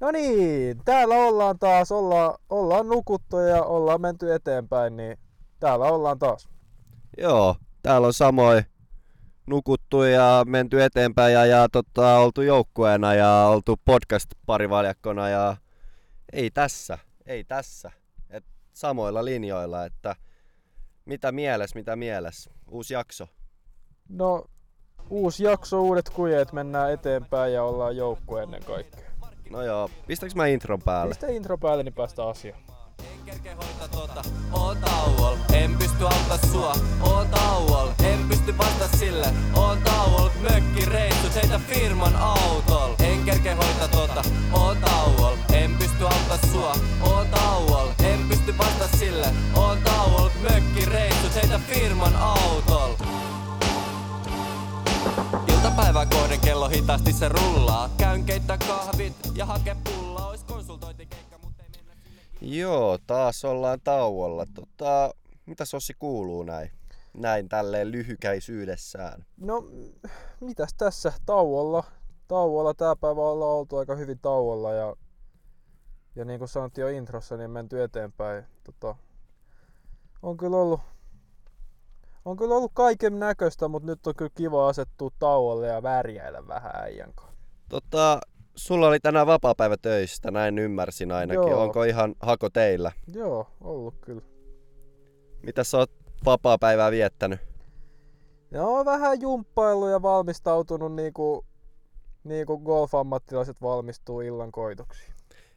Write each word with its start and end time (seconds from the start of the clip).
No 0.00 0.10
niin, 0.10 0.80
täällä 0.84 1.14
ollaan 1.14 1.58
taas, 1.58 1.92
olla, 1.92 2.38
ollaan 2.50 2.88
nukuttu 2.88 3.38
ja 3.38 3.62
ollaan 3.62 4.00
menty 4.00 4.34
eteenpäin, 4.34 4.96
niin 4.96 5.18
täällä 5.60 5.84
ollaan 5.84 6.18
taas. 6.18 6.48
Joo, 7.18 7.56
täällä 7.82 8.06
on 8.06 8.12
samoin 8.12 8.64
nukuttu 9.46 10.02
ja 10.02 10.42
menty 10.46 10.82
eteenpäin 10.82 11.34
ja, 11.34 11.46
ja 11.46 11.68
tota, 11.68 12.18
oltu 12.18 12.42
joukkueena 12.42 13.14
ja 13.14 13.46
oltu 13.46 13.76
podcast-parivaljakkona 13.84 15.28
ja 15.28 15.56
ei 16.32 16.50
tässä, 16.50 16.98
ei 17.26 17.44
tässä. 17.44 17.90
Et 18.30 18.44
samoilla 18.72 19.24
linjoilla, 19.24 19.84
että 19.84 20.16
mitä 21.04 21.32
mieles, 21.32 21.74
mitä 21.74 21.96
mieles. 21.96 22.50
Uusi 22.70 22.94
jakso. 22.94 23.28
No, 24.08 24.44
uusi 25.10 25.44
jakso, 25.44 25.82
uudet 25.82 26.10
kujet, 26.10 26.52
mennään 26.52 26.92
eteenpäin 26.92 27.52
ja 27.52 27.64
ollaan 27.64 27.96
joukkue 27.96 28.42
ennen 28.42 28.64
kaikkea. 28.64 29.09
No 29.50 29.62
joo, 29.62 29.90
pistäks 30.06 30.34
mä 30.34 30.46
intron 30.46 30.82
päälle? 30.82 31.14
Pistä 31.14 31.26
intro 31.26 31.58
päälle, 31.58 31.82
niin 31.82 31.94
päästä 31.94 32.28
asiaan. 32.28 32.60
En 33.00 33.24
kerke 33.24 33.54
hoita 33.54 33.88
tota, 33.88 34.22
oon 34.52 34.76
tauol, 34.76 35.36
en 35.52 35.76
pysty 35.78 36.04
auttaa 36.04 36.38
sua, 36.52 36.72
oon 37.02 37.28
tauol, 37.28 37.88
en 38.04 38.28
pysty 38.28 38.58
vasta 38.58 38.96
sille, 38.98 39.26
oon 39.54 39.78
tauol, 39.82 40.28
mökki 40.40 40.86
reissut 40.86 41.34
heitä 41.34 41.60
firman 41.68 42.16
autol. 42.16 42.94
En 42.98 43.24
kerke 43.24 43.52
hoita 43.52 43.88
tota, 43.88 44.22
oon 44.52 44.76
tauol, 44.76 45.36
en 45.52 45.74
pysty 45.78 46.04
auttaa 46.04 46.38
sua, 46.52 46.74
oon 47.02 47.26
tauol, 47.28 47.88
en 48.04 48.28
pysty 48.28 48.58
vasta 48.58 48.96
sille, 48.96 49.26
oon 49.56 49.78
tauol, 49.84 50.28
mökki 50.42 50.84
reissut 50.86 51.34
heitä 51.34 51.58
firman 51.58 52.16
autol. 52.16 53.09
Iltapäivää 55.48 56.06
kohden 56.06 56.40
kello 56.40 56.68
hitaasti 56.68 57.12
se 57.12 57.28
rullaa. 57.28 57.90
Käyn 57.98 58.24
keittää 58.24 58.58
kahvit 58.58 59.14
ja 59.34 59.46
hake 59.46 59.76
pullaa. 59.84 60.28
Ois 60.28 60.44
konsultointikeikka, 60.44 61.38
mut 61.38 61.52
ei 61.60 61.82
mennä 61.86 61.94
sinne. 62.04 62.56
Joo, 62.56 62.98
taas 63.06 63.44
ollaan 63.44 63.78
tauolla. 63.84 64.46
Tota, 64.54 65.14
mitä 65.46 65.64
Sossi 65.64 65.94
kuuluu 65.98 66.42
näin? 66.42 66.70
Näin 67.14 67.48
tälleen 67.48 67.92
lyhykäisyydessään. 67.92 69.24
No, 69.36 69.64
mitäs 70.40 70.74
tässä 70.74 71.12
tauolla? 71.26 71.84
Tauolla 72.28 72.74
tää 72.74 72.96
päivä 72.96 73.20
ollaan 73.20 73.56
oltu 73.56 73.76
aika 73.76 73.94
hyvin 73.94 74.18
tauolla 74.18 74.72
ja, 74.72 74.96
ja 76.16 76.24
niin 76.24 76.38
kuin 76.38 76.48
sanottiin 76.48 76.82
jo 76.82 76.88
introssa, 76.88 77.36
niin 77.36 77.50
menty 77.50 77.82
eteenpäin. 77.82 78.44
Tota, 78.64 78.94
on 80.22 80.36
kyllä 80.36 80.56
ollut 80.56 80.80
on 82.24 82.36
kyllä 82.36 82.54
ollut 82.54 82.72
kaiken 82.74 83.18
näköistä, 83.18 83.68
mutta 83.68 83.86
nyt 83.86 84.06
on 84.06 84.14
kyllä 84.16 84.30
kiva 84.34 84.68
asettua 84.68 85.10
tauolle 85.18 85.66
ja 85.66 85.82
värjäillä 85.82 86.46
vähän 86.46 86.72
äijän. 86.74 87.12
Tota, 87.68 88.20
sulla 88.54 88.88
oli 88.88 89.00
tänään 89.00 89.26
vapaapäivä 89.26 89.76
töistä, 89.76 90.30
näin 90.30 90.58
ymmärsin 90.58 91.12
ainakin. 91.12 91.50
Joo. 91.50 91.62
Onko 91.62 91.84
ihan 91.84 92.14
hako 92.20 92.50
teillä? 92.50 92.92
Joo, 93.14 93.46
ollut 93.60 93.94
kyllä. 94.00 94.22
Mitä 95.42 95.64
sä 95.64 95.78
oot 95.78 95.90
vapaapäivää 96.24 96.90
viettänyt? 96.90 97.40
Ja 98.50 98.64
on 98.64 98.84
vähän 98.84 99.20
jumppaillut 99.20 99.90
ja 99.90 100.02
valmistautunut 100.02 100.94
niin 100.94 101.12
kuin, 101.12 101.46
niin 102.24 102.46
kuin 102.46 102.62
golf-ammattilaiset 102.62 103.62
valmistuu 103.62 104.20
illan 104.20 104.52
koitoksiin. 104.52 105.14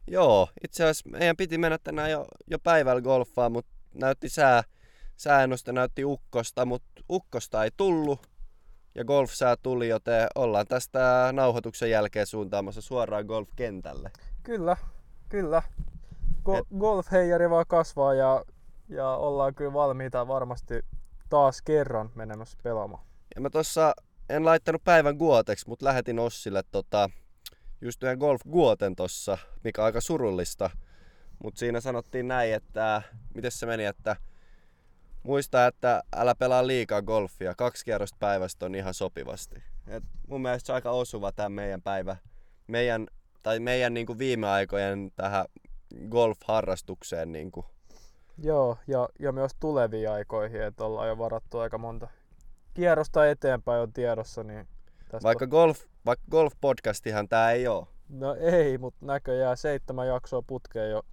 Joo, 0.08 0.48
itse 0.64 0.83
asiassa 0.83 1.09
meidän 1.09 1.38
piti 1.38 1.58
mennä 1.58 1.77
tänään 1.83 2.11
jo, 2.11 2.25
jo 2.48 2.59
päivällä 2.59 3.02
golfaan, 3.02 3.52
mutta 3.52 3.72
näytti 3.94 4.30
sää, 4.30 4.64
sääennuste 5.16 5.72
näytti 5.72 6.06
ukkosta, 6.06 6.66
mutta 6.66 7.02
ukkosta 7.09 7.64
ei 7.64 7.69
tullut. 7.78 8.30
Ja 8.95 9.06
golfsää 9.06 9.55
tuli, 9.64 9.88
joten 9.88 10.28
ollaan 10.36 10.67
tästä 10.67 11.30
nauhoituksen 11.31 11.89
jälkeen 11.89 12.28
suuntaamassa 12.28 12.81
suoraan 12.81 13.25
golfkentälle. 13.25 14.11
Kyllä, 14.44 14.78
kyllä. 15.30 15.61
Go- 16.45 16.58
Et- 16.58 16.67
golf-heijari 16.80 17.49
vaan 17.49 17.65
kasvaa 17.67 18.14
ja, 18.14 18.43
ja 18.89 19.10
ollaan 19.10 19.55
kyllä 19.55 19.73
valmiita 19.73 20.27
varmasti 20.27 20.73
taas 21.30 21.61
kerran 21.61 22.10
menemässä 22.16 22.58
pelaamaan. 22.64 23.04
Ja 23.36 23.42
mä 23.42 23.49
tossa 23.49 23.93
en 24.30 24.45
laittanut 24.45 24.83
päivän 24.83 25.16
guoteksi, 25.16 25.70
mutta 25.70 25.86
lähetin 25.86 26.20
Ossille 26.20 26.64
tota, 26.71 27.10
just 27.82 28.04
yhden 28.04 28.17
golf 28.17 28.42
guoten 28.52 28.95
tossa, 28.95 29.37
mikä 29.64 29.82
on 29.82 29.86
aika 29.86 30.02
surullista. 30.02 30.70
Mutta 31.43 31.60
siinä 31.60 31.82
sanottiin 31.82 32.27
näin, 32.27 32.54
että 32.54 33.02
miten 33.33 33.52
se 33.52 33.66
meni, 33.66 33.86
että 33.86 34.16
muista, 35.23 35.67
että 35.67 36.04
älä 36.16 36.36
pelaa 36.36 36.67
liikaa 36.67 37.02
golfia. 37.02 37.56
Kaksi 37.56 37.86
kierrosta 37.86 38.17
päivästä 38.20 38.66
on 38.66 38.76
ihan 38.76 38.94
sopivasti. 38.94 39.64
Et 39.88 40.04
mun 40.28 40.42
mielestä 40.42 40.67
se 40.67 40.72
on 40.72 40.76
aika 40.76 40.92
osuva 40.92 41.32
tämä 41.32 41.50
meidän 41.50 41.82
päivä, 41.82 42.17
meidän, 42.67 43.08
tai 43.44 43.60
meidän 43.60 43.94
niinku 43.94 44.17
viime 44.17 44.48
aikojen 44.48 45.11
tähän 45.16 45.45
golf-harrastukseen. 46.10 47.32
Niinku. 47.32 47.66
Joo, 48.38 48.78
ja, 48.88 49.10
ja 49.20 49.32
myös 49.32 49.52
tuleviin 49.60 50.10
aikoihin, 50.10 50.61
että 50.61 50.86
ollaan 50.86 51.08
jo 51.08 51.17
varattu 51.17 51.60
aika 51.60 51.78
monta 51.78 52.08
kierrosta 52.73 53.30
eteenpäin 53.30 53.82
on 53.82 53.94
tiedossa, 53.94 54.44
niin 54.44 54.67
tästä 55.11 55.23
Vaikka, 55.23 55.48
golf, 55.48 55.80
vaikka 56.05 56.26
golf-podcastihan 56.32 57.28
tää 57.30 57.52
ei 57.52 57.67
oo. 57.67 57.88
No 58.10 58.36
ei, 58.36 58.78
mutta 58.78 59.05
näköjään 59.05 59.58
seitsemän 59.58 60.08
jaksoa 60.08 60.42
putkeen 60.42 60.92
jo, 60.92 61.04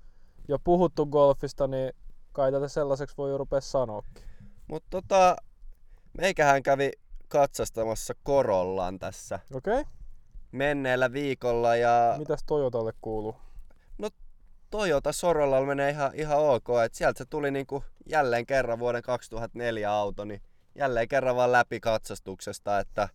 jo 0.48 0.59
puhuttu 0.59 1.06
golfista, 1.06 1.66
niin 1.66 1.92
kai 2.40 2.52
tätä 2.52 2.68
sellaiseksi 2.68 3.16
voi 3.16 3.30
jo 3.30 3.38
rupea 3.38 3.60
sanoakin. 3.60 4.22
Mutta 4.66 4.88
tota, 4.90 5.36
meikähän 6.18 6.62
kävi 6.62 6.90
katsastamassa 7.28 8.14
Korollan 8.22 8.98
tässä 8.98 9.40
Okei, 9.54 9.80
okay. 9.80 9.92
menneellä 10.52 11.12
viikolla 11.12 11.76
ja 11.76 12.14
mitäs 12.18 12.44
Toyotalle 12.46 12.92
kuuluu? 13.00 13.36
Toyota 14.70 15.12
Sorolla 15.12 15.60
menee 15.66 15.90
ihan, 15.90 16.10
ihan 16.14 16.38
ok. 16.38 16.68
Et 16.84 16.94
sieltä 16.94 17.18
se 17.18 17.24
tuli 17.24 17.50
niinku 17.50 17.84
jälleen 18.06 18.46
kerran 18.46 18.78
vuoden 18.78 19.02
2004 19.02 19.92
auto, 19.92 20.24
niin 20.24 20.42
jälleen 20.74 21.08
kerran 21.08 21.36
vaan 21.36 21.52
läpi 21.52 21.80
katsastuksesta, 21.80 22.78
että 22.78 23.08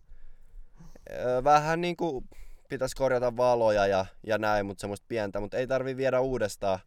ö, 1.10 1.44
vähän 1.44 1.80
niinku 1.80 2.24
pitäisi 2.68 2.96
korjata 2.96 3.36
valoja 3.36 3.86
ja, 3.86 4.06
ja 4.22 4.38
näin, 4.38 4.66
mutta 4.66 4.80
semmoista 4.80 5.06
pientä, 5.08 5.40
mutta 5.40 5.56
ei 5.56 5.66
tarvi 5.66 5.96
viedä 5.96 6.20
uudestaan, 6.20 6.78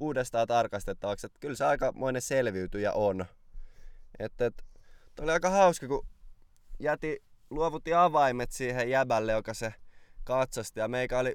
uudestaan 0.00 0.46
tarkastettavaksi. 0.46 1.26
Et 1.26 1.38
kyllä 1.40 1.54
se 1.54 1.64
aikamoinen 1.64 2.22
selviytyjä 2.22 2.92
on. 2.92 3.24
Et, 4.18 4.40
et, 4.40 4.64
oli 5.20 5.32
aika 5.32 5.50
hauska, 5.50 5.88
kun 5.88 6.06
jäti, 6.80 7.22
luovutti 7.50 7.94
avaimet 7.94 8.52
siihen 8.52 8.90
jäbälle, 8.90 9.32
joka 9.32 9.54
se 9.54 9.74
katsasti 10.24 10.80
ja 10.80 10.88
meikä 10.88 11.18
oli 11.18 11.34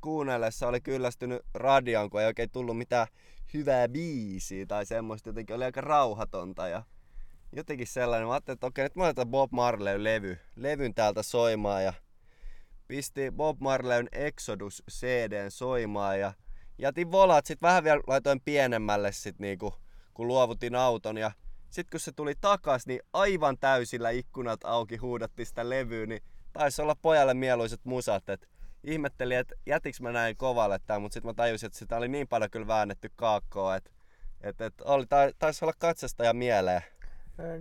kuunnellessa 0.00 0.68
oli 0.68 0.80
kyllästynyt 0.80 1.42
radioon, 1.54 2.10
kun 2.10 2.20
ei 2.20 2.26
oikein 2.26 2.50
tullut 2.50 2.78
mitään 2.78 3.06
hyvää 3.54 3.88
biisiä 3.88 4.66
tai 4.66 4.86
semmoista. 4.86 5.28
Jotenkin 5.28 5.56
oli 5.56 5.64
aika 5.64 5.80
rauhatonta 5.80 6.68
ja 6.68 6.82
jotenkin 7.52 7.86
sellainen. 7.86 8.28
Mä 8.28 8.32
ajattelin, 8.32 8.56
että 8.56 8.66
okei, 8.66 8.84
nyt 8.84 8.96
mä 8.96 9.26
Bob 9.26 9.52
Marleyn 9.52 10.04
levy, 10.04 10.38
levyn 10.56 10.94
täältä 10.94 11.22
soimaan 11.22 11.84
ja 11.84 11.92
pisti 12.88 13.30
Bob 13.30 13.60
Marleyn 13.60 14.08
Exodus 14.12 14.82
CDn 14.90 15.50
soimaan 15.50 16.20
ja 16.20 16.32
jätin 16.78 17.12
volat. 17.12 17.46
Sitten 17.46 17.66
vähän 17.68 17.84
vielä 17.84 18.02
laitoin 18.06 18.40
pienemmälle 18.44 19.12
sit 19.12 19.38
niinku, 19.38 19.74
kun 20.14 20.28
luovutin 20.28 20.74
auton 20.74 21.16
ja 21.16 21.32
sitten 21.70 21.90
kun 21.90 22.00
se 22.00 22.12
tuli 22.12 22.34
takas, 22.40 22.86
niin 22.86 23.00
aivan 23.12 23.58
täysillä 23.58 24.10
ikkunat 24.10 24.60
auki 24.64 24.96
huudatti 24.96 25.44
sitä 25.44 25.68
levyä, 25.70 26.06
niin 26.06 26.22
taisi 26.52 26.82
olla 26.82 26.96
pojalle 27.02 27.34
mieluiset 27.34 27.80
musat, 27.84 28.28
että 28.28 28.46
ihmettelin, 28.84 29.36
että 29.38 29.54
jätiks 29.66 30.00
mä 30.00 30.12
näin 30.12 30.36
kovalle 30.36 30.78
tää, 30.86 30.98
mutta 30.98 31.14
sitten 31.14 31.28
mä 31.28 31.34
tajusin, 31.34 31.66
että 31.66 31.78
sitä 31.78 31.96
oli 31.96 32.08
niin 32.08 32.28
paljon 32.28 32.50
kyllä 32.50 32.66
väännetty 32.66 33.10
kaakkoa, 33.16 33.76
että 33.76 33.90
et, 34.40 34.60
et 34.60 34.80
oli, 34.80 35.06
tai, 35.06 35.32
taisi 35.38 35.64
olla 35.64 35.74
katsastaja 35.78 36.34
mieleen. 36.34 36.82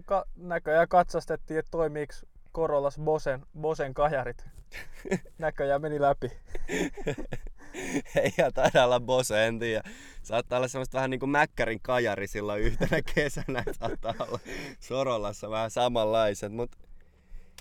Ka- 0.06 0.26
näköjään 0.36 0.88
katsastettiin, 0.88 1.60
että 1.60 1.72
toimiiko 1.72 2.14
Korollas 2.52 3.00
Bosen, 3.00 3.46
Bosen 3.60 3.94
kajarit. 3.94 4.46
näköjään 5.38 5.82
meni 5.82 6.02
läpi. 6.02 6.32
Ei 8.24 8.32
taida 8.54 8.86
olla 8.86 9.00
Bose, 9.00 9.48
en 9.48 9.60
tiedä. 9.60 9.84
Saattaa 10.24 10.58
olla 10.58 10.68
semmoista 10.68 10.96
vähän 10.96 11.10
niinku 11.10 11.28
Mäkkärin 11.28 11.80
kajari 11.82 12.28
silloin 12.28 12.62
yhtenä 12.62 13.02
kesänä, 13.16 13.64
saattaa 13.80 14.14
olla 14.20 14.40
Sorolassa 14.80 15.50
vähän 15.50 15.72
samanlaiset, 15.72 16.54
mutta 16.54 16.78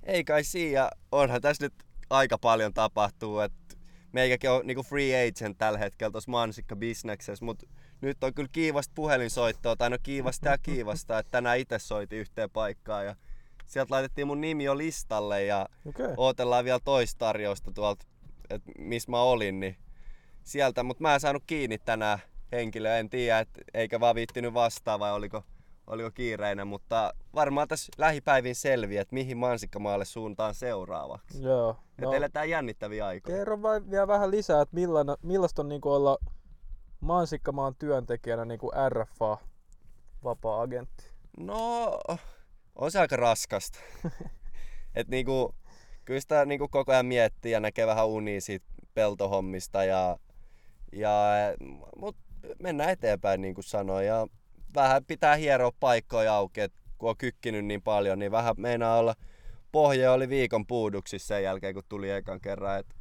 ei 0.05 0.25
kai 0.25 0.45
siinä. 0.45 0.91
Onhan 1.13 1.41
tässä 1.41 1.65
nyt 1.65 1.75
aika 2.11 2.39
paljon 2.39 2.75
tapahtuu, 2.75 3.41
että 3.41 3.77
meikäkin 4.13 4.51
on 4.51 4.67
niinku 4.67 4.83
free 4.83 5.29
agent 5.29 5.59
tällä 5.59 5.79
hetkellä 5.79 6.11
tuossa 6.11 6.31
mansikka 6.31 6.77
bisneksessä, 6.77 7.45
mutta 7.45 7.67
nyt 8.01 8.25
on 8.25 8.35
kyllä 8.35 8.49
kiivasta 8.53 8.93
puhelinsoittoa, 8.95 9.77
tai 9.77 9.91
no 9.91 9.99
kiivasta 10.03 10.49
ja 10.49 10.59
kiivasta, 10.59 11.19
että 11.19 11.31
tänään 11.31 11.59
itse 11.59 11.79
soitin 11.79 12.19
yhteen 12.19 12.51
paikkaan 12.51 13.07
ja 13.07 13.17
sieltä 13.67 13.95
laitettiin 13.95 14.27
mun 14.27 14.41
nimi 14.41 14.65
jo 14.65 14.79
listalle 14.79 15.45
ja. 15.45 15.69
Okay. 15.87 16.15
ootellaan 16.17 16.65
vielä 16.65 16.81
toista 16.85 17.19
tarjousta 17.19 17.73
tuolta, 17.73 18.07
että 18.51 18.73
missä 18.79 19.11
mä 19.11 19.23
olin, 19.23 19.61
niin 19.61 19.77
sieltä, 20.45 20.83
mutta 20.83 21.03
mä 21.03 21.15
en 21.15 21.21
saanut 21.21 21.43
kiinni 21.47 21.79
tänään 21.79 22.19
henkilöä, 22.53 22.99
en 22.99 23.11
tiedä, 23.11 23.39
et 23.39 23.49
eikä 23.75 24.01
vaan 24.01 24.15
viittinyt 24.15 24.55
vastaa 24.55 24.99
vai 24.99 25.13
oliko, 25.13 25.43
oliko 25.87 26.11
kiireinen, 26.11 26.67
mutta 26.67 27.15
varmaan 27.35 27.69
tässä 27.69 27.93
lähipäivin 27.99 28.55
selviää, 28.55 29.03
että 29.03 29.15
mihin 29.15 29.37
Mansikkamaalle 29.37 30.05
suuntaan 30.05 30.55
seuraavaksi. 30.55 31.43
Joo. 31.43 31.77
Ja 31.99 32.07
no, 32.07 32.13
eletään 32.13 32.51
jännittäviä 32.51 33.07
aikoja. 33.07 33.37
Kerro 33.37 33.63
vai, 33.63 33.81
vielä 33.91 34.07
vähän 34.07 34.31
lisää, 34.31 34.63
että 34.63 34.75
millainen, 34.75 35.17
millaista 35.23 35.63
on 35.63 35.69
niin 35.69 35.81
olla 35.85 36.19
Mansikkamaan 37.01 37.75
työntekijänä 37.75 38.45
niin 38.45 38.61
kuin 38.61 38.73
RFA 38.89 39.39
vapaa-agentti? 40.25 41.05
No, 41.39 41.99
on 42.75 42.91
se 42.91 43.01
aika 43.01 43.17
raskasta. 43.17 43.79
Et 44.95 45.09
niinku, 45.09 45.55
kyllä 46.05 46.21
sitä 46.21 46.45
niinku 46.45 46.69
koko 46.69 46.93
ajan 46.93 47.07
miettii 47.07 47.53
ja 47.53 47.61
näkee 47.61 47.87
vähän 47.87 48.07
unia 48.07 48.41
siitä 48.41 48.67
peltohommista 48.95 49.85
ja, 49.85 50.19
ja 50.93 51.23
mut 51.97 52.17
mennään 52.59 52.91
eteenpäin 52.91 53.41
niin 53.41 53.55
kuin 53.55 53.65
sanoin 53.65 54.07
ja 54.07 54.27
vähän 54.75 55.05
pitää 55.05 55.37
hieroa 55.37 55.73
paikkoja 55.81 56.35
auki, 56.35 56.61
että 56.61 56.79
kun 56.99 57.11
on 57.11 57.17
kykkinyt 57.17 57.65
niin 57.65 57.83
paljon, 57.83 58.19
niin 58.19 58.33
vähän 58.33 58.55
meinaa 58.59 58.99
olla 58.99 59.15
pohja 59.73 60.13
oli 60.13 60.29
viikon 60.29 60.67
puuduksissa 60.67 61.29
sen 61.29 61.43
jälkeen, 61.43 61.75
kun 61.75 61.83
tuli 61.89 62.11
ekan 62.11 62.41
kerran. 62.41 62.79
Et 62.79 62.97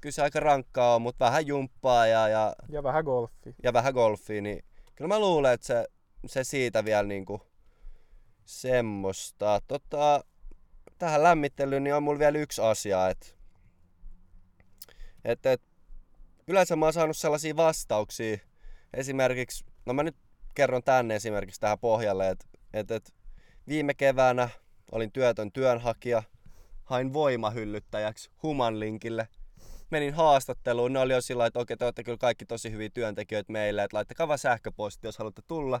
kyllä 0.00 0.12
se 0.12 0.22
aika 0.22 0.40
rankkaa 0.40 0.94
on, 0.94 1.02
mutta 1.02 1.24
vähän 1.24 1.46
jumppaa 1.46 2.06
ja, 2.06 2.28
ja, 2.28 2.54
ja 2.68 2.82
vähän 2.82 3.04
golfia. 3.04 3.52
Ja 3.62 3.72
vähän 3.72 3.94
golfia, 3.94 4.42
niin 4.42 4.64
kyllä 4.94 5.08
mä 5.08 5.18
luulen, 5.18 5.52
että 5.52 5.66
se, 5.66 5.86
se 6.26 6.44
siitä 6.44 6.84
vielä 6.84 7.02
niinku 7.02 7.42
semmoista. 8.44 9.60
Tota, 9.68 10.24
tähän 10.98 11.22
lämmittelyyn 11.22 11.84
niin 11.84 11.94
on 11.94 12.02
mulla 12.02 12.18
vielä 12.18 12.38
yksi 12.38 12.62
asia, 12.62 13.08
että 13.08 13.26
et, 15.24 15.46
et, 15.46 15.62
yleensä 16.48 16.76
mä 16.76 16.86
oon 16.86 16.92
saanut 16.92 17.16
sellaisia 17.16 17.56
vastauksia, 17.56 18.38
esimerkiksi, 18.94 19.64
no 19.86 19.94
mä 19.94 20.02
nyt 20.02 20.16
kerron 20.54 20.82
tänne 20.82 21.14
esimerkiksi 21.14 21.60
tähän 21.60 21.78
pohjalle, 21.78 22.30
että 22.30 22.46
et, 22.72 22.90
et, 22.90 23.14
viime 23.68 23.94
keväänä 23.94 24.48
olin 24.92 25.12
työtön 25.12 25.52
työnhakija, 25.52 26.22
hain 26.84 27.12
voimahyllyttäjäksi 27.12 28.30
Humanlinkille. 28.42 29.28
Menin 29.90 30.14
haastatteluun, 30.14 30.92
ne 30.92 30.98
oli 30.98 31.12
jo 31.12 31.20
sillä 31.20 31.46
että 31.46 31.58
okei, 31.58 31.76
te 31.76 31.84
olette 31.84 32.04
kyllä 32.04 32.18
kaikki 32.18 32.46
tosi 32.46 32.70
hyviä 32.70 32.90
työntekijöitä 32.94 33.52
meille, 33.52 33.84
että 33.84 33.96
laittakaa 33.96 34.28
vaan 34.28 34.38
sähköposti, 34.38 35.06
jos 35.06 35.18
haluatte 35.18 35.42
tulla. 35.46 35.80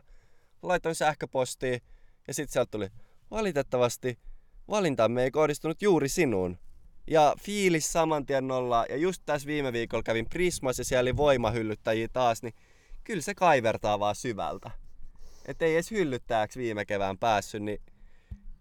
Laitoin 0.62 0.94
sähköpostiin 0.94 1.80
ja 2.28 2.34
sitten 2.34 2.52
sieltä 2.52 2.70
tuli, 2.70 2.88
valitettavasti 3.30 4.18
valintamme 4.68 5.22
ei 5.22 5.30
kohdistunut 5.30 5.82
juuri 5.82 6.08
sinuun. 6.08 6.58
Ja 7.06 7.34
fiilis 7.40 7.92
saman 7.92 8.26
tien 8.26 8.48
nolla. 8.48 8.84
Ja 8.88 8.96
just 8.96 9.22
tässä 9.26 9.46
viime 9.46 9.72
viikolla 9.72 10.02
kävin 10.02 10.26
Prismas 10.28 10.78
ja 10.78 10.84
siellä 10.84 11.02
oli 11.02 11.16
voimahyllyttäjiä 11.16 12.08
taas, 12.12 12.42
niin 12.42 12.54
kyllä 13.04 13.22
se 13.22 13.34
kaivertaa 13.34 14.00
vaan 14.00 14.14
syvältä. 14.14 14.70
Että 15.46 15.64
ei 15.64 15.74
edes 15.74 15.90
hyllyttääksi 15.90 16.58
viime 16.58 16.84
kevään 16.84 17.18
päässyt, 17.18 17.62
niin 17.62 17.82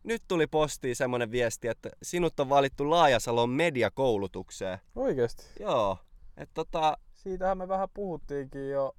nyt 0.03 0.23
tuli 0.27 0.47
postiin 0.47 0.95
semmonen 0.95 1.31
viesti, 1.31 1.67
että 1.67 1.89
sinut 2.03 2.39
on 2.39 2.49
valittu 2.49 2.89
Laajasalon 2.89 3.49
mediakoulutukseen. 3.49 4.77
Oikeesti? 4.95 5.45
Joo. 5.59 5.97
Et 6.37 6.49
tota... 6.53 6.97
Siitähän 7.13 7.57
me 7.57 7.67
vähän 7.67 7.89
puhuttiinkin 7.93 8.69
jo, 8.69 8.95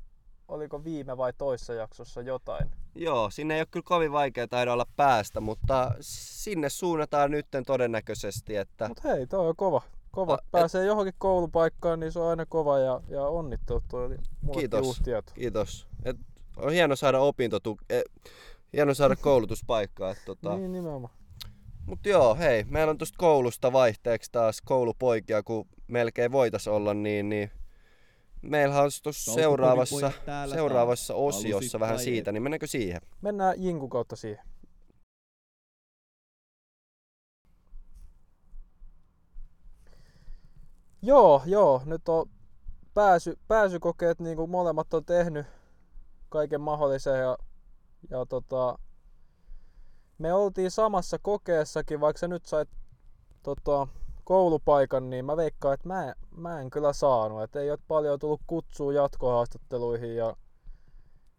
oliko 0.48 0.84
viime 0.84 1.16
vai 1.16 1.32
toissa 1.32 1.74
jaksossa 1.74 2.22
jotain. 2.22 2.70
Joo, 2.94 3.30
sinne 3.30 3.54
ei 3.54 3.60
ole 3.60 3.66
kyllä 3.70 3.84
kovin 3.86 4.12
vaikea 4.12 4.48
taida 4.48 4.72
olla 4.72 4.86
päästä, 4.96 5.40
mutta 5.40 5.94
sinne 6.00 6.68
suunnataan 6.68 7.30
nytten 7.30 7.64
todennäköisesti. 7.64 8.56
Että... 8.56 8.88
Mut 8.88 9.04
hei, 9.04 9.26
toi 9.26 9.48
on 9.48 9.56
kova. 9.56 9.82
kova. 10.10 10.34
A, 10.34 10.38
Pääsee 10.50 10.80
et... 10.80 10.86
johonkin 10.86 11.14
koulupaikkaan, 11.18 12.00
niin 12.00 12.12
se 12.12 12.18
on 12.18 12.28
aina 12.28 12.46
kova 12.46 12.78
ja, 12.78 13.00
ja 13.08 13.22
onnittelut. 13.22 13.84
Toi 13.88 14.06
oli 14.06 14.16
kiitos, 14.52 15.02
kiitos. 15.34 15.86
Et 16.04 16.16
on 16.56 16.72
hieno 16.72 16.96
saada 16.96 17.20
opintotu... 17.20 17.78
Eh, 17.90 18.02
hieno 18.72 18.94
saada 18.94 19.16
koulutuspaikkaa. 19.26 20.10
Että, 20.10 20.24
tota... 20.24 20.56
niin, 20.56 20.72
nimenomaan. 20.72 21.14
Mut 21.86 22.06
joo, 22.06 22.34
hei, 22.34 22.64
meillä 22.64 22.90
on 22.90 22.98
tuosta 22.98 23.18
koulusta 23.18 23.72
vaihteeksi 23.72 24.32
taas 24.32 24.62
koulupoikia, 24.64 25.42
kun 25.42 25.66
melkein 25.86 26.32
voitais 26.32 26.68
olla, 26.68 26.94
niin, 26.94 27.28
niin 27.28 27.50
meillä 28.46 28.82
on 28.82 28.90
tuossa 29.02 29.32
seuraavassa, 29.34 30.12
seuraavassa 30.54 31.14
osiossa 31.14 31.80
vähän 31.80 31.98
siitä, 31.98 32.32
niin 32.32 32.42
mennäänkö 32.42 32.66
siihen? 32.66 33.00
Mennään 33.22 33.54
Jinku 33.62 33.88
kautta 33.88 34.16
siihen. 34.16 34.44
Joo, 41.02 41.42
joo, 41.46 41.82
nyt 41.84 42.08
on 42.08 42.30
pääsy, 42.94 43.38
pääsykokeet, 43.48 44.20
niin 44.20 44.36
kuin 44.36 44.50
molemmat 44.50 44.94
on 44.94 45.04
tehnyt 45.04 45.46
kaiken 46.28 46.60
mahdollisen 46.60 47.20
ja, 47.20 47.38
ja 48.10 48.26
tota, 48.26 48.78
me 50.18 50.32
oltiin 50.32 50.70
samassa 50.70 51.18
kokeessakin, 51.18 52.00
vaikka 52.00 52.18
sä 52.18 52.28
nyt 52.28 52.46
sait 52.46 52.68
tota, 53.42 53.88
koulupaikan, 54.26 55.10
niin 55.10 55.24
mä 55.24 55.36
veikkaan, 55.36 55.74
että 55.74 55.88
mä, 55.88 56.14
mä 56.36 56.60
en 56.60 56.70
kyllä 56.70 56.92
saanut. 56.92 57.42
Että 57.42 57.60
ei 57.60 57.70
ole 57.70 57.78
paljon 57.88 58.18
tullut 58.18 58.40
kutsua 58.46 58.92
jatkohaastatteluihin 58.92 60.16
ja, 60.16 60.36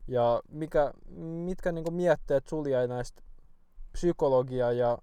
ja 0.07 0.41
mikä, 0.51 0.93
mitkä 1.45 1.71
niin 1.71 1.93
mietteet 1.93 2.47
sul 2.47 2.65
jäi 2.65 2.87
näistä 2.87 3.21
psykologia 3.91 4.71
ja, 4.71 4.97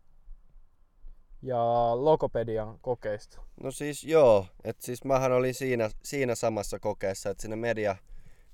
ja 1.42 1.58
logopedian 1.94 2.78
kokeista? 2.80 3.42
No 3.62 3.70
siis 3.70 4.04
joo, 4.04 4.46
että 4.64 4.86
siis 4.86 5.04
mähän 5.04 5.32
olin 5.32 5.54
siinä, 5.54 5.90
siinä 6.04 6.34
samassa 6.34 6.78
kokeessa, 6.78 7.30
että 7.30 7.42
sinne 7.42 7.56
media, 7.56 7.96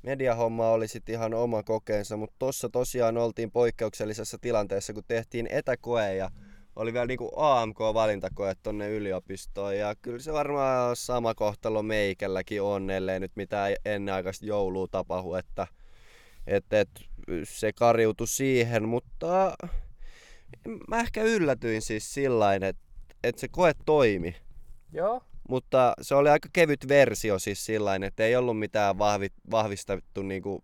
mediahomma 0.02 0.70
oli 0.70 0.88
sitten 0.88 1.14
ihan 1.14 1.34
oma 1.34 1.62
kokeensa, 1.62 2.16
mutta 2.16 2.36
tossa 2.38 2.68
tosiaan 2.68 3.18
oltiin 3.18 3.50
poikkeuksellisessa 3.50 4.38
tilanteessa, 4.40 4.92
kun 4.92 5.04
tehtiin 5.08 5.46
etäkoe 5.50 6.14
ja 6.14 6.30
oli 6.76 6.92
vielä 6.92 7.06
niinku 7.06 7.30
AMK-valintakoe 7.36 8.54
tonne 8.62 8.90
yliopistoon 8.90 9.76
ja 9.76 9.94
kyllä 10.02 10.18
se 10.18 10.32
varmaan 10.32 10.96
sama 10.96 11.34
kohtalo 11.34 11.82
meikälläkin 11.82 12.62
on, 12.62 12.90
ellei 12.90 13.20
nyt 13.20 13.32
mitään 13.36 13.72
ennenaikaista 13.84 14.46
joulua 14.46 14.86
tapahdu, 14.90 15.34
että 15.34 15.66
et, 16.46 16.72
et, 16.72 16.88
se 17.44 17.72
kariutui 17.72 18.28
siihen, 18.28 18.88
mutta 18.88 19.56
mä 20.88 21.00
ehkä 21.00 21.22
yllätyin 21.22 21.82
siis 21.82 22.14
sillain, 22.14 22.62
että 22.62 22.82
et 23.24 23.38
se 23.38 23.48
koe 23.48 23.72
toimi. 23.84 24.36
Joo. 24.92 25.22
Mutta 25.48 25.94
se 26.00 26.14
oli 26.14 26.28
aika 26.28 26.48
kevyt 26.52 26.88
versio 26.88 27.38
siis 27.38 27.66
sillain, 27.66 28.02
että 28.02 28.24
ei 28.24 28.36
ollut 28.36 28.58
mitään 28.58 28.98
vahvi, 28.98 29.28
vahvistettu 29.50 30.22
niinku, 30.22 30.62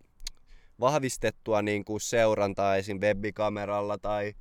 vahvistettua 0.80 1.62
niinku 1.62 1.98
seurantaa 1.98 2.76
esim. 2.76 3.00
webikameralla 3.00 3.98
tai 3.98 4.34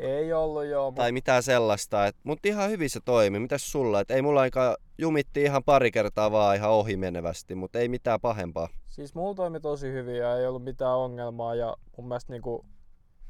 ei 0.00 0.32
ollut 0.32 0.64
joo. 0.64 0.92
Tai 0.92 1.12
mitään 1.12 1.42
sellaista. 1.42 2.06
Et, 2.06 2.16
mutta 2.24 2.48
ihan 2.48 2.70
hyvin 2.70 2.90
se 2.90 3.00
toimi. 3.04 3.38
Mitäs 3.38 3.72
sulla? 3.72 4.00
Et 4.00 4.10
ei 4.10 4.22
mulla 4.22 4.40
aika 4.40 4.76
jumitti 4.98 5.42
ihan 5.42 5.64
pari 5.64 5.90
kertaa 5.90 6.32
vaan 6.32 6.56
ihan 6.56 6.70
ohimenevästi, 6.70 7.54
mutta 7.54 7.78
ei 7.78 7.88
mitään 7.88 8.20
pahempaa. 8.20 8.68
Siis 8.86 9.14
mulla 9.14 9.34
toimi 9.34 9.60
tosi 9.60 9.92
hyvin 9.92 10.16
ja 10.16 10.36
ei 10.36 10.46
ollut 10.46 10.64
mitään 10.64 10.96
ongelmaa 10.96 11.54
ja 11.54 11.76
mun 11.96 12.08
mielestä 12.08 12.32
niinku 12.32 12.64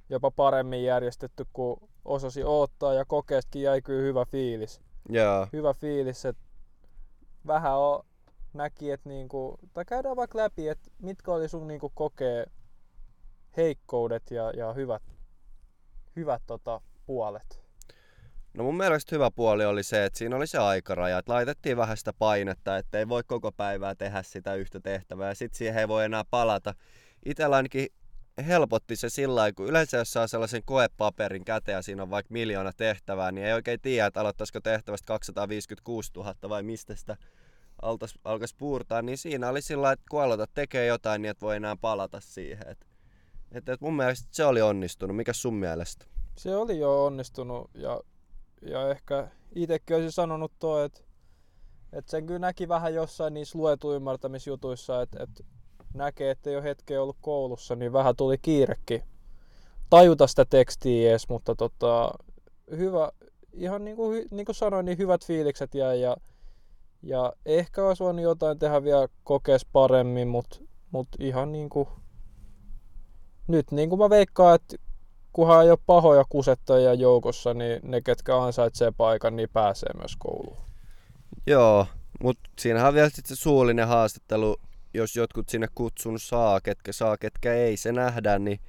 jopa 0.09 0.31
paremmin 0.31 0.85
järjestetty 0.85 1.47
kuin 1.53 1.81
osasi 2.05 2.45
odottaa 2.45 2.95
ja 2.95 3.05
kokeestakin 3.05 3.63
jäi 3.63 3.83
kyllä 3.83 4.03
hyvä 4.03 4.25
fiilis. 4.25 4.81
Joo. 5.09 5.47
Hyvä 5.53 5.75
fiilis, 5.75 6.25
että 6.25 6.43
vähän 7.47 7.79
on, 7.79 8.05
näki, 8.53 8.91
että 8.91 9.09
niinku, 9.09 9.59
tai 9.73 9.85
käydään 9.85 10.17
vaikka 10.17 10.39
läpi, 10.39 10.69
että 10.69 10.91
mitkä 11.03 11.33
oli 11.33 11.49
sun 11.49 11.67
niinku 11.67 11.93
kokee 11.95 12.47
heikkoudet 13.57 14.31
ja, 14.31 14.51
ja 14.51 14.73
hyvät 14.73 15.03
hyvät 16.17 16.43
tota, 16.47 16.81
puolet? 17.07 17.67
No 18.55 18.65
mun 18.65 18.77
mielestä 18.77 19.15
hyvä 19.15 19.31
puoli 19.31 19.65
oli 19.65 19.83
se, 19.83 20.05
että 20.05 20.19
siinä 20.19 20.37
oli 20.37 20.47
se 20.47 20.59
aikaraja, 20.59 21.19
että 21.19 21.33
laitettiin 21.33 21.77
vähän 21.77 21.97
sitä 21.97 22.13
painetta, 22.13 22.77
että 22.77 22.99
ei 22.99 23.09
voi 23.09 23.23
koko 23.27 23.53
päivää 23.53 23.95
tehdä 23.95 24.23
sitä 24.23 24.55
yhtä 24.55 24.81
tehtävää 24.81 25.29
ja 25.29 25.35
sitten 25.35 25.59
siihen 25.59 25.81
ei 25.81 25.89
voi 25.89 26.05
enää 26.05 26.25
palata. 26.31 26.75
Itellä 27.25 27.57
ainakin 27.57 27.89
helpotti 28.47 28.97
se 28.97 29.09
sillä 29.09 29.35
lailla, 29.35 29.55
kun 29.55 29.67
yleensä 29.67 29.97
jos 29.97 30.13
saa 30.13 30.27
sellaisen 30.27 30.63
koepaperin 30.65 31.45
käteen 31.45 31.77
ja 31.77 31.83
siinä 31.83 32.03
on 32.03 32.11
vaikka 32.11 32.33
miljoona 32.33 32.73
tehtävää, 32.77 33.33
niin 33.33 33.47
ei 33.47 33.53
oikein 33.53 33.81
tiedä, 33.81 34.07
että 34.07 34.21
aloittaisiko 34.21 34.61
tehtävästä 34.61 35.07
256 35.07 36.11
000 36.17 36.35
vai 36.49 36.63
mistä 36.63 36.95
sitä 36.95 37.17
alkaisi 38.25 38.55
puurtaa, 38.59 39.03
niin 39.03 39.19
siinä 39.19 39.49
oli 39.49 39.63
sillä 39.63 39.93
että 39.93 40.07
kun 40.11 40.23
aloitat 40.23 40.51
tekee 40.55 40.87
jotain, 40.87 41.23
niin 41.23 41.31
et 41.31 41.41
voi 41.41 41.57
enää 41.57 41.77
palata 41.77 42.21
siihen. 42.21 42.69
Et 42.69 42.71
että 42.71 42.87
et 43.57 43.81
mun 43.81 43.97
mielestä 43.97 44.29
se 44.31 44.45
oli 44.45 44.63
onnistunut. 44.63 45.17
Mikä 45.17 45.33
sun 45.33 45.55
mielestä? 45.55 46.07
Se 46.39 46.57
oli 46.57 46.79
jo 46.79 47.05
onnistunut 47.05 47.71
ja, 47.75 48.01
ja 48.63 48.91
ehkä 48.91 49.29
itsekin 49.55 49.97
olisin 49.97 50.13
sanonut 50.13 50.53
tuo, 50.59 50.81
että 50.81 51.01
et 51.93 52.09
sen 52.09 52.27
kyllä 52.27 52.39
näki 52.39 52.69
vähän 52.69 52.95
jossain 52.95 53.35
niissä 53.35 53.59
luetu 53.59 53.93
ymmärtämisjutuissa, 53.93 55.03
että 55.03 55.23
et 55.23 55.45
näkee, 55.95 56.31
että 56.31 56.51
ole 56.51 56.63
hetkeä 56.63 57.03
ollut 57.03 57.17
koulussa, 57.21 57.77
niin 57.77 57.93
vähän 57.93 58.17
tuli 58.17 58.39
kiirekin 58.39 59.03
tajuta 59.91 60.27
sitä 60.27 60.45
tekstiä 60.45 61.11
edes, 61.11 61.29
mutta 61.29 61.55
tota, 61.55 62.11
hyvä, 62.71 63.13
ihan 63.53 63.85
niin 63.85 63.97
kuin, 63.97 64.27
niin 64.31 64.47
kuin 64.47 64.57
sanoin, 64.57 64.87
niin 64.87 64.99
hyvät 64.99 65.27
fiilikset 65.27 65.75
jäi 65.75 66.01
ja, 66.01 66.17
ja 67.03 67.33
ehkä 67.47 67.85
olisi 67.85 68.05
voinut 68.05 68.23
jotain 68.23 68.59
tehdä 68.59 68.85
vielä 68.85 69.09
kokees 69.25 69.67
paremmin, 69.73 70.29
mutta 70.29 70.59
mut 70.91 71.09
ihan 71.19 71.53
niin 71.53 71.69
kuin 71.69 71.89
nyt 73.49 73.71
niin 73.71 73.89
kuin 73.89 73.99
mä 73.99 74.11
veikkaan, 74.11 74.55
että 74.55 74.77
kunhan 75.33 75.65
ei 75.65 75.71
ole 75.71 75.79
pahoja 75.87 76.25
kusettajia 76.29 76.95
joukossa, 76.95 77.55
niin 77.55 77.81
ne, 77.83 78.01
ketkä 78.01 78.43
ansaitsee 78.43 78.93
paikan, 78.97 79.37
niin 79.37 79.49
pääsee 79.53 79.91
myös 79.99 80.17
kouluun. 80.19 80.57
Joo, 81.47 81.87
mutta 82.23 82.51
siinähän 82.59 82.89
on 82.89 82.95
vielä 82.95 83.09
sit 83.09 83.27
se 83.27 83.37
suullinen 83.37 83.89
haastattelu, 83.89 84.57
jos 84.95 85.17
jotkut 85.17 85.49
sinne 85.49 85.67
kutsun 85.75 86.21
saa, 86.21 86.61
ketkä 86.61 86.93
saa, 86.93 87.17
ketkä 87.17 87.55
ei, 87.55 87.77
se 87.77 87.93
nähdään, 87.93 88.45
niin 88.45 88.61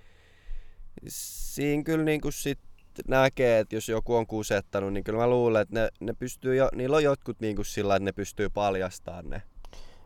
siinä 1.07 1.83
kyllä 1.83 2.03
niinku 2.03 2.31
sit 2.31 2.59
näkee, 3.07 3.59
että 3.59 3.75
jos 3.75 3.89
joku 3.89 4.15
on 4.15 4.27
kusettanut, 4.27 4.93
niin 4.93 5.03
kyllä 5.03 5.19
mä 5.19 5.27
luulen, 5.27 5.61
että 5.61 5.73
ne, 5.73 5.89
ne 5.99 6.13
pystyy 6.13 6.55
jo, 6.55 6.69
niillä 6.75 6.95
on 6.95 7.03
jotkut 7.03 7.39
niinku 7.39 7.63
sillä, 7.63 7.95
että 7.95 8.05
ne 8.05 8.11
pystyy 8.11 8.49
paljastamaan 8.49 9.29
ne. 9.29 9.41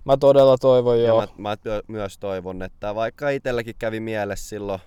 Mä 0.05 0.17
todella 0.17 0.57
toivon 0.57 0.99
Ja 0.99 1.07
joo. 1.07 1.21
mä, 1.21 1.27
mä 1.37 1.57
myös 1.87 2.17
toivon, 2.17 2.61
että 2.61 2.95
vaikka 2.95 3.29
itselläkin 3.29 3.75
kävi 3.79 3.99
mielessä 3.99 4.49
silloin 4.49 4.81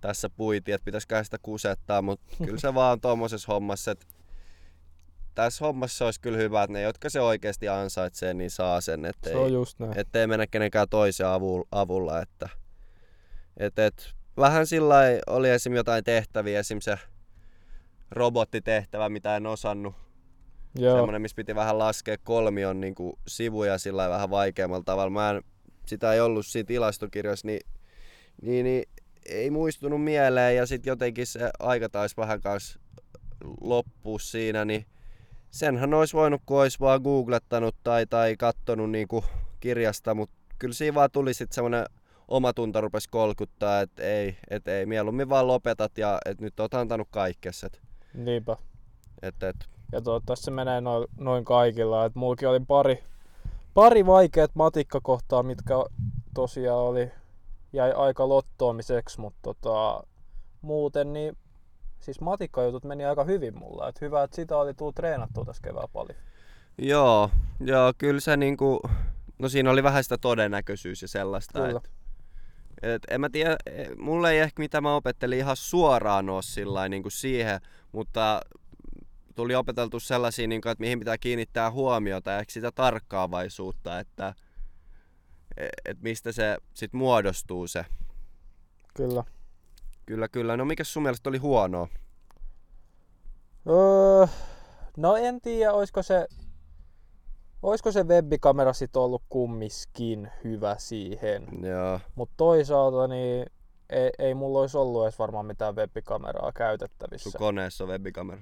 tässä 0.00 0.30
puiti, 0.30 0.72
että 0.72 0.84
pitäisikö 0.84 1.24
sitä 1.24 1.38
kusettaa, 1.42 2.02
mutta 2.02 2.26
kyllä 2.44 2.60
se 2.60 2.74
vaan 2.74 3.00
tuommoisessa 3.00 3.52
hommassa, 3.52 3.90
että 3.90 4.06
tässä 5.34 5.64
hommassa 5.64 6.04
olisi 6.04 6.20
kyllä 6.20 6.38
hyvä, 6.38 6.62
että 6.62 6.72
ne, 6.72 6.82
jotka 6.82 7.10
se 7.10 7.20
oikeasti 7.20 7.68
ansaitsee, 7.68 8.34
niin 8.34 8.50
saa 8.50 8.80
sen, 8.80 9.04
ettei, 9.04 9.32
Se 9.32 9.38
on 9.38 9.52
just 9.52 9.78
näin. 9.80 9.98
ettei 9.98 10.26
mennä 10.26 10.46
kenenkään 10.46 10.88
toisen 10.88 11.26
avulla, 11.72 12.20
että 12.22 12.48
et, 13.56 13.78
et, 13.78 14.14
vähän 14.36 14.66
sillä 14.66 14.94
oli 15.26 15.50
esim. 15.50 15.74
jotain 15.74 16.04
tehtäviä, 16.04 16.60
esim. 16.60 16.80
se 16.80 16.98
robottitehtävä, 18.10 19.08
mitä 19.08 19.36
en 19.36 19.46
osannut, 19.46 19.94
Joo. 20.78 20.96
semmoinen, 20.96 21.22
missä 21.22 21.34
piti 21.34 21.54
vähän 21.54 21.78
laskea 21.78 22.16
kolmion 22.24 22.80
niin 22.80 22.94
kuin 22.94 23.12
sivuja 23.28 23.78
sillä 23.78 24.08
vähän 24.08 24.30
vaikeammalla 24.30 24.84
tavalla. 24.84 25.10
Mä 25.10 25.30
en, 25.30 25.42
sitä 25.86 26.12
ei 26.12 26.20
ollut 26.20 26.46
siinä 26.46 26.66
tilastokirjassa, 26.66 27.46
niin, 27.46 27.60
niin, 28.42 28.64
niin 28.64 28.84
ei 29.28 29.50
muistunut 29.50 30.04
mieleen 30.04 30.56
ja 30.56 30.66
sitten 30.66 30.90
jotenkin 30.90 31.26
se 31.26 31.50
aika 31.58 31.88
taisi 31.88 32.16
vähän 32.16 32.40
kanssa 32.40 32.80
loppua 33.60 34.18
siinä, 34.18 34.64
niin 34.64 34.86
senhän 35.50 35.94
olisi 35.94 36.16
voinut, 36.16 36.42
kun 36.46 36.60
olisi 36.60 36.80
vaan 36.80 37.00
googlettanut 37.02 37.76
tai, 37.84 38.06
tai 38.06 38.36
kattonut 38.36 38.90
niin 38.90 39.08
kuin 39.08 39.24
kirjasta, 39.60 40.14
mutta 40.14 40.36
kyllä 40.58 40.74
siinä 40.74 40.94
vaan 40.94 41.10
tuli 41.10 41.34
sitten 41.34 41.54
semmoinen 41.54 41.86
omatunto 42.28 42.80
rupesi 42.80 43.08
kolkuttaa, 43.10 43.80
että 43.80 44.02
ei, 44.02 44.36
et 44.50 44.68
ei, 44.68 44.86
mieluummin 44.86 45.28
vaan 45.28 45.46
lopetat 45.46 45.98
ja 45.98 46.18
että 46.24 46.44
nyt 46.44 46.60
oot 46.60 46.74
antanut 46.74 47.08
kaikkes. 47.10 47.64
Et, 47.64 47.80
Niinpä. 48.14 48.56
et, 49.22 49.42
et, 49.42 49.56
Ja 49.94 50.00
toivottavasti 50.00 50.44
se 50.44 50.50
menee 50.50 50.80
noin, 50.80 51.08
noin 51.18 51.44
kaikilla. 51.44 52.04
Et 52.04 52.14
mullakin 52.14 52.48
oli 52.48 52.60
pari, 52.60 53.04
pari 53.74 54.06
vaikeat 54.06 54.50
matikkakohtaa, 54.54 55.42
mitkä 55.42 55.74
tosiaan 56.34 56.78
oli, 56.78 57.10
jäi 57.72 57.92
aika 57.92 58.28
lottoamiseksi, 58.28 59.20
mutta 59.20 59.40
tota, 59.42 60.06
muuten 60.60 61.12
niin 61.12 61.36
siis 62.00 62.20
matikkajutut 62.20 62.84
meni 62.84 63.04
aika 63.04 63.24
hyvin 63.24 63.58
mulla. 63.58 63.88
Et 63.88 64.00
hyvä, 64.00 64.22
että 64.22 64.36
sitä 64.36 64.56
oli 64.56 64.74
tullut 64.74 64.94
treenattua 64.94 65.44
tässä 65.44 65.62
kevään 65.62 65.88
paljon. 65.92 66.18
Joo, 66.78 67.30
joo, 67.60 67.92
kyllä 67.98 68.20
se 68.20 68.36
niinku, 68.36 68.80
no 69.38 69.48
siinä 69.48 69.70
oli 69.70 69.82
vähän 69.82 70.02
sitä 70.02 70.18
todennäköisyys 70.18 71.02
ja 71.02 71.08
sellaista. 71.08 71.66
Kyllä. 71.66 71.80
Et, 72.82 72.94
et, 72.94 73.02
en 73.10 73.20
mä 73.20 73.28
tiedä, 73.28 73.56
e, 73.66 73.94
mulle 73.96 74.30
ei 74.30 74.38
ehkä 74.38 74.62
mitä 74.62 74.80
mä 74.80 74.94
opettelin 74.94 75.38
ihan 75.38 75.56
suoraan 75.56 76.30
ole 76.30 76.42
sillä 76.42 76.88
niinku 76.88 77.10
siihen, 77.10 77.60
mutta 77.92 78.40
tuli 79.34 79.54
opeteltu 79.54 80.00
sellaisia, 80.00 80.46
niinku, 80.48 80.68
että 80.68 80.82
mihin 80.82 80.98
pitää 80.98 81.18
kiinnittää 81.18 81.70
huomiota 81.70 82.30
ja 82.30 82.38
ehkä 82.38 82.52
sitä 82.52 82.72
tarkkaavaisuutta, 82.72 83.98
että 83.98 84.34
e- 85.56 85.68
et 85.84 86.00
mistä 86.02 86.32
se 86.32 86.56
sit 86.74 86.92
muodostuu 86.92 87.66
se. 87.66 87.86
Kyllä. 88.94 89.24
Kyllä, 90.06 90.28
kyllä. 90.28 90.56
No 90.56 90.64
mikä 90.64 90.84
sun 90.84 91.02
mielestä 91.02 91.28
oli 91.28 91.38
huonoa? 91.38 91.88
Öö, 93.68 94.26
no 94.96 95.16
en 95.16 95.40
tiedä, 95.40 95.72
olisiko 95.72 96.02
se, 96.02 96.26
olisiko 97.62 97.92
se 97.92 98.02
webbikamera 98.02 98.72
sit 98.72 98.96
ollut 98.96 99.22
kummiskin 99.28 100.30
hyvä 100.44 100.76
siihen. 100.78 101.48
Joo, 101.62 102.00
Mutta 102.14 102.34
toisaalta 102.36 103.08
niin 103.08 103.46
ei, 103.90 104.10
ei 104.18 104.34
mulla 104.34 104.60
olisi 104.60 104.76
ollut 104.78 105.04
edes 105.04 105.18
varmaan 105.18 105.46
mitään 105.46 105.76
webbikameraa 105.76 106.52
käytettävissä. 106.52 107.30
sun 107.30 107.38
koneessa 107.38 107.84
on 107.84 107.90
webikamera. 107.90 108.40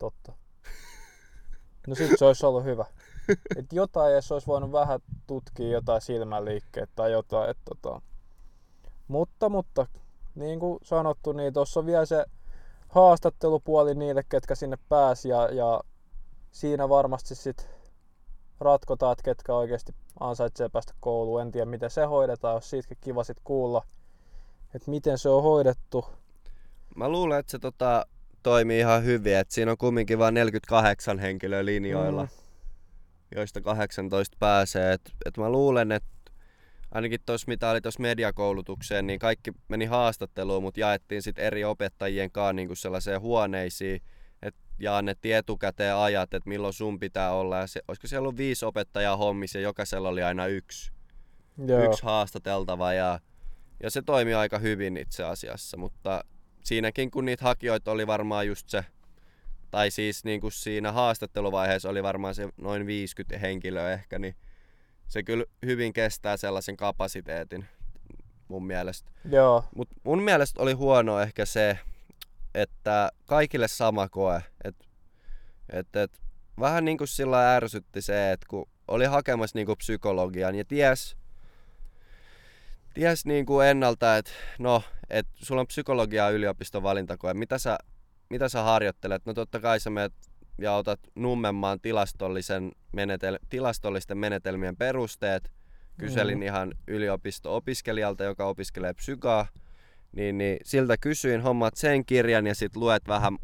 Totta. 0.00 0.32
No 1.86 1.94
sit 1.94 2.10
se 2.18 2.24
olisi 2.24 2.46
ollut 2.46 2.64
hyvä. 2.64 2.84
Et 3.56 3.72
jotain, 3.72 4.14
jos 4.14 4.32
olisi 4.32 4.46
voinut 4.46 4.72
vähän 4.72 5.00
tutkia 5.26 5.68
jotain 5.68 6.00
silmäliikkeet 6.00 6.90
tai 6.96 7.12
jotain. 7.12 7.50
Et 7.50 7.58
tota. 7.64 8.02
Mutta, 9.08 9.48
mutta 9.48 9.86
niin 10.34 10.60
kuin 10.60 10.78
sanottu, 10.82 11.32
niin 11.32 11.52
tuossa 11.52 11.80
on 11.80 11.86
vielä 11.86 12.06
se 12.06 12.24
haastattelupuoli 12.88 13.94
niille, 13.94 14.22
ketkä 14.28 14.54
sinne 14.54 14.78
pääsi 14.88 15.28
ja, 15.28 15.48
ja 15.54 15.80
siinä 16.50 16.88
varmasti 16.88 17.34
sit 17.34 17.68
ratkotaan, 18.60 19.12
että 19.12 19.22
ketkä 19.22 19.54
oikeasti 19.54 19.94
ansaitsee 20.20 20.68
päästä 20.68 20.92
kouluun. 21.00 21.40
En 21.40 21.52
tiedä, 21.52 21.66
miten 21.66 21.90
se 21.90 22.04
hoidetaan, 22.04 22.54
jos 22.54 22.70
siitäkin 22.70 22.98
kiva 23.00 23.24
sit 23.24 23.40
kuulla, 23.44 23.82
että 24.74 24.90
miten 24.90 25.18
se 25.18 25.28
on 25.28 25.42
hoidettu. 25.42 26.04
Mä 26.96 27.08
luulen, 27.08 27.38
että 27.38 27.50
se 27.50 27.58
tota, 27.58 28.06
toimii 28.42 28.78
ihan 28.78 29.04
hyvin, 29.04 29.36
että 29.36 29.54
siinä 29.54 29.70
on 29.70 29.78
kumminkin 29.78 30.18
vain 30.18 30.34
48 30.34 31.18
henkilöä 31.18 31.64
linjoilla, 31.64 32.22
Mm. 32.24 32.30
joista 33.36 33.60
18 33.60 34.36
pääsee. 34.40 34.92
Et, 34.92 35.12
et 35.26 35.36
mä 35.36 35.50
luulen, 35.50 35.92
että 35.92 36.08
ainakin 36.92 37.20
tuossa 37.26 37.44
mitä 37.48 37.70
oli 37.70 37.80
tuossa 37.80 38.00
mediakoulutukseen, 38.02 39.06
niin 39.06 39.18
kaikki 39.18 39.52
meni 39.68 39.84
haastatteluun, 39.84 40.62
mutta 40.62 40.80
jaettiin 40.80 41.22
sitten 41.22 41.44
eri 41.44 41.64
opettajien 41.64 42.30
kanssa 42.30 42.52
niin 42.52 42.76
sellaiseen 42.76 43.20
huoneisiin, 43.20 44.02
että 44.42 44.60
ja 44.78 44.96
annettiin 44.96 45.36
etukäteen 45.36 45.96
ajat, 45.96 46.34
että 46.34 46.48
milloin 46.48 46.74
sun 46.74 46.98
pitää 46.98 47.32
olla. 47.32 47.58
Ja 47.58 47.66
se, 47.66 47.80
olisiko 47.88 48.06
siellä 48.06 48.22
ollut 48.24 48.36
viisi 48.36 48.64
opettajaa 48.64 49.16
hommissa 49.16 49.58
ja 49.58 49.62
jokaisella 49.62 50.08
oli 50.08 50.22
aina 50.22 50.46
yksi, 50.46 50.92
Joo. 51.66 51.84
yksi 51.84 52.02
haastateltava 52.02 52.92
ja, 52.92 53.20
ja 53.82 53.90
se 53.90 54.02
toimi 54.02 54.34
aika 54.34 54.58
hyvin 54.58 54.96
itse 54.96 55.24
asiassa, 55.24 55.76
mutta 55.76 56.24
siinäkin 56.62 57.10
kun 57.10 57.24
niitä 57.24 57.44
hakijoita 57.44 57.90
oli 57.90 58.06
varmaan 58.06 58.46
just 58.46 58.68
se, 58.68 58.84
tai 59.70 59.90
siis 59.90 60.24
niin 60.24 60.40
kuin 60.40 60.52
siinä 60.52 60.92
haastatteluvaiheessa 60.92 61.88
oli 61.88 62.02
varmaan 62.02 62.34
se 62.34 62.48
noin 62.56 62.86
50 62.86 63.38
henkilöä 63.38 63.92
ehkä, 63.92 64.18
niin 64.18 64.36
se 65.08 65.22
kyllä 65.22 65.44
hyvin 65.66 65.92
kestää 65.92 66.36
sellaisen 66.36 66.76
kapasiteetin 66.76 67.64
mun 68.48 68.66
mielestä. 68.66 69.10
Joo. 69.30 69.64
Mutta 69.76 69.94
mun 70.04 70.22
mielestä 70.22 70.62
oli 70.62 70.72
huono 70.72 71.20
ehkä 71.20 71.44
se, 71.44 71.78
että 72.54 73.10
kaikille 73.26 73.68
sama 73.68 74.08
koe. 74.08 74.42
Et, 74.64 74.76
et, 75.72 75.96
et, 75.96 76.20
vähän 76.60 76.84
niin 76.84 76.98
kuin 76.98 77.08
sillä 77.08 77.56
ärsytti 77.56 78.02
se, 78.02 78.32
että 78.32 78.46
kun 78.50 78.68
oli 78.88 79.04
hakemassa 79.04 79.58
niin 79.58 79.66
kuin 79.66 79.78
psykologian 79.78 80.54
ja 80.54 80.64
ties, 80.64 81.16
ties 82.94 83.26
niin 83.26 83.46
kuin 83.46 83.66
ennalta, 83.66 84.16
että 84.16 84.30
no, 84.58 84.82
et 85.10 85.26
sulla 85.36 85.60
on 85.60 85.66
psykologia 85.66 86.30
yliopiston 86.30 86.82
valintakoe, 86.82 87.34
mitä 87.34 87.58
sä, 87.58 87.78
mitä 88.30 88.48
sä 88.48 88.62
harjoittelet? 88.62 89.26
No 89.26 89.34
totta 89.34 89.60
kai 89.60 89.80
sä 89.80 89.90
menet 89.90 90.12
ja 90.58 90.74
otat 90.74 91.00
Nummenmaan 91.14 91.80
tilastollisen 91.80 92.72
menetel- 92.96 93.38
tilastollisten 93.48 94.18
menetelmien 94.18 94.76
perusteet. 94.76 95.50
Kyselin 95.98 96.38
Mhm. 96.38 96.42
ihan 96.42 96.72
yliopisto-opiskelijalta, 96.88 98.24
joka 98.24 98.46
opiskelee 98.46 98.94
psykaa. 98.94 99.46
Niin, 100.12 100.38
niin 100.38 100.56
siltä 100.64 100.96
kysyin, 100.98 101.40
hommat 101.40 101.76
sen 101.76 102.04
kirjan 102.04 102.46
ja 102.46 102.54
sit 102.54 102.76
luet 102.76 103.02
vähän 103.08 103.38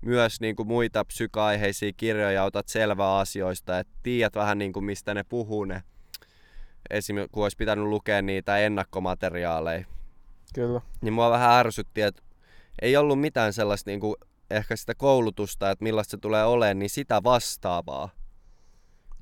myös 0.00 0.40
niin 0.40 0.56
kuin 0.56 0.68
muita 0.68 1.04
psyka-aiheisia 1.04 1.92
kirjoja 1.96 2.32
ja 2.32 2.44
otat 2.44 2.68
selvää 2.68 3.18
asioista, 3.18 3.78
että 3.78 3.92
tiedät 4.02 4.34
vähän 4.34 4.58
niin 4.58 4.72
kuin 4.72 4.84
mistä 4.84 5.14
ne 5.14 5.22
puhuu 5.24 5.64
ne. 5.64 5.82
Esimerkiksi 6.90 7.32
kun 7.32 7.42
olisi 7.42 7.56
pitänyt 7.56 7.84
lukea 7.84 8.22
niitä 8.22 8.58
ennakkomateriaaleja. 8.58 9.84
Kyllä. 10.54 10.80
Niin 11.00 11.12
mua 11.12 11.30
vähän 11.30 11.52
ärsytti, 11.52 12.02
että 12.02 12.22
ei 12.82 12.96
ollut 12.96 13.20
mitään 13.20 13.52
sellaista 13.52 13.90
niin 13.90 14.00
kuin 14.00 14.14
ehkä 14.50 14.76
sitä 14.76 14.94
koulutusta, 14.94 15.70
että 15.70 15.82
millaista 15.82 16.10
se 16.10 16.16
tulee 16.16 16.44
olemaan, 16.44 16.78
niin 16.78 16.90
sitä 16.90 17.22
vastaavaa 17.22 18.08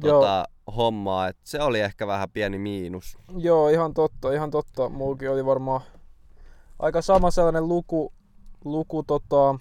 Joo. 0.02 0.20
tota, 0.20 0.44
hommaa. 0.76 1.28
Et 1.28 1.36
se 1.44 1.62
oli 1.62 1.80
ehkä 1.80 2.06
vähän 2.06 2.30
pieni 2.30 2.58
miinus. 2.58 3.18
Joo, 3.36 3.68
ihan 3.68 3.94
totta, 3.94 4.32
ihan 4.32 4.50
totta. 4.50 4.88
Muukin 4.88 5.30
oli 5.30 5.46
varmaan 5.46 5.80
aika 6.78 7.02
sama 7.02 7.30
sellainen 7.30 7.68
luku, 7.68 8.12
luku 8.64 9.02
tota, 9.02 9.58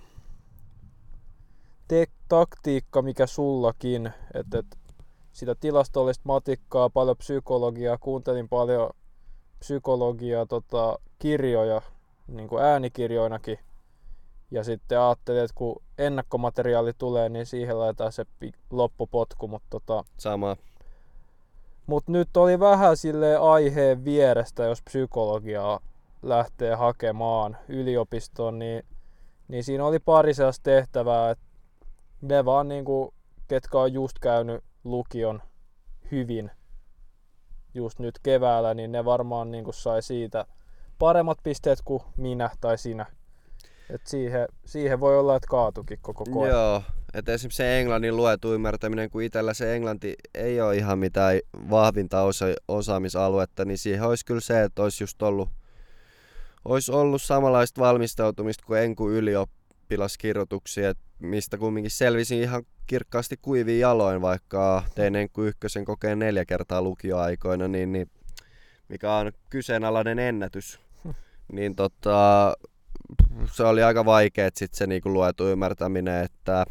te- 1.87 2.07
taktiikka, 2.29 3.01
mikä 3.01 3.27
sullakin, 3.27 4.13
että 4.33 4.59
et, 4.59 4.78
sitä 5.31 5.55
tilastollista 5.55 6.23
matikkaa, 6.25 6.89
paljon 6.89 7.17
psykologiaa, 7.17 7.97
kuuntelin 7.97 8.49
paljon 8.49 8.89
psykologiaa, 9.59 10.45
tota, 10.45 10.99
kirjoja, 11.19 11.81
niin 12.27 12.47
kuin 12.47 12.63
äänikirjoinakin. 12.63 13.59
Ja 14.51 14.63
sitten 14.63 14.99
ajattelin, 14.99 15.43
että 15.43 15.55
kun 15.55 15.81
ennakkomateriaali 15.97 16.93
tulee, 16.97 17.29
niin 17.29 17.45
siihen 17.45 17.79
laitetaan 17.79 18.11
se 18.11 18.25
loppupotku, 18.71 19.47
mutta 19.47 19.67
tota, 19.69 20.03
Sama. 20.17 20.57
Mut 21.87 22.07
nyt 22.07 22.37
oli 22.37 22.59
vähän 22.59 22.97
sille 22.97 23.37
aiheen 23.37 24.05
vierestä, 24.05 24.63
jos 24.63 24.81
psykologiaa 24.81 25.79
lähtee 26.21 26.75
hakemaan 26.75 27.57
yliopistoon, 27.67 28.59
niin, 28.59 28.85
niin 29.47 29.63
siinä 29.63 29.85
oli 29.85 29.99
pari 29.99 30.33
tehtävää, 30.63 31.31
että 31.31 31.45
ne 32.21 32.45
vaan 32.45 32.67
niinku, 32.67 33.13
ketkä 33.47 33.79
on 33.79 33.93
just 33.93 34.19
käynyt 34.19 34.63
lukion 34.83 35.41
hyvin 36.11 36.51
just 37.73 37.99
nyt 37.99 38.19
keväällä, 38.23 38.73
niin 38.73 38.91
ne 38.91 39.05
varmaan 39.05 39.51
niinku 39.51 39.71
sai 39.71 40.01
siitä 40.01 40.45
paremmat 40.99 41.37
pisteet 41.43 41.79
kuin 41.85 42.03
minä 42.17 42.49
tai 42.61 42.77
sinä. 42.77 43.05
Et 43.89 44.01
siihen, 44.07 44.47
siihen 44.65 44.99
voi 44.99 45.19
olla, 45.19 45.35
että 45.35 45.47
kaatukin 45.47 45.99
koko 46.01 46.23
koe. 46.25 46.49
Joo, 46.49 46.83
että 47.13 47.33
esimerkiksi 47.33 47.57
se 47.57 47.79
englannin 47.79 48.17
luetu 48.17 48.53
ymmärtäminen, 48.53 49.09
kun 49.09 49.23
itsellä 49.23 49.53
se 49.53 49.75
englanti 49.75 50.15
ei 50.33 50.61
ole 50.61 50.75
ihan 50.75 50.99
mitään 50.99 51.39
vahvinta 51.69 52.21
osa- 52.21 52.45
osaamisaluetta, 52.67 53.65
niin 53.65 53.77
siihen 53.77 54.03
olisi 54.03 54.25
kyllä 54.25 54.41
se, 54.41 54.63
että 54.63 54.83
olisi 54.83 55.03
just 55.03 55.21
ollut, 55.21 55.49
olisi 56.65 56.91
ollut 56.91 57.21
samanlaista 57.21 57.81
valmistautumista 57.81 58.63
kuin 58.65 58.81
enku 58.81 59.09
ylioppilaskirjoituksia, 59.09 60.89
että 60.89 61.03
mistä 61.19 61.57
kumminkin 61.57 61.91
selvisin 61.91 62.41
ihan 62.41 62.63
kirkkaasti 62.89 63.37
kuiviin 63.41 63.79
jaloin, 63.79 64.21
vaikka 64.21 64.83
tein 64.95 65.15
enku 65.15 65.43
ykkösen 65.43 65.85
kokeen 65.85 66.19
neljä 66.19 66.45
kertaa 66.45 66.81
lukioaikoina, 66.81 67.67
niin, 67.67 67.91
niin 67.91 68.11
mikä 68.87 69.13
on 69.13 69.31
kyseenalainen 69.49 70.19
ennätys. 70.19 70.79
niin 71.55 71.75
tota, 71.75 72.53
se 73.51 73.63
oli 73.63 73.83
aika 73.83 74.05
vaikea 74.05 74.49
sit 74.55 74.73
se 74.73 74.87
niinku 74.87 75.13
luetu 75.13 75.47
ymmärtäminen, 75.47 76.23
että 76.23 76.65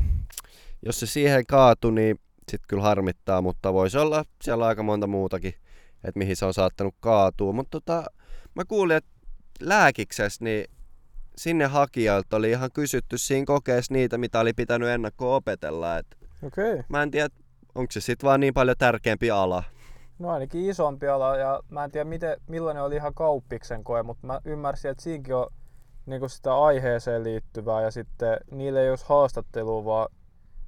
jos 0.82 1.00
se 1.00 1.06
siihen 1.06 1.46
kaatu, 1.46 1.90
niin 1.90 2.20
sit 2.50 2.62
kyllä 2.68 2.82
harmittaa, 2.82 3.42
mutta 3.42 3.72
voisi 3.72 3.98
olla 3.98 4.24
siellä 4.42 4.66
aika 4.66 4.82
monta 4.82 5.06
muutakin, 5.06 5.54
että 6.04 6.18
mihin 6.18 6.36
se 6.36 6.44
on 6.44 6.54
saattanut 6.54 6.94
kaatua. 7.00 7.52
Mutta 7.52 7.80
tota, 7.80 8.04
mä 8.54 8.64
kuulin, 8.64 8.96
että 8.96 9.10
lääkiksessä 9.60 10.44
niin 10.44 10.70
sinne 11.38 11.66
hakijoilta 11.66 12.36
oli 12.36 12.50
ihan 12.50 12.70
kysytty 12.74 13.18
siinä 13.18 13.46
kokeessa 13.46 13.94
niitä, 13.94 14.18
mitä 14.18 14.40
oli 14.40 14.52
pitänyt 14.52 14.88
ennakkoon 14.88 15.36
opetella. 15.36 15.98
Et 15.98 16.06
Okei. 16.42 16.72
Okay. 16.72 16.84
mä 16.88 17.02
en 17.02 17.10
tiedä, 17.10 17.28
onko 17.74 17.92
se 17.92 18.00
sitten 18.00 18.28
vaan 18.28 18.40
niin 18.40 18.54
paljon 18.54 18.76
tärkeämpi 18.78 19.30
ala. 19.30 19.62
No 20.18 20.30
ainakin 20.30 20.70
isompi 20.70 21.08
ala 21.08 21.36
ja 21.36 21.60
mä 21.68 21.84
en 21.84 21.90
tiedä 21.90 22.04
miten, 22.04 22.40
millainen 22.46 22.82
oli 22.82 22.96
ihan 22.96 23.14
kauppiksen 23.14 23.84
koe, 23.84 24.02
mutta 24.02 24.26
mä 24.26 24.40
ymmärsin, 24.44 24.90
että 24.90 25.02
siinäkin 25.02 25.34
on 25.34 25.46
niin 26.06 26.30
sitä 26.30 26.58
aiheeseen 26.58 27.24
liittyvää 27.24 27.82
ja 27.82 27.90
sitten 27.90 28.36
niille 28.50 28.82
ei 28.82 28.90
olisi 28.90 29.04
haastattelua, 29.08 29.84
vaan 29.84 30.08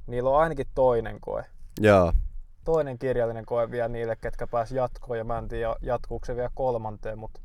niillä 0.07 0.31
on 0.31 0.41
ainakin 0.41 0.67
toinen 0.75 1.21
koe. 1.21 1.45
Joo. 1.81 2.13
Toinen 2.65 2.99
kirjallinen 2.99 3.47
koe 3.47 3.71
vielä 3.71 3.89
niille, 3.89 4.17
ketkä 4.17 4.47
pääsi 4.47 4.77
jatkoon 4.77 5.19
ja 5.19 5.25
mä 5.25 5.39
en 5.39 5.49
tiedä 5.49 5.77
jatkuuko 5.83 6.27
se 6.27 6.37
vielä 6.37 6.51
kolmanteen, 6.55 7.19
mutta 7.19 7.41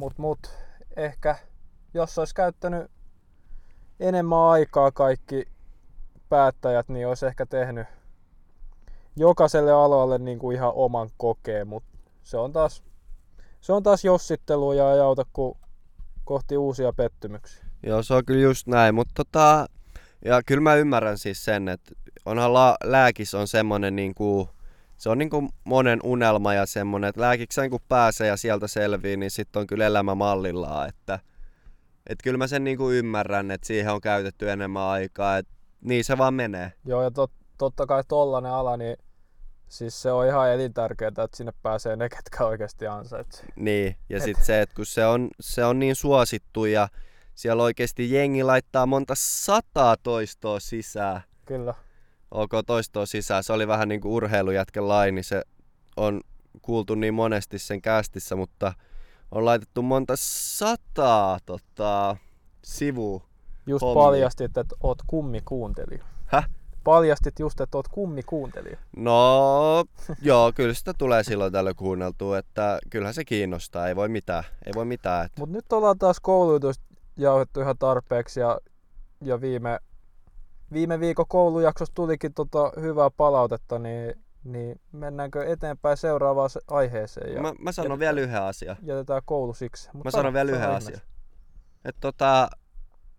mut, 0.00 0.18
mut, 0.18 0.58
ehkä 0.96 1.36
jos 1.94 2.18
olisi 2.18 2.34
käyttänyt 2.34 2.90
enemmän 4.00 4.38
aikaa 4.38 4.90
kaikki 4.90 5.48
päättäjät, 6.28 6.88
niin 6.88 7.08
olisi 7.08 7.26
ehkä 7.26 7.46
tehnyt 7.46 7.86
jokaiselle 9.16 9.72
alalle 9.72 10.18
niin 10.18 10.38
kuin 10.38 10.56
ihan 10.56 10.72
oman 10.74 11.10
kokeen, 11.16 11.68
mutta 11.68 11.98
se 12.22 12.36
on 12.36 12.52
taas, 12.52 12.82
se 13.60 13.72
on 13.72 13.82
taas 13.82 14.04
jossittelua 14.04 14.74
ja 14.74 14.92
ei 14.92 15.00
auta 15.00 15.26
kuin 15.32 15.58
kohti 16.24 16.56
uusia 16.56 16.92
pettymyksiä. 16.92 17.64
Joo, 17.82 18.02
se 18.02 18.14
on 18.14 18.24
kyllä 18.24 18.42
just 18.42 18.66
näin, 18.66 18.94
mutta 18.94 19.12
tota, 19.14 19.66
ja 20.24 20.42
kyllä 20.46 20.60
mä 20.60 20.74
ymmärrän 20.74 21.18
siis 21.18 21.44
sen, 21.44 21.68
että 21.68 21.94
onhan 22.24 22.54
la- 22.54 22.76
lääkis 22.84 23.34
on 23.34 23.48
semmonen 23.48 23.96
niinku, 23.96 24.48
se 24.96 25.08
on 25.08 25.18
niinku 25.18 25.48
monen 25.64 26.00
unelma 26.04 26.54
ja 26.54 26.66
semmonen, 26.66 27.08
että 27.08 27.20
lääkikseen 27.20 27.70
kun 27.70 27.80
pääsee 27.88 28.26
ja 28.26 28.36
sieltä 28.36 28.66
selvii, 28.66 29.16
niin 29.16 29.30
sitten 29.30 29.60
on 29.60 29.66
kyllä 29.66 29.86
elämä 29.86 30.14
mallillaan, 30.14 30.88
että 30.88 31.18
et 32.06 32.18
kyllä 32.24 32.38
mä 32.38 32.46
sen 32.46 32.64
niinku 32.64 32.90
ymmärrän, 32.90 33.50
että 33.50 33.66
siihen 33.66 33.92
on 33.92 34.00
käytetty 34.00 34.50
enemmän 34.50 34.82
aikaa, 34.82 35.38
että 35.38 35.52
niin 35.80 36.04
se 36.04 36.18
vaan 36.18 36.34
menee. 36.34 36.72
Joo, 36.84 37.02
ja 37.02 37.10
tot, 37.10 37.30
totta 37.58 37.86
kai 37.86 38.02
tollanen 38.08 38.52
ala, 38.52 38.76
niin 38.76 38.96
siis 39.68 40.02
se 40.02 40.12
on 40.12 40.26
ihan 40.26 40.50
elintärkeää, 40.50 41.08
että 41.08 41.28
sinne 41.36 41.52
pääsee 41.62 41.96
ne, 41.96 42.08
ketkä 42.08 42.44
oikeasti 42.44 42.86
ansaitsee. 42.86 43.46
Niin, 43.56 43.96
ja 44.08 44.16
Et- 44.16 44.22
sitten 44.22 44.44
se, 44.44 44.60
että 44.60 44.74
kun 44.74 44.86
se 44.86 45.06
on, 45.06 45.28
se 45.40 45.64
on 45.64 45.78
niin 45.78 45.96
suosittu 45.96 46.64
ja 46.64 46.88
siellä 47.34 47.62
oikeasti 47.62 48.12
jengi 48.12 48.42
laittaa 48.42 48.86
monta 48.86 49.14
sataa 49.16 49.96
toistoa 49.96 50.60
sisään. 50.60 51.20
Kyllä. 51.44 51.74
OK 52.30 52.50
toistoa 52.66 53.06
sisään. 53.06 53.44
Se 53.44 53.52
oli 53.52 53.68
vähän 53.68 53.88
niin 53.88 54.00
kuin 54.00 54.12
urheilujätken 54.12 54.88
laini. 54.88 55.22
Se 55.22 55.42
on 55.96 56.20
kuultu 56.62 56.94
niin 56.94 57.14
monesti 57.14 57.58
sen 57.58 57.82
kästissä, 57.82 58.36
mutta 58.36 58.72
on 59.34 59.44
laitettu 59.44 59.82
monta 59.82 60.14
sataa 60.16 61.38
tota, 61.46 62.16
sivua. 62.64 63.22
Just 63.66 63.82
Hommia. 63.82 64.04
paljastit, 64.04 64.58
että 64.58 64.76
oot 64.82 64.98
kummikuuntelija. 65.06 66.04
Häh? 66.26 66.50
Paljastit 66.84 67.38
just, 67.38 67.60
että 67.60 67.78
oot 67.78 67.88
kummikuuntelija. 67.88 68.78
No, 68.96 69.84
joo, 70.22 70.52
kyllä 70.54 70.74
sitä 70.74 70.94
tulee 70.98 71.24
silloin 71.24 71.52
tällöin 71.52 71.76
kuunneltua, 71.76 72.38
että 72.38 72.78
kyllähän 72.90 73.14
se 73.14 73.24
kiinnostaa, 73.24 73.88
ei 73.88 73.96
voi 73.96 74.08
mitään, 74.08 74.44
ei 74.66 74.72
voi 74.74 74.84
mitään. 74.84 75.26
Että... 75.26 75.40
Mut 75.40 75.50
nyt 75.50 75.72
ollaan 75.72 75.98
taas 75.98 76.20
koulutusta 76.20 76.84
jauhettu 77.16 77.60
ihan 77.60 77.78
tarpeeksi 77.78 78.40
ja, 78.40 78.58
ja 79.20 79.40
viime, 79.40 79.78
viime 80.72 81.00
viikon 81.00 81.26
koulujaksossa 81.28 81.94
tulikin 81.94 82.34
tota 82.34 82.72
hyvää 82.80 83.10
palautetta, 83.10 83.78
niin, 83.78 84.23
niin 84.44 84.80
mennäänkö 84.92 85.44
eteenpäin 85.52 85.96
seuraavaan 85.96 86.50
se- 86.50 86.60
aiheeseen 86.68 87.34
ja 87.34 87.42
Mä, 87.42 87.52
mä 87.58 87.72
sanon 87.72 87.84
jätetään- 87.86 87.98
vielä 87.98 88.20
yhden 88.20 88.42
asian. 88.42 88.76
jätetään 88.82 89.22
koulu 89.24 89.54
siksi. 89.54 89.90
Mut 89.92 90.04
Mä 90.04 90.10
sano- 90.10 90.20
sanon 90.22 90.34
vielä 90.34 90.50
yhden 90.50 90.70
asian. 90.70 91.00
Että 91.84 92.00
tota, 92.00 92.48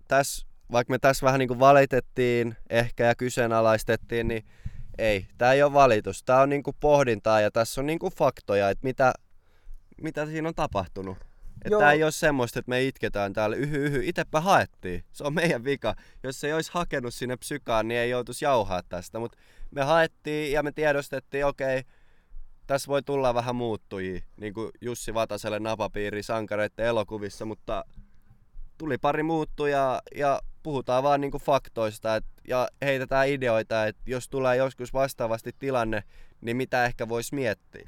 täs, 0.07 0.47
vaikka 0.71 0.91
me 0.91 0.97
tässä 0.99 1.25
vähän 1.25 1.39
niinku 1.39 1.59
valitettiin 1.59 2.55
ehkä 2.69 3.03
ja 3.03 3.15
kyseenalaistettiin, 3.15 4.27
niin 4.27 4.45
ei, 4.97 5.27
tää 5.37 5.53
ei 5.53 5.63
ole 5.63 5.73
valitus. 5.73 6.23
Tää 6.23 6.41
on 6.41 6.49
niinku 6.49 6.73
pohdintaa 6.79 7.41
ja 7.41 7.51
tässä 7.51 7.81
on 7.81 7.87
niinku 7.87 8.09
faktoja, 8.09 8.69
että 8.69 8.83
mitä, 8.83 9.13
mitä 10.01 10.25
siinä 10.25 10.47
on 10.47 10.55
tapahtunut. 10.55 11.17
Että 11.65 11.79
tää 11.79 11.91
ei 11.91 12.03
ole 12.03 12.11
semmoista, 12.11 12.59
että 12.59 12.69
me 12.69 12.83
itketään 12.83 13.33
täällä 13.33 13.55
yhy 13.55 13.85
yhy. 13.85 14.01
Itepä 14.03 14.41
haettiin. 14.41 15.03
Se 15.11 15.23
on 15.23 15.33
meidän 15.33 15.63
vika. 15.63 15.95
Jos 16.23 16.39
se 16.39 16.47
ei 16.47 16.53
olisi 16.53 16.71
hakenut 16.73 17.13
sinne 17.13 17.37
psykaan, 17.37 17.87
niin 17.87 17.99
ei 17.99 18.09
joutuisi 18.09 18.45
jauhaa 18.45 18.83
tästä. 18.89 19.19
Mutta 19.19 19.37
me 19.71 19.83
haettiin 19.83 20.51
ja 20.51 20.63
me 20.63 20.71
tiedostettiin, 20.71 21.45
okei, 21.45 21.83
tässä 22.67 22.87
voi 22.87 23.03
tulla 23.03 23.33
vähän 23.33 23.55
muuttujia, 23.55 24.21
niin 24.37 24.53
kuin 24.53 24.69
Jussi 24.81 25.13
Vataselle 25.13 25.59
napapiiri 25.59 26.23
sankareiden 26.23 26.85
elokuvissa, 26.85 27.45
mutta 27.45 27.85
tuli 28.77 28.97
pari 28.97 29.23
muuttujaa 29.23 30.01
ja 30.15 30.41
puhutaan 30.63 31.03
vaan 31.03 31.21
niin 31.21 31.31
kuin 31.31 31.43
faktoista 31.43 32.15
et, 32.15 32.25
ja 32.47 32.67
heitetään 32.81 33.27
ideoita, 33.27 33.85
että 33.85 34.01
jos 34.05 34.29
tulee 34.29 34.55
joskus 34.55 34.93
vastaavasti 34.93 35.55
tilanne, 35.59 36.03
niin 36.41 36.57
mitä 36.57 36.85
ehkä 36.85 37.09
voisi 37.09 37.35
miettiä. 37.35 37.87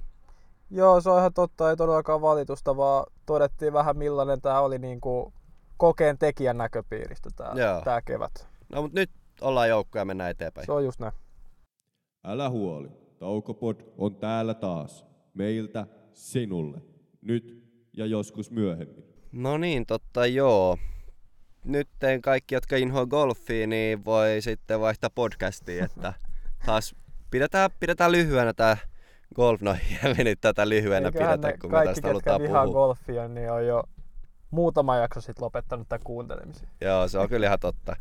Joo, 0.70 1.02
se 1.02 1.10
on 1.10 1.20
ihan 1.20 1.34
totta, 1.34 1.70
ei 1.70 1.76
todellakaan 1.76 2.22
valitusta, 2.22 2.78
vaan 2.78 3.06
todettiin 3.28 3.74
vähän 3.74 3.98
millainen 3.98 4.42
tämä 4.42 4.60
oli 4.60 4.80
niin 4.80 5.02
kuin 5.02 5.34
kokeen 5.78 6.18
tekijän 6.18 6.58
näköpiiristä 6.58 7.30
tämä, 7.36 7.54
tämä 7.84 8.02
kevät. 8.02 8.48
No 8.70 8.82
mutta 8.82 9.00
nyt 9.00 9.10
ollaan 9.42 9.70
joukkoja 9.70 10.02
ja 10.02 10.06
mennään 10.06 10.32
eteenpäin. 10.32 10.66
Se 10.66 10.72
on 10.72 10.86
just 10.86 11.00
näin. 11.00 11.14
Älä 12.24 12.50
huoli, 12.50 12.90
Taukopod 13.20 13.76
on 13.98 14.16
täällä 14.16 14.54
taas. 14.54 15.06
Meiltä 15.34 15.88
sinulle. 16.14 16.82
Nyt 17.22 17.64
ja 17.94 18.06
joskus 18.06 18.52
myöhemmin. 18.52 19.04
No 19.32 19.58
niin, 19.58 19.86
totta 19.86 20.26
joo. 20.26 20.78
Nyt 21.64 21.88
kaikki, 22.22 22.56
jotka 22.56 22.76
inhoa 22.78 23.06
golfia, 23.06 23.68
niin 23.68 24.06
voi 24.06 24.42
sitten 24.42 24.80
vaihtaa 24.80 25.10
podcastiin, 25.10 25.84
että 25.84 26.14
taas 26.66 26.96
pidetään, 27.32 27.70
pidetään 27.80 28.12
lyhyenä 28.12 28.54
tää 28.54 28.78
golf. 29.36 29.62
No 29.62 29.76
meni 30.18 30.36
tätä 30.36 30.70
lyhyenä 30.70 31.08
Eiköhän 31.08 31.40
pidetä, 31.40 31.58
kun 31.58 31.72
me 31.72 31.74
kaikki, 31.74 31.94
tästä 31.94 32.08
halutaan 32.08 32.42
puhua. 32.42 32.68
golfia, 32.68 33.28
niin 33.28 33.52
on 33.52 33.68
jo 33.68 33.84
muutama 34.52 34.98
jakso 34.98 35.22
sitten 35.22 35.44
lopettanut 35.44 35.90
tämän 35.90 36.04
kuuntelemisen. 36.04 36.68
Joo, 36.82 37.08
se 37.08 37.18
on 37.18 37.30
kyllä 37.30 37.46
ihan 37.48 37.60
totta. 37.60 37.96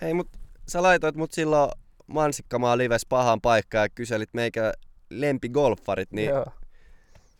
Hei, 0.00 0.14
mut 0.14 0.28
sä 0.68 0.82
laitoit 0.82 1.16
mut 1.16 1.32
silloin 1.32 1.70
Mansikkamaa 2.06 2.78
lives 2.78 3.06
pahan 3.06 3.40
paikkaan 3.40 3.84
ja 3.84 3.88
kyselit 3.88 4.28
meikä 4.32 4.72
lempigolfarit, 5.10 6.12
niin 6.12 6.30
Joo. 6.30 6.46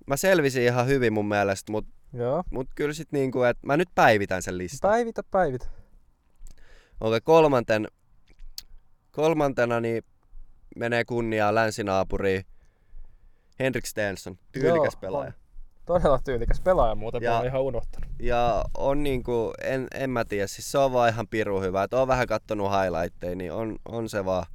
mä 0.07 0.17
selvisin 0.17 0.63
ihan 0.63 0.87
hyvin 0.87 1.13
mun 1.13 1.29
mielestä, 1.29 1.73
mut, 1.73 1.87
Joo. 2.13 2.45
mut 2.51 2.69
kyllä 2.75 2.95
sit 2.95 3.13
niinku, 3.13 3.43
että 3.43 3.67
mä 3.67 3.77
nyt 3.77 3.89
päivitän 3.95 4.43
sen 4.43 4.59
listan. 4.59 4.91
Päivitä, 4.91 5.23
päivitä. 5.31 5.67
Okei, 7.01 7.21
kolmanten, 7.21 7.89
kolmantena 9.11 9.81
niin 9.81 10.03
menee 10.77 11.05
kunniaa 11.05 11.55
länsinaapuriin 11.55 12.45
Henrik 13.59 13.87
Stenson, 13.87 14.39
tyylikäs 14.53 14.93
Joo, 14.95 15.01
pelaaja. 15.01 15.27
on. 15.27 15.33
Todella 15.87 16.19
tyylikäs 16.25 16.61
pelaaja 16.61 16.95
muuten, 16.95 17.23
Ja- 17.23 17.39
mä 17.41 17.47
ihan 17.47 17.63
unohtanut. 17.63 18.11
Ja 18.21 18.65
on 18.77 19.03
niinku, 19.03 19.53
en, 19.63 19.87
en 19.95 20.11
mä 20.11 20.25
tiedä, 20.25 20.47
siis 20.47 20.73
se 20.73 20.79
on 20.79 20.93
vaan 20.93 21.09
ihan 21.11 21.29
piru 21.29 21.61
hyvä. 21.61 21.83
Et 21.83 21.95
oon 21.95 22.09
vähän 22.09 22.27
kattonut 22.27 22.71
highlightteja, 22.71 23.37
niin 23.37 23.53
on, 23.53 23.77
on 23.89 24.09
se 24.09 24.25
vaan. 24.25 24.47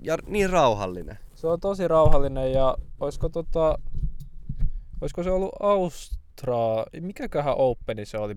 Ja 0.00 0.16
niin 0.26 0.50
rauhallinen. 0.50 1.18
Se 1.34 1.46
on 1.46 1.60
tosi 1.60 1.88
rauhallinen 1.88 2.52
ja 2.52 2.76
olisiko, 3.00 3.28
tota, 3.28 3.78
olisiko 5.00 5.22
se 5.22 5.30
ollut 5.30 5.52
Aus, 5.60 6.18
Ultra, 6.40 6.56
mikäköhän 7.00 7.54
Openi 7.56 8.04
se 8.06 8.18
oli? 8.18 8.36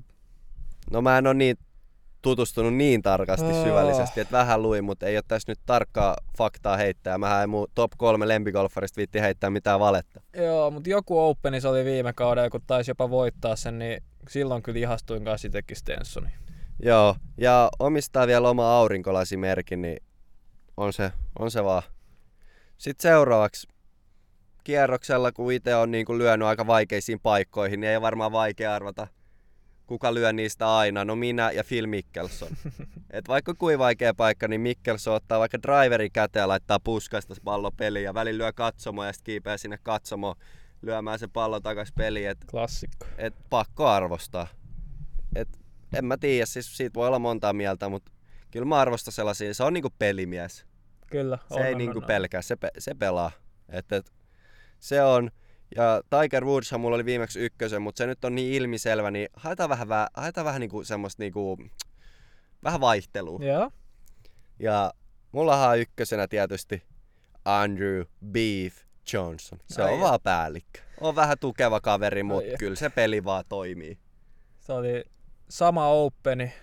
No 0.92 1.02
mä 1.02 1.18
en 1.18 1.28
ole 1.28 1.34
niin 1.34 1.58
tutustunut 2.28 2.74
niin 2.74 3.02
tarkasti 3.02 3.52
Ah. 3.52 3.64
syvällisesti, 3.64 4.20
että 4.20 4.38
vähän 4.38 4.62
luin, 4.62 4.84
mutta 4.84 5.06
ei 5.06 5.18
ole 5.18 5.24
tässä 5.28 5.52
nyt 5.52 5.60
tarkkaa 5.66 6.16
faktaa 6.38 6.78
heittää. 6.78 7.18
Mähän 7.18 7.42
ei 7.42 7.48
mun 7.48 7.68
top 7.76 7.92
kolme 7.98 8.28
lempigolfarista 8.28 8.98
viitti 8.98 9.22
heittää 9.22 9.50
mitään 9.50 9.80
valetta. 9.80 10.22
Joo, 10.36 10.72
mutta 10.72 10.90
joku 10.90 11.20
Openi 11.20 11.62
se 11.62 11.68
oli 11.68 11.86
viime 11.86 12.14
kaudella, 12.14 12.50
kun 12.50 12.62
taisi 12.68 12.92
jopa 12.92 13.10
voittaa 13.10 13.56
sen, 13.56 13.80
niin 13.80 14.04
silloin 14.30 14.64
kyllä 14.64 14.80
ihastuin 14.80 15.26
kanssa 15.26 15.48
itsekin 15.48 15.78
Stensoni. 15.78 16.30
Joo, 16.84 17.16
ja 17.38 17.70
omistaa 17.80 18.28
vielä 18.28 18.50
oma 18.50 18.78
aurinkolasimerkin, 18.78 19.82
niin 19.82 20.04
on 20.78 20.94
se, 20.94 21.12
on 21.40 21.52
se 21.52 21.64
vaan. 21.64 21.84
Sitten 22.78 23.10
seuraavaksi 23.12 23.68
kierroksella, 24.64 25.32
kun 25.32 25.54
itse 25.54 25.76
on 25.76 25.92
niin 25.92 26.06
kuin 26.06 26.18
lyönyt 26.20 26.48
aika 26.48 26.68
vaikeisiin 26.68 27.20
paikkoihin, 27.20 27.80
niin 27.80 27.90
ei 27.90 27.96
ole 27.96 28.02
varmaan 28.02 28.32
vaikea 28.32 28.74
arvata, 28.76 29.08
kuka 29.88 30.14
lyö 30.14 30.34
niistä 30.34 30.78
aina. 30.78 31.06
No 31.06 31.16
minä 31.16 31.52
ja 31.52 31.64
Phil 31.64 31.88
Mickelson. 31.88 32.50
Et 33.12 33.28
vaikka 33.28 33.54
kuin 33.54 33.80
vaikea 33.80 34.14
paikka, 34.14 34.48
niin 34.48 34.62
Mickelson 34.62 35.16
ottaa 35.16 35.40
vaikka 35.40 35.62
driveri 35.62 36.10
käteen 36.10 36.44
ja 36.44 36.48
laittaa 36.48 36.80
puskasta 36.80 37.36
pallo 37.44 37.72
peliin 37.72 38.06
ja 38.06 38.14
välillä 38.14 38.44
lyö 38.44 38.54
katsomo 38.54 39.04
ja 39.04 39.14
sitten 39.14 39.26
kiipeää 39.26 39.58
sinne 39.58 39.78
katsomo 39.84 40.36
lyömään 40.82 41.20
se 41.20 41.28
pallo 41.28 41.60
takas 41.60 41.92
peliin. 41.92 42.30
Et, 42.30 42.38
Klassikko. 42.52 43.06
et 43.18 43.36
pakko 43.50 43.88
arvostaa. 43.88 44.48
Et, 45.36 45.50
en 45.94 46.06
mä 46.06 46.18
tiedä, 46.18 46.46
siis 46.46 46.78
siitä 46.78 46.94
voi 46.94 47.08
olla 47.08 47.20
montaa 47.20 47.54
mieltä, 47.54 47.90
mutta 47.90 48.12
kyllä 48.52 48.66
mä 48.66 48.80
arvostan 48.80 49.14
sellaisia. 49.14 49.54
Se 49.54 49.64
on 49.64 49.74
niinku 49.74 49.90
pelimies. 50.00 50.66
Kyllä. 51.12 51.38
Se 51.54 51.60
ei 51.60 51.76
niinku 51.76 52.02
pelkää, 52.02 52.42
se, 52.42 52.56
pe- 52.56 52.72
se 52.78 52.94
pelaa. 52.94 53.32
Et, 53.70 53.92
et, 53.92 54.14
se 54.80 55.04
on. 55.04 55.32
Ja 55.76 56.02
Tiger 56.10 56.46
Woodshan 56.46 56.82
mulla 56.82 56.96
oli 56.96 57.06
viimeksi 57.06 57.40
ykkösen, 57.40 57.82
mutta 57.82 57.98
se 57.98 58.08
nyt 58.08 58.26
on 58.26 58.36
niin 58.36 58.54
ilmiselvä, 58.54 59.12
niin 59.12 59.30
haetaan 59.34 59.70
vähän, 59.70 59.88
vä- 59.88 60.12
haetaan 60.14 60.46
vähän 60.46 60.62
niinku 60.62 60.84
semmoista 60.84 61.24
niinku, 61.24 61.58
vähän 62.64 62.82
vaihtelua. 62.82 63.40
Joo. 63.46 63.72
Ja 64.60 64.94
mullahan 65.32 65.70
on 65.70 65.80
ykkösenä 65.80 66.28
tietysti 66.28 66.84
Andrew 67.46 68.02
Beef 68.32 68.76
Johnson. 69.14 69.60
Se 69.66 69.84
Ai 69.84 69.94
on 69.94 70.00
ja. 70.00 70.04
vaan 70.04 70.20
päällikkö. 70.24 70.80
On 71.02 71.16
vähän 71.16 71.40
tukeva 71.40 71.80
kaveri, 71.80 72.24
mutta 72.24 72.58
kyllä 72.60 72.76
se 72.76 72.90
peli 72.90 73.24
vaan 73.24 73.44
toimii. 73.50 73.98
Se 74.60 74.74
oli 74.74 75.04
sama 75.50 75.88
Openi, 75.88 76.54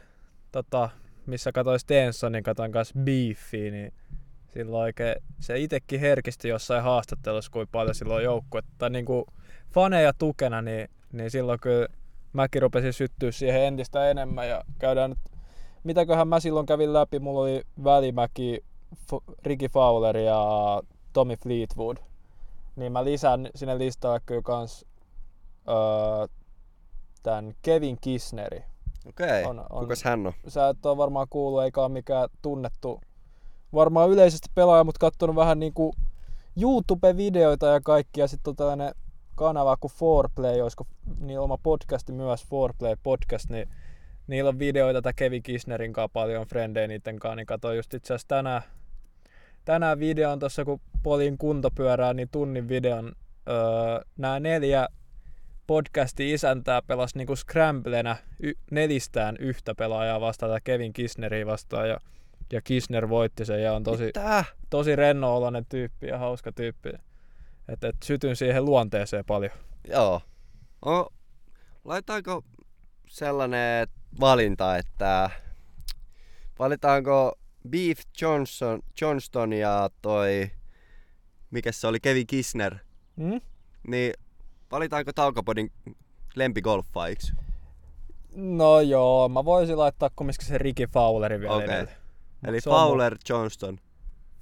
tota, 0.53 0.91
missä 1.27 1.53
katsoin 1.53 1.81
Stensonin, 1.81 2.43
katsoin 2.43 2.73
kanssa 2.73 2.95
Beefia, 2.99 3.71
niin 3.71 3.93
silloin 4.55 4.83
oikein, 4.83 5.15
se 5.41 5.59
itekin 5.59 6.01
herkisti 6.01 6.49
jossain 6.49 6.83
haastattelussa, 6.83 7.51
kuin 7.53 7.69
paljon 7.73 7.95
silloin 7.95 8.25
joukkuetta, 8.25 8.71
tai 8.79 8.91
niinku 8.91 9.27
faneja 9.73 10.13
tukena, 10.19 10.63
niin, 10.63 10.89
niin 11.13 11.31
silloin 11.31 11.61
kyllä 11.61 11.89
mäkin 12.33 12.63
rupesin 12.63 12.93
syttyä 12.93 13.33
siihen 13.33 13.63
entistä 13.63 14.11
enemmän 14.11 14.49
ja 14.49 14.65
käydään 14.79 15.11
nyt, 15.11 15.19
mitäköhän 15.85 16.29
mä 16.29 16.41
silloin 16.41 16.67
kävin 16.67 16.93
läpi, 16.93 17.19
mulla 17.19 17.41
oli 17.41 17.63
Välimäki, 17.85 18.65
F- 18.95 19.35
Ricky 19.43 19.69
Fowler 19.69 20.17
ja 20.17 20.43
Tommy 21.13 21.37
Fleetwood, 21.37 21.97
niin 22.77 22.93
mä 22.93 23.05
lisään 23.05 23.49
sinne 23.55 23.79
listalle 23.79 24.21
kyllä 24.27 24.43
kans 24.43 24.85
öö, 25.69 26.27
tämän 27.23 27.55
Kevin 27.63 27.99
Kisneri. 28.01 28.65
Okei, 29.09 29.45
On- 29.45 29.67
on. 29.71 29.81
kukas 29.81 30.05
hän 30.05 30.27
on? 30.27 30.33
Sä 30.49 30.69
et 30.69 30.87
ole 30.87 30.97
varmaan 30.97 31.27
kuullut 31.31 31.63
eikä 31.63 31.81
ole 31.81 31.89
mikään 31.89 32.29
tunnettu 32.43 33.01
varmaan 33.75 34.11
yleisesti 34.11 34.49
pelaaja, 34.55 34.85
mutta 34.85 34.99
katsonut 34.99 35.37
vähän 35.37 35.59
niinku 35.59 35.95
YouTube-videoita 36.61 37.67
ja 37.67 37.81
kaikkia. 37.81 38.27
Sitten 38.29 38.51
on 38.51 38.57
tällainen 38.57 38.95
kanava 39.35 39.77
kuin 39.77 39.93
Foreplay, 39.93 40.61
olisiko 40.61 40.87
niillä 41.21 41.45
oma 41.45 41.59
podcasti 41.63 42.13
myös, 42.13 42.45
Foreplay 42.45 42.97
podcast, 43.03 43.51
niin 43.51 43.69
niillä 44.27 44.49
on 44.49 44.59
videoita 44.59 45.03
tätä 45.03 45.13
Kevin 45.13 45.43
Kisnerin 45.43 45.93
kanssa 45.93 46.13
paljon 46.13 46.47
frendejä 46.47 46.87
niiden 46.87 47.19
kanssa, 47.19 47.37
niin 47.37 47.47
katsoin 47.47 47.77
just 47.77 47.95
itse 47.95 48.15
asiassa 48.15 48.29
tänään, 48.29 48.63
tänään 49.65 49.99
videon 49.99 50.39
tuossa, 50.39 50.65
kun 50.65 50.81
polin 51.03 51.39
kuntopyörää, 51.39 52.15
niin 52.15 52.29
tunnin 52.33 52.69
videon 52.69 53.13
öö, 53.49 54.05
nämä 54.17 54.41
neljä 54.41 54.89
podcastin 55.67 56.35
isäntää 56.35 56.83
pelasi 56.83 57.19
niinku 57.19 57.37
scramblenä 57.37 58.17
y- 58.41 58.53
nelistään 58.71 59.37
yhtä 59.37 59.75
pelaajaa 59.75 60.21
vastaan, 60.21 60.53
tai 60.53 60.61
Kevin 60.65 60.93
Kisneriä 60.93 61.47
vastaan, 61.47 61.89
ja, 61.89 61.99
ja 62.53 62.61
Kisner 62.63 63.09
voitti 63.09 63.45
sen, 63.45 63.63
ja 63.63 63.75
on 63.75 63.83
tosi, 63.83 64.13
tosi 64.71 64.97
renno-oloinen 64.97 65.67
tyyppi 65.69 66.07
ja 66.07 66.19
hauska 66.19 66.53
tyyppi. 66.53 66.89
Et, 67.69 67.85
et 67.85 67.97
sytyn 68.05 68.37
siihen 68.37 68.65
luonteeseen 68.65 69.25
paljon. 69.25 69.53
Joo. 69.89 70.21
O, 70.87 71.07
laitaanko 71.85 72.45
sellainen 73.09 73.89
valinta, 74.21 74.77
että 74.77 75.31
valitaanko 76.59 77.39
Beef 77.69 77.99
Johnson, 78.21 78.81
Johnston 79.01 79.53
ja 79.53 79.91
toi, 80.03 80.51
mikä 81.51 81.73
se 81.73 81.87
oli, 81.87 82.01
Kevin 82.01 82.27
Kisner, 82.27 82.75
Mm? 83.17 83.41
niin 83.89 84.15
valitaanko 84.71 85.13
Taukopodin 85.13 85.73
lempigolfaajiksi? 86.35 87.33
No 88.37 88.81
joo, 88.81 89.29
mä 89.29 89.45
voisin 89.45 89.79
laittaa 89.79 90.11
kumminkin 90.17 90.47
sen 90.47 90.61
Ricky 90.61 90.87
Fowlerin 90.87 91.41
vielä 91.41 91.55
Okei. 91.55 91.69
edelle. 91.69 91.93
Eli 92.49 92.61
se 92.61 92.71
on 92.71 92.77
Fowler, 92.77 93.17
Johnston. 93.29 93.79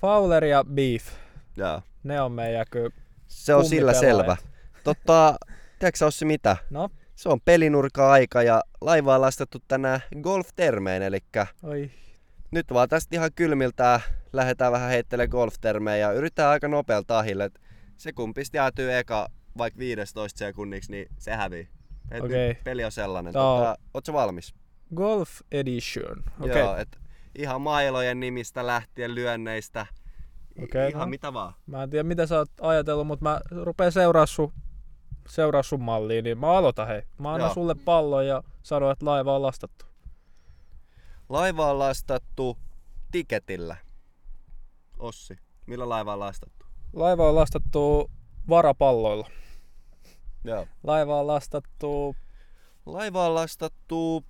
Fowler 0.01 0.45
ja 0.45 0.65
Beef, 0.65 1.09
Joo. 1.57 1.83
ne 2.03 2.21
on 2.21 2.33
meidän 2.33 2.67
kyllä 2.71 2.91
Se 3.27 3.55
on 3.55 3.65
sillä 3.65 3.95
selvä. 3.95 4.37
Totta, 4.85 5.37
tiedätkö 5.79 6.07
Ossi 6.07 6.25
mitä? 6.25 6.57
No, 6.71 6.89
Se 7.15 7.29
on 7.29 7.41
pelinurka-aika 7.41 8.43
ja 8.43 8.63
laivaa 8.81 9.21
lastattu 9.21 9.59
tänään 9.69 10.01
golf-termeen, 10.23 11.03
eli 11.03 11.19
oi, 11.63 11.91
nyt 12.51 12.67
vaan 12.73 12.89
tästä 12.89 13.17
ihan 13.17 13.31
kylmiltään 13.35 14.01
lähdetään 14.33 14.73
vähän 14.73 14.91
heittelemään 14.91 15.31
golf-termejä 15.31 15.97
ja 15.97 16.13
yritetään 16.13 16.51
aika 16.51 16.69
nopealla 16.69 17.05
tahilla. 17.07 17.45
Et 17.45 17.61
se 17.97 18.13
kun 18.13 18.35
pisti 18.35 18.57
jäätyy 18.57 18.95
eka 18.95 19.29
vaikka 19.59 19.79
15 19.79 20.39
sekunniksi, 20.39 20.91
niin 20.91 21.09
se 21.19 21.33
hävii. 21.33 21.69
Et 22.11 22.23
nyt 22.23 22.65
peli 22.65 22.85
on 22.85 22.93
sellainen. 22.93 23.33
Tota, 23.33 23.77
ootko 23.95 24.13
valmis? 24.13 24.55
Golf 24.95 25.41
Edition. 25.53 26.23
Okei, 26.41 26.59
Joo, 26.59 26.77
et 26.77 26.99
ihan 27.39 27.61
mailojen 27.61 28.21
nimistä 28.21 28.67
lähtien 28.67 29.15
lyönneistä. 29.15 29.87
Okei, 30.63 30.89
ihan 30.89 31.01
no. 31.01 31.07
mitä 31.07 31.33
vaan. 31.33 31.55
Mä 31.67 31.83
en 31.83 31.91
tiedä 31.91 32.03
mitä 32.03 32.27
sä 32.27 32.39
oot 32.39 32.51
ajatellut, 32.61 33.07
mutta 33.07 33.23
mä 33.23 33.41
rupeen 33.51 33.93
seuraa 33.93 34.27
sun, 34.27 34.53
seuraa 35.29 35.63
sun 35.63 35.83
malliin, 35.83 36.25
niin 36.25 36.39
mä 36.39 36.47
aloitan 36.47 36.87
hei. 36.87 37.03
Mä 37.19 37.33
annan 37.33 37.47
Joo. 37.47 37.55
sulle 37.55 37.75
pallon 37.75 38.27
ja 38.27 38.43
sanon, 38.63 38.93
että 38.93 39.07
laiva 39.07 39.37
on 39.37 39.43
lastattu. 39.43 39.85
Laiva 41.29 41.71
on 41.71 41.79
lastattu 41.79 42.59
tiketillä. 43.13 43.77
Ossi, 44.99 45.37
millä 45.67 45.89
laiva 45.89 46.13
on 46.13 46.21
lastattu? 46.21 46.67
Laiva 46.93 47.29
on 47.29 47.35
lastattu 47.35 48.11
varapalloilla. 48.49 49.31
Joo. 50.45 50.67
Laiva 50.83 51.21
on 51.21 51.27
lastattu 51.27 52.17
Laiva 52.87 53.27
on 53.27 53.35
lastattu 53.35 54.25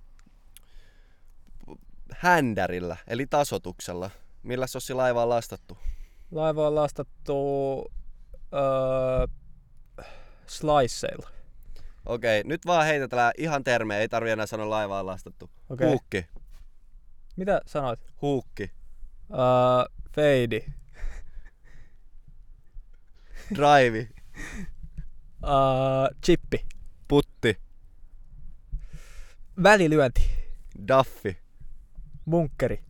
händärillä, 2.19 2.97
eli 3.07 3.27
tasotuksella. 3.27 4.09
Millä 4.43 4.65
Ossi 4.75 4.93
laiva 4.93 5.23
on 5.23 5.29
lastattu? 5.29 5.77
Laiva 6.31 6.67
on 6.67 6.75
lastattu 6.75 7.91
öö, 8.53 9.27
sliceilla. 10.47 11.29
Okei, 12.05 12.43
nyt 12.43 12.65
vaan 12.65 12.85
heitetään 12.85 13.31
ihan 13.37 13.63
termejä, 13.63 13.99
ei 13.99 14.09
tarvi 14.09 14.29
enää 14.29 14.45
sanoa 14.45 14.69
laiva 14.69 14.99
on 14.99 15.05
lastattu. 15.05 15.49
Okei. 15.69 15.87
Huukki, 15.87 16.25
Mitä 17.35 17.61
sanoit? 17.65 17.99
huukki, 18.21 18.71
Öö, 19.31 19.97
feidi. 20.15 20.65
drive, 23.55 24.09
Öö, 25.43 26.15
chippi. 26.25 26.65
putti, 27.07 27.57
Välilyönti. 29.63 30.29
daffi, 30.87 31.37
Munkkeri. 32.25 32.83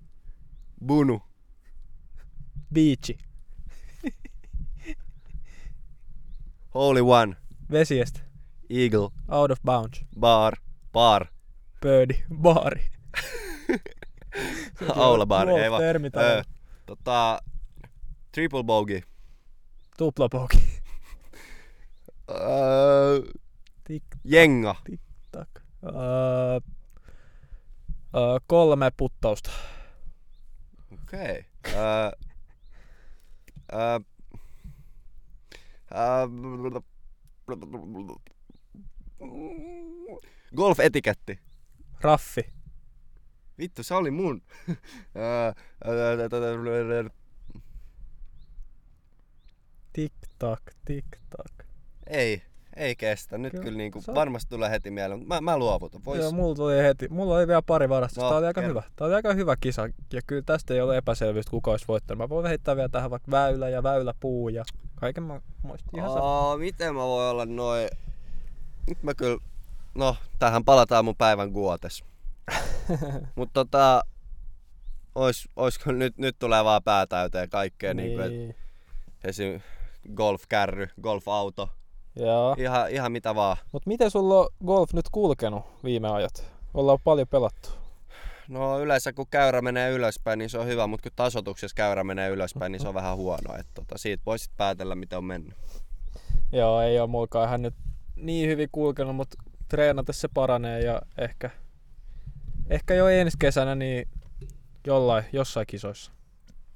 bunu, 0.88 1.22
Beachi. 2.74 3.18
holy 6.74 7.02
one, 7.02 7.36
Vesiestä. 7.72 8.20
eagle, 8.70 9.10
Out 9.30 9.52
of 9.52 9.60
bounds. 9.66 10.06
bar, 10.20 10.54
bar, 10.94 11.26
Birdie. 11.82 12.24
Baari. 12.42 12.82
aulabar, 14.96 15.50
ei 15.50 15.72
vaan. 15.72 15.82
Termi 15.82 16.10
Ö, 16.16 16.44
tota, 16.86 17.40
triple 18.32 18.64
bogey, 18.64 19.02
Tuplapoki. 19.98 20.58
öö, 22.30 23.20
Tik 23.84 24.04
jenga, 24.24 24.76
tak. 25.32 25.50
Öö, 25.84 26.73
öö, 28.16 28.40
kolme 28.48 28.92
puttausta. 28.98 29.52
Okei. 30.94 31.46
Öö, 31.74 32.12
öö, 33.74 34.00
öö, 35.96 36.80
Golf-etiketti. 40.56 41.40
Raffi. 42.02 42.54
Vittu, 43.58 43.84
se 43.84 43.96
oli 43.96 44.12
mun. 44.12 44.42
Tik 49.94 50.14
tak, 50.40 50.74
tik 50.86 51.06
tak. 51.30 51.66
ei, 52.08 52.44
ei 52.76 52.96
kestä. 52.96 53.38
Nyt 53.38 53.52
Kyllä, 53.52 53.64
kyllä, 53.64 53.78
niinku 53.78 54.02
se 54.02 54.12
on- 54.12 54.16
varmasti 54.16 54.50
tulee 54.50 54.70
heti 54.70 54.92
mieleen. 54.92 55.20
mutta 55.20 55.36
Mä, 55.36 55.52
mä 55.52 55.58
luovutan. 55.58 56.02
Vois... 56.06 56.20
Joo, 56.20 56.32
mulla 56.32 56.56
tuli 56.56 56.78
heti. 56.78 57.08
Mulla 57.10 57.36
oli 57.36 57.48
vielä 57.48 57.62
pari 57.62 57.90
varastosta. 57.90 58.24
No, 58.24 58.30
Tää 58.30 58.38
oli 58.38 58.48
aika 58.48 58.62
hyvä. 58.62 58.84
Tää 58.96 59.08
oli 59.08 59.16
aika 59.16 59.34
hyvä 59.34 59.56
kisa. 59.56 59.90
Ja 60.14 60.22
kyllä 60.28 60.42
tästä 60.46 60.74
ei 60.74 60.82
ole 60.82 60.98
epäselvyyttä, 60.98 61.52
kuka 61.52 61.72
olisi 61.72 61.86
voittanut. 61.88 62.18
Mä 62.18 62.30
voin 62.30 62.48
heittää 62.48 62.76
vielä 62.76 62.90
tähän 62.90 63.12
vaikka 63.12 63.32
väylä 63.32 63.70
ja 63.70 63.84
väyläpuu 63.84 64.50
ja 64.50 64.64
kaiken 64.96 65.24
mä 65.24 65.42
muistin 65.64 66.00
ihan. 66.00 66.12
Aa, 66.22 66.58
miten 66.58 66.96
mä 66.96 67.02
voin 67.02 67.30
olla 67.30 67.46
noin... 67.46 67.88
Nyt 68.88 69.04
mä 69.04 69.14
kyllä... 69.14 69.38
No, 69.96 70.16
tähän 70.40 70.64
palataan 70.66 71.06
mun 71.06 71.16
päivän 71.16 71.50
guotes. 71.50 72.04
Mut 73.36 73.50
tota... 73.54 74.04
Ois, 75.16 75.50
oisko 75.56 75.92
nyt, 75.92 76.18
nyt 76.18 76.36
tulee 76.40 76.64
vaan 76.64 76.84
pää 76.84 77.08
täyteen 77.08 77.50
kaikkea 77.50 77.94
niin. 77.94 78.18
Niin 78.18 78.32
niin. 78.32 78.56
esim. 79.24 79.62
golf-kärry, 80.16 80.88
golf-auto. 81.02 81.70
Joo. 82.16 82.56
Ihan, 82.60 82.92
ihan 82.92 83.12
mitä 83.12 83.36
vaan. 83.36 83.58
Mut 83.72 83.86
miten 83.86 84.12
sulla 84.12 84.40
on 84.40 84.50
golf 84.66 84.94
nyt 84.94 85.10
kulkenut 85.12 85.64
viime 85.84 86.10
ajat? 86.10 86.52
Ollaan 86.74 87.00
paljon 87.04 87.28
pelattu. 87.28 87.70
No 88.48 88.80
yleensä 88.80 89.14
kun 89.14 89.28
käyrä 89.30 89.62
menee 89.62 89.92
ylöspäin, 89.92 90.40
niin 90.40 90.50
se 90.50 90.58
on 90.58 90.68
hyvä, 90.68 90.88
mutta 90.88 91.10
kun 91.10 91.16
tasotuksessa 91.16 91.76
käyrä 91.76 92.04
menee 92.04 92.30
ylöspäin, 92.30 92.72
niin 92.72 92.80
se 92.80 92.88
on 92.88 92.94
vähän 92.94 93.18
huono. 93.18 93.56
Et 93.60 93.68
tota, 93.74 93.98
siitä 93.98 94.24
voisit 94.26 94.52
päätellä, 94.58 94.96
miten 94.96 95.18
on 95.18 95.24
mennyt. 95.26 95.54
Joo, 96.52 96.82
ei 96.82 97.00
ole 97.00 97.10
mulkaan 97.10 97.48
ihan 97.48 97.62
nyt 97.62 97.74
niin 98.16 98.50
hyvin 98.50 98.70
kulkenut, 98.72 99.16
mutta 99.16 99.38
treenata 99.70 100.14
se 100.14 100.28
paranee 100.34 100.82
ja 100.82 101.02
ehkä, 101.18 101.50
ehkä 102.70 102.94
jo 102.94 103.08
ensi 103.08 103.38
kesänä 103.40 103.76
niin 103.76 104.08
jollain, 104.88 105.26
jossain 105.34 105.68
kisoissa. 105.68 106.12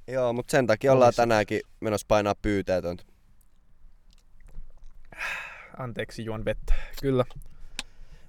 Joo, 0.07 0.33
mutta 0.33 0.51
sen 0.51 0.67
takia 0.67 0.93
ollaan 0.93 1.13
tänäänkin 1.15 1.61
menossa 1.79 2.05
painaa 2.07 2.35
pyyteetöntä. 2.41 3.03
Anteeksi, 5.77 6.25
juon 6.25 6.45
vettä. 6.45 6.73
Kyllä. 7.01 7.25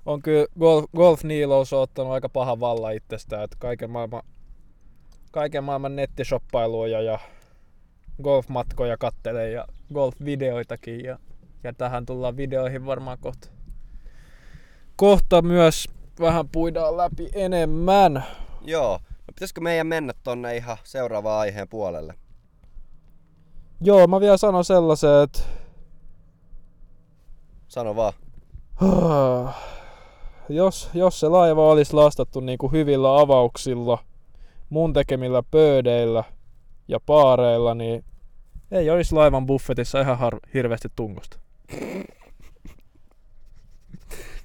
On 0.07 0.23
kyllä 0.23 0.47
golf, 0.59 0.85
golf 0.97 1.25
Niilous 1.25 1.73
on 1.73 1.81
ottanut 1.81 2.13
aika 2.13 2.29
pahan 2.29 2.61
vallan 2.61 2.95
itsestään, 2.95 3.45
että 3.45 3.57
kaiken 3.61 3.91
maailman, 3.91 4.23
kaiken 5.31 5.65
maailman 5.65 5.97
nettishoppailuja 5.97 7.01
ja 7.01 7.19
golfmatkoja 8.23 8.97
kattelee 8.97 9.51
ja 9.51 9.65
golfvideoitakin 9.95 11.05
ja, 11.05 11.19
ja 11.65 11.73
tähän 11.73 12.07
tullaan 12.07 12.37
videoihin 12.37 12.87
varmaan 12.87 13.19
kohta. 13.21 13.49
Kohta 14.97 15.43
myös 15.43 15.89
vähän 16.21 16.49
puidaan 16.49 16.97
läpi 16.97 17.29
enemmän. 17.35 18.25
Joo. 18.63 18.99
No 19.03 19.33
pitäisikö 19.35 19.61
meidän 19.61 19.87
mennä 19.87 20.13
tonne 20.25 20.57
ihan 20.57 20.77
seuraavaan 20.85 21.41
aiheen 21.41 21.69
puolelle? 21.69 22.15
Joo, 23.81 24.07
mä 24.07 24.21
vielä 24.21 24.37
sanon 24.37 24.65
sellaisen, 24.65 25.23
että 25.23 25.43
Sano 27.69 27.97
vaan. 27.97 28.13
jos, 30.49 30.91
jos 30.95 31.21
se 31.21 31.29
laiva 31.29 31.71
olisi 31.71 31.93
lastattu 31.93 32.41
niin 32.41 32.59
kuin 32.59 32.73
hyvillä 32.73 33.21
avauksilla, 33.21 33.99
mun 34.71 34.93
tekemillä 34.93 35.43
pöödeillä 35.51 36.25
ja 36.89 37.01
paareilla, 37.01 37.75
niin 37.75 38.05
ei 38.71 38.91
olisi 38.91 39.15
laivan 39.15 39.47
buffetissa 39.47 40.01
ihan 40.01 40.19
har- 40.19 40.41
hirveästi 40.55 40.89
tungosta. 40.97 41.39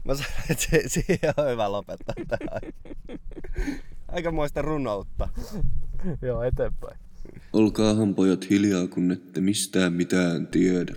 Mä 0.05 0.15
sanoin, 0.15 0.33
että 0.49 0.63
se, 0.69 0.81
siihen 0.87 1.33
on 1.37 1.49
hyvä 1.49 1.71
lopettaa 1.71 2.15
tähän. 2.27 2.73
Aikamoista 4.07 4.61
runoutta. 4.61 5.29
Joo, 6.21 6.43
eteenpäin. 6.43 6.97
Olkaahan 7.53 8.15
pojat 8.15 8.49
hiljaa, 8.49 8.87
kun 8.87 9.11
ette 9.11 9.41
mistään 9.41 9.93
mitään 9.93 10.47
tiedä. 10.47 10.93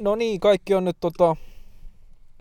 No 0.00 0.16
niin, 0.16 0.40
kaikki 0.40 0.74
on 0.74 0.84
nyt 0.84 0.96
tota, 1.00 1.36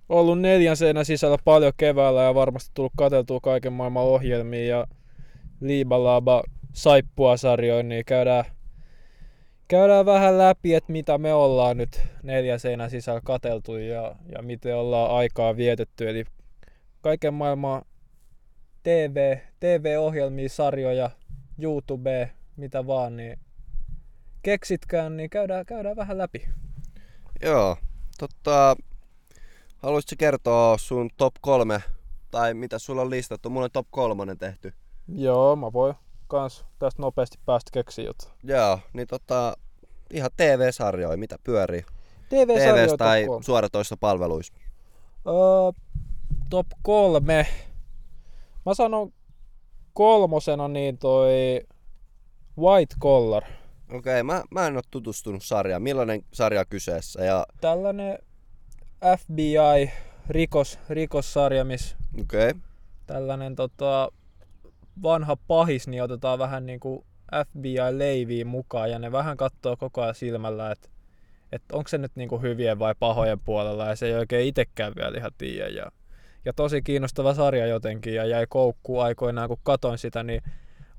ollut 0.09 0.39
neljän 0.39 0.77
seinän 0.77 1.05
sisällä 1.05 1.37
paljon 1.45 1.73
keväällä 1.77 2.23
ja 2.23 2.35
varmasti 2.35 2.71
tullut 2.73 2.93
katseltua 2.97 3.39
kaiken 3.39 3.73
maailman 3.73 4.03
ohjelmia 4.03 4.65
ja 4.65 4.87
liibalaba 5.61 6.43
saippua 6.73 7.37
sarjoin, 7.37 7.89
niin 7.89 8.05
käydään, 8.05 8.45
käydään 9.67 10.05
vähän 10.05 10.37
läpi, 10.37 10.73
että 10.73 10.91
mitä 10.91 11.17
me 11.17 11.33
ollaan 11.33 11.77
nyt 11.77 12.01
neljän 12.23 12.59
seinän 12.59 12.89
sisällä 12.89 13.21
kateltu 13.23 13.77
ja, 13.77 14.15
ja 14.35 14.41
miten 14.41 14.75
ollaan 14.75 15.11
aikaa 15.11 15.57
vietetty. 15.57 16.09
Eli 16.09 16.23
kaiken 17.01 17.33
maailman 17.33 17.81
TV, 18.83 19.37
TV-ohjelmia, 19.59 20.49
sarjoja, 20.49 21.09
YouTube, 21.61 22.31
mitä 22.55 22.87
vaan, 22.87 23.17
niin 23.17 23.39
keksitkään, 24.41 25.17
niin 25.17 25.29
käydään, 25.29 25.65
käydään 25.65 25.95
vähän 25.95 26.17
läpi. 26.17 26.47
Joo. 27.41 27.77
Totta, 28.19 28.75
haluaisitko 29.77 30.15
kertoa 30.19 30.77
sun 30.77 31.09
top 31.17 31.33
kolme, 31.41 31.83
tai 32.31 32.53
mitä 32.53 32.79
sulla 32.79 33.01
on 33.01 33.09
listattu? 33.09 33.49
Mulla 33.49 33.65
on 33.65 33.71
top 33.71 33.87
kolmonen 33.91 34.37
tehty. 34.37 34.73
Joo, 35.07 35.55
mä 35.55 35.73
voin 35.73 35.95
kans 36.27 36.65
tästä 36.79 37.01
nopeasti 37.01 37.37
päästä 37.45 37.69
keksiä 37.73 38.05
jotain. 38.05 38.31
Joo, 38.43 38.79
niin 38.93 39.07
tota, 39.07 39.57
ihan 40.11 40.31
TV-sarjoja, 40.37 41.17
mitä 41.17 41.35
pyörii? 41.43 41.85
TV-sarjoja 42.29 42.83
TVs 42.83 42.89
top 42.89 42.97
tai 42.97 43.25
kolme. 43.25 43.43
suoratoistopalveluissa. 43.43 44.53
Öö, 45.27 45.81
top 46.49 46.67
kolme. 46.81 47.47
Mä 48.65 48.73
sanon 48.73 49.13
kolmosena 49.93 50.67
niin 50.67 50.97
toi 50.97 51.61
White 52.57 52.95
Collar. 53.01 53.43
Okei, 53.93 54.23
mä, 54.23 54.43
mä 54.51 54.67
en 54.67 54.75
oo 54.75 54.81
tutustunut 54.91 55.43
sarjaan. 55.43 55.81
Millainen 55.81 56.21
sarja 56.33 56.65
kyseessä? 56.65 57.23
Ja, 57.23 57.45
Tällainen 57.61 58.19
FBI 59.19 59.91
rikos, 60.29 60.79
rikossarja, 60.89 61.65
missä 61.65 61.97
okei. 62.21 62.53
tällainen 63.07 63.55
tota, 63.55 64.11
vanha 65.03 65.35
pahis, 65.47 65.87
niin 65.87 66.03
otetaan 66.03 66.39
vähän 66.39 66.65
niin 66.65 66.79
kuin 66.79 67.05
FBI-leiviin 67.45 68.47
mukaan 68.47 68.91
ja 68.91 68.99
ne 68.99 69.11
vähän 69.11 69.37
katsoo 69.37 69.77
koko 69.77 70.01
ajan 70.01 70.15
silmällä, 70.15 70.71
että 70.71 70.89
että 71.51 71.75
onko 71.75 71.87
se 71.87 71.97
nyt 71.97 72.11
niin 72.15 72.29
kuin 72.29 72.41
hyvien 72.41 72.79
vai 72.79 72.95
pahojen 72.99 73.39
puolella 73.39 73.85
ja 73.85 73.95
se 73.95 74.07
ei 74.07 74.13
oikein 74.13 74.47
itsekään 74.47 74.93
vielä 74.95 75.17
ihan 75.17 75.31
tiedä. 75.37 75.67
Ja, 75.67 75.91
ja 76.45 76.53
tosi 76.53 76.81
kiinnostava 76.81 77.33
sarja 77.33 77.67
jotenkin 77.67 78.13
ja 78.13 78.25
jäi 78.25 78.45
koukkuun 78.49 79.03
aikoinaan, 79.03 79.47
kun 79.49 79.57
katoin 79.63 79.97
sitä, 79.97 80.23
niin 80.23 80.41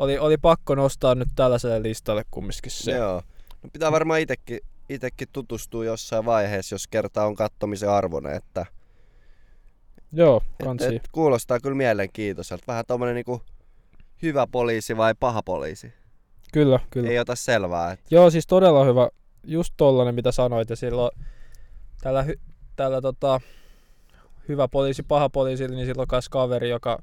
oli, 0.01 0.19
oli 0.19 0.37
pakko 0.37 0.75
nostaa 0.75 1.15
nyt 1.15 1.29
tällaiselle 1.37 1.83
listalle 1.83 2.25
kumminkin 2.31 2.71
se. 2.71 2.93
Joo. 2.93 3.23
No 3.63 3.71
pitää 3.73 3.93
varmaan 3.93 4.21
itekin, 4.21 4.61
itekin 4.89 5.29
tutustua 5.33 5.85
jossain 5.85 6.25
vaiheessa, 6.25 6.75
jos 6.75 6.87
kerta 6.87 7.25
on 7.25 7.35
kattomisen 7.35 7.91
arvoinen, 7.91 8.35
että 8.35 8.67
Joo, 10.13 10.43
et, 10.61 10.67
kansi. 10.67 10.97
et, 10.97 11.09
kuulostaa 11.13 11.61
kyllä 11.61 11.77
mielenkiintoiselta. 11.77 12.65
Vähän 12.67 12.85
tommonen 12.87 13.15
niinku 13.15 13.43
hyvä 14.23 14.47
poliisi 14.47 14.97
vai 14.97 15.15
paha 15.21 15.43
poliisi. 15.43 15.93
Kyllä, 16.53 16.81
kyllä. 16.91 17.11
Ei 17.11 17.19
ota 17.19 17.35
selvää. 17.35 17.93
Et, 17.93 18.01
Joo, 18.11 18.31
siis 18.31 18.47
todella 18.47 18.85
hyvä. 18.85 19.09
Just 19.45 19.75
tollanen, 19.77 20.15
mitä 20.15 20.33
sanoit. 20.33 20.71
Ja 20.71 20.77
silloin 20.77 21.11
tällä, 22.01 22.23
hy, 22.23 22.41
tällä 22.77 23.01
tota, 23.01 23.41
hyvä 24.49 24.69
poliisi, 24.69 25.03
paha 25.03 25.29
poliisi, 25.29 25.69
niin 25.69 25.87
silloin 25.87 26.09
myös 26.13 26.29
kaveri, 26.29 26.71
joka 26.71 27.03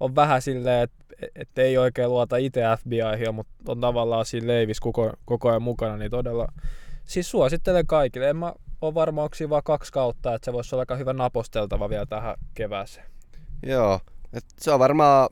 on 0.00 0.14
vähän 0.14 0.42
silleen, 0.42 0.82
että 0.82 1.04
et 1.34 1.58
ei 1.58 1.78
oikein 1.78 2.10
luota 2.10 2.36
itse 2.36 2.62
FBIhin, 2.78 3.34
mutta 3.34 3.52
on 3.68 3.80
tavallaan 3.80 4.26
siinä 4.26 4.46
leivis 4.46 4.80
koko, 4.80 5.12
koko 5.24 5.48
ajan 5.48 5.62
mukana, 5.62 5.96
niin 5.96 6.10
todella, 6.10 6.46
siis 7.04 7.30
suosittelen 7.30 7.86
kaikille. 7.86 8.28
En 8.30 8.36
mä 8.36 8.52
ole 8.80 8.94
varma, 8.94 9.22
onko 9.22 9.34
siinä 9.34 9.50
vaan 9.50 9.62
kaksi 9.62 9.92
kautta, 9.92 10.34
että 10.34 10.44
se 10.44 10.52
voisi 10.52 10.74
olla 10.74 10.82
aika 10.82 10.96
hyvä 10.96 11.12
naposteltava 11.12 11.90
vielä 11.90 12.06
tähän 12.06 12.34
kevääseen. 12.54 13.06
joo. 13.62 14.00
Et 14.32 14.44
se 14.58 14.70
on 14.72 14.78
varmaan 14.78 15.28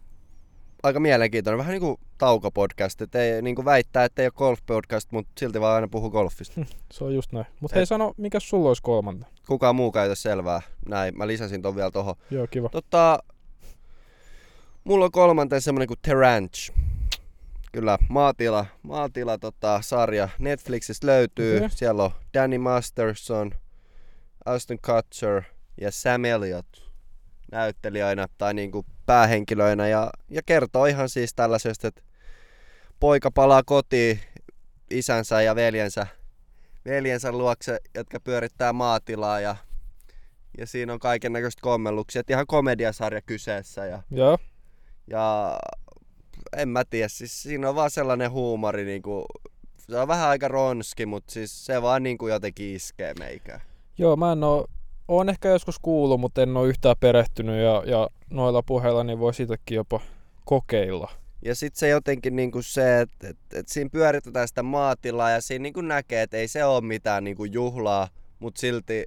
aika 0.82 1.00
mielenkiintoinen. 1.00 1.58
Vähän 1.58 1.72
niinku 1.72 2.00
taukopodcast. 2.18 3.02
Et 3.02 3.14
ei 3.14 3.42
niinku 3.42 3.64
väittää, 3.64 4.04
että 4.04 4.22
ei 4.22 4.26
ole 4.26 4.32
golf-podcast, 4.56 5.06
mutta 5.10 5.32
silti 5.38 5.60
vaan 5.60 5.74
aina 5.74 5.88
puhuu 5.88 6.10
golfista. 6.10 6.60
Se 6.92 7.04
on 7.04 7.14
just 7.14 7.32
näin. 7.32 7.46
Mutta 7.60 7.76
hei, 7.76 7.86
sano, 7.86 8.14
mikä 8.16 8.40
sulla 8.40 8.68
olisi 8.68 8.82
kolmanta? 8.82 9.26
Kukaan 9.46 9.76
muu 9.76 9.92
käytä 9.92 10.14
selvää. 10.14 10.62
Näin, 10.88 11.18
mä 11.18 11.26
lisäsin 11.26 11.62
ton 11.62 11.76
vielä 11.76 11.90
tohon. 11.90 12.14
Joo, 12.30 12.46
kiva. 12.50 12.68
Tota, 12.68 13.18
mulla 14.88 15.04
on 15.04 15.10
kolmanteen 15.10 15.62
semmonen 15.62 15.88
kuin 15.88 15.98
The 16.02 16.14
Ranch. 16.14 16.72
Kyllä, 17.72 17.98
maatila, 18.08 18.66
maatila 18.82 19.38
tota, 19.38 19.80
sarja 19.82 20.28
Netflixistä 20.38 21.06
löytyy. 21.06 21.56
Okei. 21.56 21.70
Siellä 21.70 22.04
on 22.04 22.10
Danny 22.34 22.58
Masterson, 22.58 23.50
Aston 24.44 24.78
Kutcher 24.86 25.42
ja 25.80 25.90
Sam 25.90 26.24
Elliott 26.24 26.68
näyttelijöinä 27.52 28.26
tai 28.38 28.54
niinku 28.54 28.84
päähenkilöinä 29.06 29.88
ja, 29.88 30.10
ja 30.30 30.42
kertoo 30.46 30.86
ihan 30.86 31.08
siis 31.08 31.34
tällaisesta, 31.34 31.88
että 31.88 32.02
poika 33.00 33.30
palaa 33.30 33.62
kotiin 33.62 34.20
isänsä 34.90 35.42
ja 35.42 35.54
veljensä, 35.54 36.06
veljensä 36.84 37.32
luokse, 37.32 37.78
jotka 37.94 38.20
pyörittää 38.20 38.72
maatilaa 38.72 39.40
ja 39.40 39.56
ja 40.58 40.66
siinä 40.66 40.92
on 40.92 40.98
kaiken 40.98 41.32
näköistä 41.32 41.60
kommelluksia. 41.62 42.22
Ihan 42.28 42.46
komediasarja 42.46 43.22
kyseessä 43.22 43.86
ja, 43.86 44.02
Joo. 44.10 44.38
Ja 45.10 45.58
en 46.56 46.68
mä 46.68 46.84
tiedä, 46.84 47.08
siis 47.08 47.42
siinä 47.42 47.68
on 47.68 47.74
vaan 47.74 47.90
sellainen 47.90 48.30
huumori, 48.30 48.84
niinku, 48.84 49.26
se 49.78 49.98
on 49.98 50.08
vähän 50.08 50.28
aika 50.28 50.48
ronski, 50.48 51.06
mutta 51.06 51.32
siis 51.32 51.66
se 51.66 51.82
vaan 51.82 52.02
niinku 52.02 52.28
jotenkin 52.28 52.74
iskee 52.76 53.14
meikään. 53.18 53.60
Joo, 53.98 54.16
mä 54.16 54.32
en 54.32 54.44
oo, 54.44 54.66
oon 55.08 55.28
ehkä 55.28 55.48
joskus 55.48 55.78
kuullut, 55.78 56.20
mutta 56.20 56.42
en 56.42 56.56
oo 56.56 56.64
yhtään 56.64 56.96
perehtynyt 57.00 57.62
ja, 57.62 57.82
ja 57.86 58.08
noilla 58.30 58.62
puheilla 58.62 59.04
niin 59.04 59.18
voi 59.18 59.34
sitäkin 59.34 59.76
jopa 59.76 60.00
kokeilla. 60.44 61.10
Ja 61.42 61.54
sitten 61.54 61.78
se 61.78 61.88
jotenkin 61.88 62.36
niinku 62.36 62.62
se, 62.62 63.00
että 63.00 63.28
et, 63.28 63.36
et 63.54 63.68
siinä 63.68 63.90
pyöritetään 63.90 64.48
sitä 64.48 64.62
maatilaa 64.62 65.30
ja 65.30 65.40
siinä 65.40 65.62
niinku 65.62 65.80
näkee, 65.80 66.22
että 66.22 66.36
ei 66.36 66.48
se 66.48 66.64
ole 66.64 66.80
mitään 66.80 67.24
niinku 67.24 67.44
juhlaa, 67.44 68.08
mutta 68.38 68.60
silti, 68.60 69.04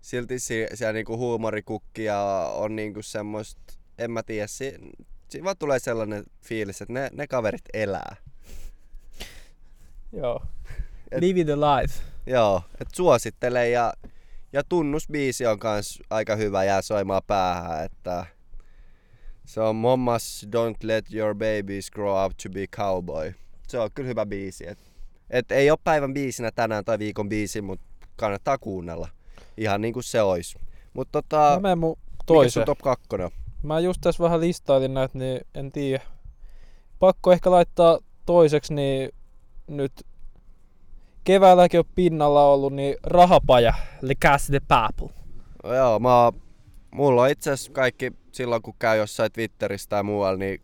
silti 0.00 0.38
si, 0.38 0.66
siellä 0.74 0.92
niinku 0.92 1.16
huumorikukkia 1.16 2.20
on 2.54 2.76
niinku 2.76 3.02
semmoista, 3.02 3.74
en 3.98 4.10
mä 4.10 4.22
tiedä, 4.22 4.46
si, 4.46 4.74
siinä 5.28 5.44
vaan 5.44 5.56
tulee 5.58 5.78
sellainen 5.78 6.24
fiilis, 6.42 6.82
että 6.82 6.92
ne, 6.92 7.10
ne 7.12 7.26
kaverit 7.26 7.64
elää. 7.74 8.16
Joo. 10.12 10.42
Et- 11.10 11.20
Living 11.20 11.48
the 11.48 11.56
life. 11.56 12.02
Joo, 12.26 12.62
että 12.80 12.96
suosittelen 12.96 13.72
ja, 13.72 13.92
ja 14.52 14.64
tunnusbiisi 14.68 15.46
on 15.46 15.58
kans 15.58 15.98
aika 16.10 16.36
hyvä 16.36 16.64
jää 16.64 16.82
soimaan 16.82 17.22
päähän, 17.26 17.84
että 17.84 18.26
se 19.44 19.60
on 19.60 19.76
Mommas 19.76 20.46
Don't 20.46 20.76
Let 20.82 21.14
Your 21.14 21.34
Babies 21.34 21.90
Grow 21.90 22.26
Up 22.26 22.32
To 22.42 22.48
Be 22.50 22.66
Cowboy. 22.66 23.34
Se 23.68 23.78
on 23.78 23.90
kyllä 23.94 24.08
hyvä 24.08 24.26
biisi. 24.26 24.68
Et, 24.68 24.78
et 25.30 25.52
ei 25.52 25.70
ole 25.70 25.78
päivän 25.84 26.14
biisinä 26.14 26.50
tänään 26.50 26.84
tai 26.84 26.98
viikon 26.98 27.28
biisi, 27.28 27.60
mutta 27.62 27.86
kannattaa 28.16 28.58
kuunnella. 28.58 29.08
Ihan 29.56 29.80
niin 29.80 29.92
kuin 29.94 30.04
se 30.04 30.22
olisi. 30.22 30.58
Mutta 30.92 31.22
tota, 31.22 31.50
Mä 31.54 31.60
menen 31.60 31.78
mun 31.78 31.96
mikä 32.30 32.50
sun 32.50 32.64
top 32.64 32.78
2 32.78 33.06
on? 33.12 33.30
Mä 33.62 33.80
just 33.80 34.00
tässä 34.00 34.24
vähän 34.24 34.40
listailin 34.40 34.94
näitä, 34.94 35.18
niin 35.18 35.40
en 35.54 35.72
tiedä. 35.72 36.02
Pakko 36.98 37.32
ehkä 37.32 37.50
laittaa 37.50 37.98
toiseksi, 38.26 38.74
niin 38.74 39.10
nyt 39.66 39.92
keväälläkin 41.24 41.80
on 41.80 41.86
pinnalla 41.94 42.44
ollut, 42.44 42.72
niin 42.72 42.96
rahapaja, 43.02 43.74
Le 44.02 44.14
Casse 44.14 44.52
de 44.52 44.60
Papel. 44.60 45.08
Joo, 45.64 45.98
mä 45.98 46.32
mulla 46.90 47.22
on 47.22 47.30
itse 47.30 47.50
asiassa 47.50 47.72
kaikki 47.72 48.12
silloin 48.32 48.62
kun 48.62 48.74
käy 48.78 48.98
jossain 48.98 49.32
Twitterissä 49.32 49.88
tai 49.88 50.02
muualla, 50.02 50.38
niin 50.38 50.60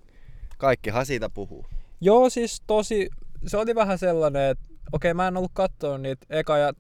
kaikkihan 0.59 1.07
siitä 1.07 1.29
puhuu. 1.29 1.67
Joo, 2.01 2.31
siis 2.31 2.63
tosi, 2.67 3.11
se 3.47 3.57
oli 3.57 3.75
vähän 3.75 3.99
sellainen, 3.99 4.51
että 4.51 4.69
okei, 4.93 5.15
mä 5.15 5.29
en 5.29 5.37
ollut 5.37 5.51
katsonut 5.55 6.01
niitä 6.01 6.27
eka 6.31 6.59
ja 6.59 6.73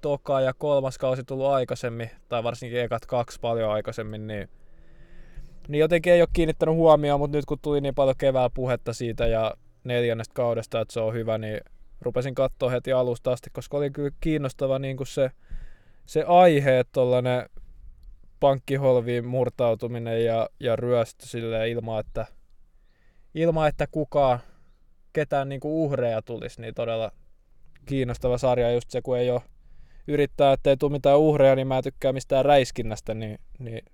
toka 0.00 0.40
ja 0.40 0.54
kolmas 0.54 0.98
kausi 0.98 1.24
tullut 1.24 1.46
aikaisemmin, 1.46 2.10
tai 2.28 2.44
varsinkin 2.44 2.80
ekat 2.80 3.06
kaksi 3.06 3.40
paljon 3.40 3.70
aikaisemmin, 3.70 4.26
niin, 4.26 4.48
niin 5.68 5.80
jotenkin 5.80 6.12
ei 6.12 6.22
ole 6.22 6.28
kiinnittänyt 6.32 6.74
huomioon, 6.74 7.20
mutta 7.20 7.36
nyt 7.38 7.44
kun 7.44 7.58
tuli 7.62 7.80
niin 7.80 7.94
paljon 7.94 8.16
kevää 8.18 8.50
puhetta 8.54 8.92
siitä 8.92 9.26
ja 9.26 9.54
neljännestä 9.84 10.34
kaudesta, 10.34 10.80
että 10.80 10.94
se 10.94 11.00
on 11.00 11.14
hyvä, 11.14 11.38
niin 11.38 11.60
rupesin 12.00 12.34
katsoa 12.34 12.70
heti 12.70 12.92
alusta 12.92 13.32
asti, 13.32 13.50
koska 13.52 13.76
oli 13.76 13.90
kyllä 13.90 14.10
kiinnostava 14.20 14.78
niin 14.78 14.96
kuin 14.96 15.06
se, 15.06 15.30
se 16.06 16.22
aihe, 16.22 16.78
että 16.78 16.92
tollainen 16.92 17.48
pankkiholviin 18.40 19.26
murtautuminen 19.26 20.24
ja, 20.24 20.48
ja 20.60 20.76
ryöstö 20.76 21.26
silleen 21.26 21.70
ilman, 21.70 22.00
että, 22.00 22.26
ilman, 23.34 23.68
että 23.68 23.86
kukaan, 23.86 24.38
ketään 25.12 25.48
niinku 25.48 25.84
uhreja 25.84 26.22
tulisi, 26.22 26.60
niin 26.60 26.74
todella 26.74 27.12
kiinnostava 27.86 28.38
sarja. 28.38 28.72
Just 28.72 28.90
se, 28.90 29.02
kun 29.02 29.18
ei 29.18 29.30
ole 29.30 29.42
yrittää, 30.08 30.52
ettei 30.52 30.76
tule 30.76 30.92
mitään 30.92 31.18
uhreja, 31.18 31.56
niin 31.56 31.66
mä 31.66 31.76
en 31.76 31.84
tykkää 31.84 32.12
mistään 32.12 32.44
räiskinnästä, 32.44 33.14
niin, 33.14 33.38
niin 33.58 33.84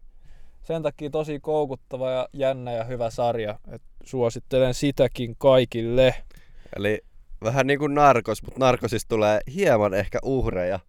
sen 0.69 0.83
takia 0.83 1.11
tosi 1.11 1.41
koukuttava 1.41 2.11
ja 2.11 2.29
jännä 2.33 2.73
ja 2.73 2.85
hyvä 2.85 3.11
sarja. 3.11 3.59
Et 3.73 3.83
suosittelen 4.05 4.75
sitäkin 4.75 5.37
kaikille. 5.39 6.15
Eli 6.77 7.01
vähän 7.45 7.67
niin 7.67 7.79
kuin 7.79 7.95
narkos, 7.95 8.43
mutta 8.43 8.61
narkosista 8.61 9.09
tulee 9.09 9.41
hieman 9.55 9.95
ehkä 9.95 10.19
uhreja. 10.23 10.81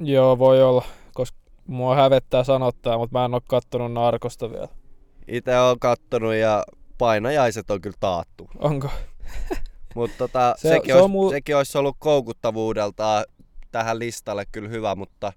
Joo, 0.00 0.38
voi 0.38 0.62
olla, 0.62 0.84
koska 1.14 1.38
mua 1.66 1.94
hävettää 1.94 2.44
sanottaa, 2.44 2.98
mutta 2.98 3.18
mä 3.18 3.24
en 3.24 3.34
ole 3.34 3.42
kattonut 3.48 3.92
Narkosta 3.92 4.50
vielä. 4.50 4.68
Itse 5.28 5.58
on 5.58 5.78
kattonut 5.78 6.34
ja 6.34 6.64
painajaiset 6.98 7.70
on 7.70 7.80
kyllä 7.80 7.96
taattu. 8.00 8.50
Onko? 8.58 8.88
Mutta 9.94 10.16
tota, 10.18 10.54
Se- 10.56 10.68
se, 10.68 10.74
sekin, 10.74 10.94
se 10.94 11.00
olisi, 11.00 11.10
mul- 11.10 11.30
sekin 11.30 11.56
olisi 11.56 11.78
ollut 11.78 11.96
koukuttavuudeltaan 11.98 13.24
tähän 13.72 13.98
listalle 13.98 14.44
kyllä 14.52 14.68
hyvä, 14.68 14.94
mutta, 14.94 15.32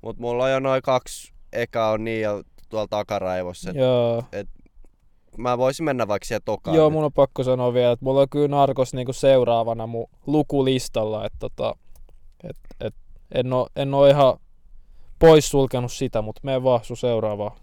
mutta 0.00 0.22
mulla 0.22 0.44
on 0.44 0.50
jo 0.50 0.60
noin 0.60 0.82
kaksi 0.82 1.32
eka 1.52 1.90
on 1.90 2.04
niin 2.04 2.22
jo 2.22 2.42
tuolla 2.68 2.86
takaraivossa. 2.90 3.70
Joo. 3.70 4.24
Mä 5.36 5.58
voisin 5.58 5.84
mennä 5.84 6.08
vaikka 6.08 6.26
siihen 6.26 6.42
tokaan. 6.44 6.76
Joo, 6.76 6.90
mun 6.90 7.04
on 7.04 7.12
pakko 7.12 7.42
sanoa 7.42 7.74
vielä, 7.74 7.92
että 7.92 8.04
mulla 8.04 8.20
on 8.20 8.28
kyllä 8.28 8.48
Narkos 8.48 8.94
niinku 8.94 9.12
seuraavana 9.12 9.86
mun 9.86 10.10
lukulistalla, 10.26 11.26
että 11.26 11.38
tota, 11.38 11.76
et, 12.44 12.56
et, 12.80 12.94
en, 13.34 13.52
oo, 13.52 13.68
en 13.76 13.94
oo 13.94 14.06
ihan 14.06 14.38
pois 15.18 15.48
sulkenut 15.50 15.92
sitä, 15.92 16.22
mutta 16.22 16.40
mene 16.44 16.62
vaan 16.62 16.84
sun 16.84 16.96
seuraavaan. 16.96 17.56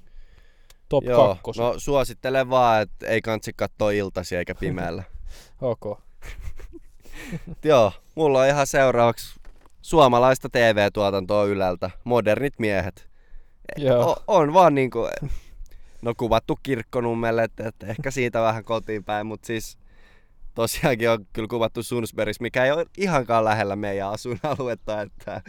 Top 0.89 1.03
Joo, 1.03 1.27
kakkos. 1.27 1.57
no 1.57 1.73
suosittelen 1.77 2.49
vaan, 2.49 2.81
että 2.81 3.07
ei 3.07 3.21
kansi 3.21 3.51
katsoa 3.55 3.91
iltasi 3.91 4.35
eikä 4.35 4.55
pimeällä. 4.55 5.03
Ok. 5.61 5.99
Joo, 7.63 7.91
mulla 8.15 8.39
on 8.39 8.47
ihan 8.47 8.67
seuraavaksi 8.67 9.39
suomalaista 9.81 10.49
TV-tuotantoa 10.49 11.43
Yleltä, 11.43 11.89
modernit 12.03 12.53
miehet. 12.59 13.09
Joo. 13.77 14.23
On 14.27 14.53
vaan 14.53 14.75
niinku, 14.75 15.07
no 16.01 16.13
kuvattu 16.17 16.59
kirkkonummelle, 16.63 17.43
että, 17.43 17.67
että 17.67 17.87
ehkä 17.87 18.11
siitä 18.11 18.41
vähän 18.41 18.63
kotiin 18.63 19.03
päin, 19.03 19.27
mutta 19.27 19.47
siis 19.47 19.77
tosiaankin 20.55 21.09
on 21.09 21.25
kyllä 21.33 21.47
kuvattu 21.47 21.83
Sunsbergissa, 21.83 22.41
mikä 22.41 22.65
ei 22.65 22.71
ole 22.71 22.85
ihankaan 22.97 23.45
lähellä 23.45 23.75
meidän 23.75 24.09
asuinaluetta, 24.09 25.01
että 25.01 25.41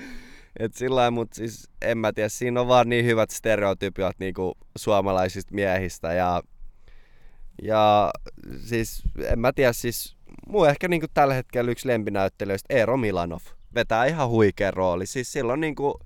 et 0.58 0.74
sillä 0.74 1.10
mutta 1.10 1.36
siis 1.36 1.70
en 1.82 1.98
mä 1.98 2.12
tiedä, 2.12 2.28
siinä 2.28 2.60
on 2.60 2.68
vaan 2.68 2.88
niin 2.88 3.04
hyvät 3.04 3.30
stereotypiot 3.30 4.18
niinku 4.18 4.58
suomalaisista 4.76 5.54
miehistä 5.54 6.12
ja, 6.12 6.42
ja 7.62 8.10
siis 8.64 9.02
en 9.24 9.38
mä 9.38 9.52
tiedä, 9.52 9.72
siis 9.72 10.16
mun 10.48 10.68
ehkä 10.68 10.88
niinku 10.88 11.06
tällä 11.14 11.34
hetkellä 11.34 11.70
yksi 11.70 11.88
lempinäyttelijöistä 11.88 12.74
Eero 12.74 12.96
Milanov 12.96 13.40
vetää 13.74 14.04
ihan 14.04 14.28
huikea 14.28 14.70
rooli. 14.70 15.06
Siis 15.06 15.32
silloin 15.32 15.60
niinku, 15.60 16.00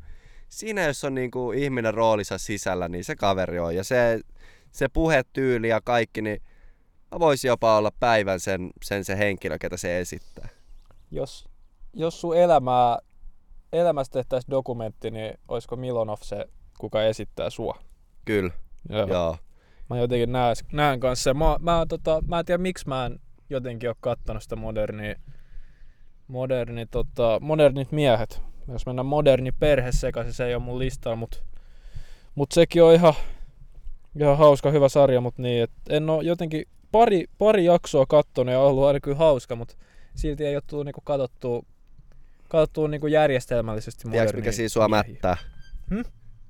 siinä 0.50 0.86
jos 0.86 1.04
on 1.04 1.14
niinku 1.14 1.52
ihminen 1.52 1.94
roolissa 1.94 2.38
sisällä, 2.38 2.88
niin 2.88 3.04
se 3.04 3.16
kaveri 3.16 3.58
on. 3.58 3.76
Ja 3.76 3.84
se, 3.84 4.20
se 4.70 4.88
puhetyyli 4.88 5.68
ja 5.68 5.80
kaikki, 5.84 6.22
niin 6.22 6.42
mä 7.12 7.18
voisin 7.18 7.48
jopa 7.48 7.76
olla 7.76 7.90
päivän 8.00 8.40
sen, 8.40 8.70
sen 8.82 9.04
se 9.04 9.18
henkilö, 9.18 9.58
ketä 9.58 9.76
se 9.76 10.00
esittää. 10.00 10.48
Jos, 11.10 11.48
jos 11.94 12.20
sun 12.20 12.36
elämää, 12.36 12.98
elämästä 13.72 14.12
tehtäisiin 14.12 14.50
dokumentti, 14.50 15.10
niin 15.10 15.38
olisiko 15.48 15.76
Milonov 15.76 16.18
se, 16.22 16.46
kuka 16.78 17.02
esittää 17.02 17.50
sua? 17.50 17.78
Kyllä, 18.24 18.52
Joo. 18.88 19.06
joo. 19.06 19.36
Mä 19.90 19.98
jotenkin 19.98 20.32
näen, 20.32 20.56
näen 20.72 21.00
kanssa. 21.00 21.34
Mä, 21.34 21.56
mä, 21.60 21.86
tota, 21.88 22.22
mä 22.26 22.38
en 22.38 22.44
tiedä 22.44 22.62
miksi 22.62 22.88
mä 22.88 23.06
en 23.06 23.20
jotenkin 23.50 23.88
ole 23.88 23.96
kattonut 24.00 24.42
sitä 24.42 24.56
modernia, 24.56 25.14
moderni, 26.28 26.86
tota, 26.86 27.38
modernit 27.40 27.92
miehet. 27.92 28.49
Jos 28.68 28.86
mennään 28.86 29.06
moderni 29.06 29.52
perhe 29.52 29.92
sekaisin, 29.92 30.32
se 30.32 30.46
ei 30.46 30.54
ole 30.54 30.62
mun 30.62 30.78
listalla, 30.78 31.16
mutta 31.16 31.38
mut 32.34 32.52
sekin 32.52 32.82
on 32.82 32.94
ihan, 32.94 33.14
ihan 34.20 34.38
hauska, 34.38 34.70
hyvä 34.70 34.88
sarja, 34.88 35.20
mutta 35.20 35.42
niin, 35.42 35.62
et 35.62 35.70
en 35.88 36.10
ole 36.10 36.24
jotenkin 36.24 36.64
pari, 36.92 37.24
pari 37.38 37.64
jaksoa 37.64 38.06
kattonut 38.06 38.52
ja 38.52 38.60
ollut 38.60 38.84
aina 38.84 39.00
kyllä 39.00 39.16
hauska, 39.16 39.56
mutta 39.56 39.76
silti 40.14 40.46
ei 40.46 40.56
ole 40.56 40.62
tullut 40.66 40.86
niinku 40.86 41.00
katsottua, 41.04 41.62
katsottua 42.48 42.88
niinku 42.88 43.06
järjestelmällisesti 43.06 44.10
Tiedätkö 44.10 44.36
mikä 44.36 44.52
siinä 44.52 44.68
sua 44.68 44.88
mättää? 44.88 45.36
Hmm? 45.90 46.04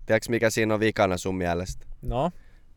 Tiedätkö 0.07 0.31
mikä 0.31 0.51
siinä 0.51 0.75
on 0.75 0.81
vikana 0.81 1.17
sun 1.17 1.37
mielestä? 1.37 1.87
No, 2.03 2.31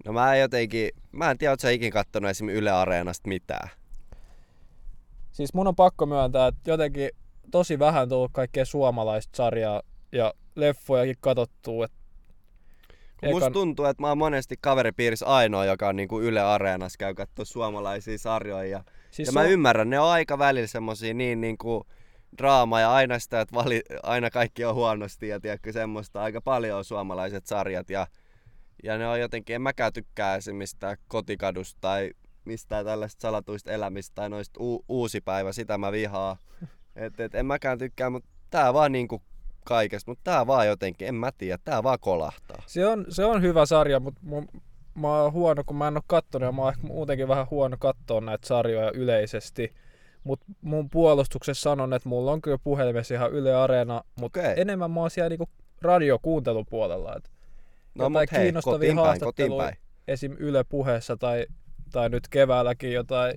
No 0.05 0.13
mä 0.13 0.35
en 0.35 0.41
jotenkin, 0.41 0.89
mä 1.11 1.31
en 1.31 1.37
tiedä, 1.37 1.51
ootko 1.51 1.61
sä 1.61 1.69
ikin 1.69 1.91
kattonut 1.91 2.29
esim. 2.29 2.49
Yle 2.49 2.71
Areenasta 2.71 3.27
mitään. 3.27 3.69
Siis 5.31 5.53
mun 5.53 5.67
on 5.67 5.75
pakko 5.75 6.05
myöntää, 6.05 6.47
että 6.47 6.71
jotenkin 6.71 7.09
tosi 7.51 7.79
vähän 7.79 8.09
tullut 8.09 8.31
kaikkea 8.33 8.65
suomalaista 8.65 9.37
sarjaa 9.37 9.81
ja 10.11 10.33
leffojakin 10.55 11.15
katsottua. 11.21 11.85
Et 11.85 11.91
Kun 13.19 13.29
musta 13.29 13.51
tuntuu, 13.51 13.85
että 13.85 14.01
mä 14.03 14.07
oon 14.07 14.17
monesti 14.17 14.55
kaveripiirissä 14.61 15.25
ainoa, 15.25 15.65
joka 15.65 15.87
on 15.87 15.95
niinku 15.95 16.21
Yle 16.21 16.41
Areenassa 16.41 16.97
käy 16.97 17.13
katsoa 17.13 17.45
suomalaisia 17.45 18.17
sarjoja. 18.17 18.69
Ja, 18.69 18.83
siis 19.11 19.27
ja 19.27 19.31
mä 19.31 19.39
on- 19.39 19.49
ymmärrän, 19.49 19.89
ne 19.89 19.99
on 19.99 20.09
aika 20.09 20.37
välillä 20.37 20.67
semmosia 20.67 21.13
niin 21.13 21.41
niinku 21.41 21.85
draama 22.37 22.79
ja 22.79 22.93
aina 22.93 23.19
sitä, 23.19 23.41
että 23.41 23.55
vali, 23.55 23.81
aina 24.03 24.29
kaikki 24.29 24.65
on 24.65 24.75
huonosti 24.75 25.27
ja 25.27 25.39
tiedätkö 25.39 25.71
semmoista. 25.71 26.23
Aika 26.23 26.41
paljon 26.41 26.77
on 26.77 26.85
suomalaiset 26.85 27.45
sarjat 27.45 27.89
ja, 27.89 28.07
ja 28.83 28.97
ne 28.97 29.07
on 29.07 29.19
jotenkin, 29.19 29.55
en 29.55 29.61
mäkään 29.61 29.93
tykkää 29.93 30.35
esim. 30.35 30.55
mistään 30.55 30.97
kotikadusta 31.07 31.77
tai 31.81 32.11
mistään 32.45 32.85
tällaista 32.85 33.21
salatuista 33.21 33.71
elämistä 33.71 34.15
tai 34.15 34.29
noista 34.29 34.59
u- 34.63 34.85
uusi 34.89 35.21
päivä, 35.21 35.51
sitä 35.53 35.77
mä 35.77 35.91
vihaan. 35.91 36.37
Et, 36.95 37.19
et 37.19 37.35
en 37.35 37.45
mäkään 37.45 37.77
tykkää, 37.77 38.09
mutta 38.09 38.29
tää 38.49 38.73
vaan 38.73 38.91
niinku 38.91 39.21
kaikesta, 39.65 40.11
mutta 40.11 40.31
tää 40.31 40.47
vaan 40.47 40.67
jotenkin, 40.67 41.07
en 41.07 41.15
mä 41.15 41.31
tiedä, 41.37 41.57
tää 41.65 41.83
vaan 41.83 41.99
kolahtaa. 42.01 42.63
Se 42.65 42.85
on, 42.87 43.05
se 43.09 43.25
on 43.25 43.41
hyvä 43.41 43.65
sarja, 43.65 43.99
mutta 43.99 44.19
mun, 44.23 44.47
mä 44.95 45.07
oon 45.21 45.33
huono, 45.33 45.63
kun 45.65 45.75
mä 45.75 45.87
en 45.87 45.97
oo 45.97 46.03
kattonut 46.07 46.45
ja 46.47 46.51
mä 46.51 46.61
oon 46.61 46.73
ehkä 46.73 46.87
muutenkin 46.87 47.27
vähän 47.27 47.47
huono 47.51 47.77
katsoa 47.79 48.21
näitä 48.21 48.47
sarjoja 48.47 48.91
yleisesti. 48.91 49.73
Mutta 50.23 50.45
mun 50.61 50.89
puolustuksessa 50.89 51.61
sanon, 51.69 51.93
että 51.93 52.09
mulla 52.09 52.31
on 52.31 52.41
kyllä 52.41 52.57
puhelimessa 52.63 53.13
ihan 53.13 53.31
Yle 53.31 53.55
Areena, 53.55 54.01
mutta 54.19 54.39
Okei. 54.39 54.53
enemmän 54.61 54.91
mä 54.91 54.99
oon 54.99 55.11
siellä 55.11 55.29
niinku 55.29 55.49
radiokuuntelupuolella. 55.81 57.15
Et 57.15 57.31
No 57.95 58.09
mut 58.09 58.21
hei, 58.31 58.41
kiinnostavia 58.41 58.75
kotiin 58.95 58.95
päin, 58.95 59.19
kotiin 59.19 59.51
päin. 59.57 59.75
esim. 60.07 60.35
Yle 60.39 60.63
puheessa 60.63 61.17
tai, 61.17 61.45
tai 61.91 62.09
nyt 62.09 62.27
keväälläkin 62.27 62.91
jotain, 62.93 63.33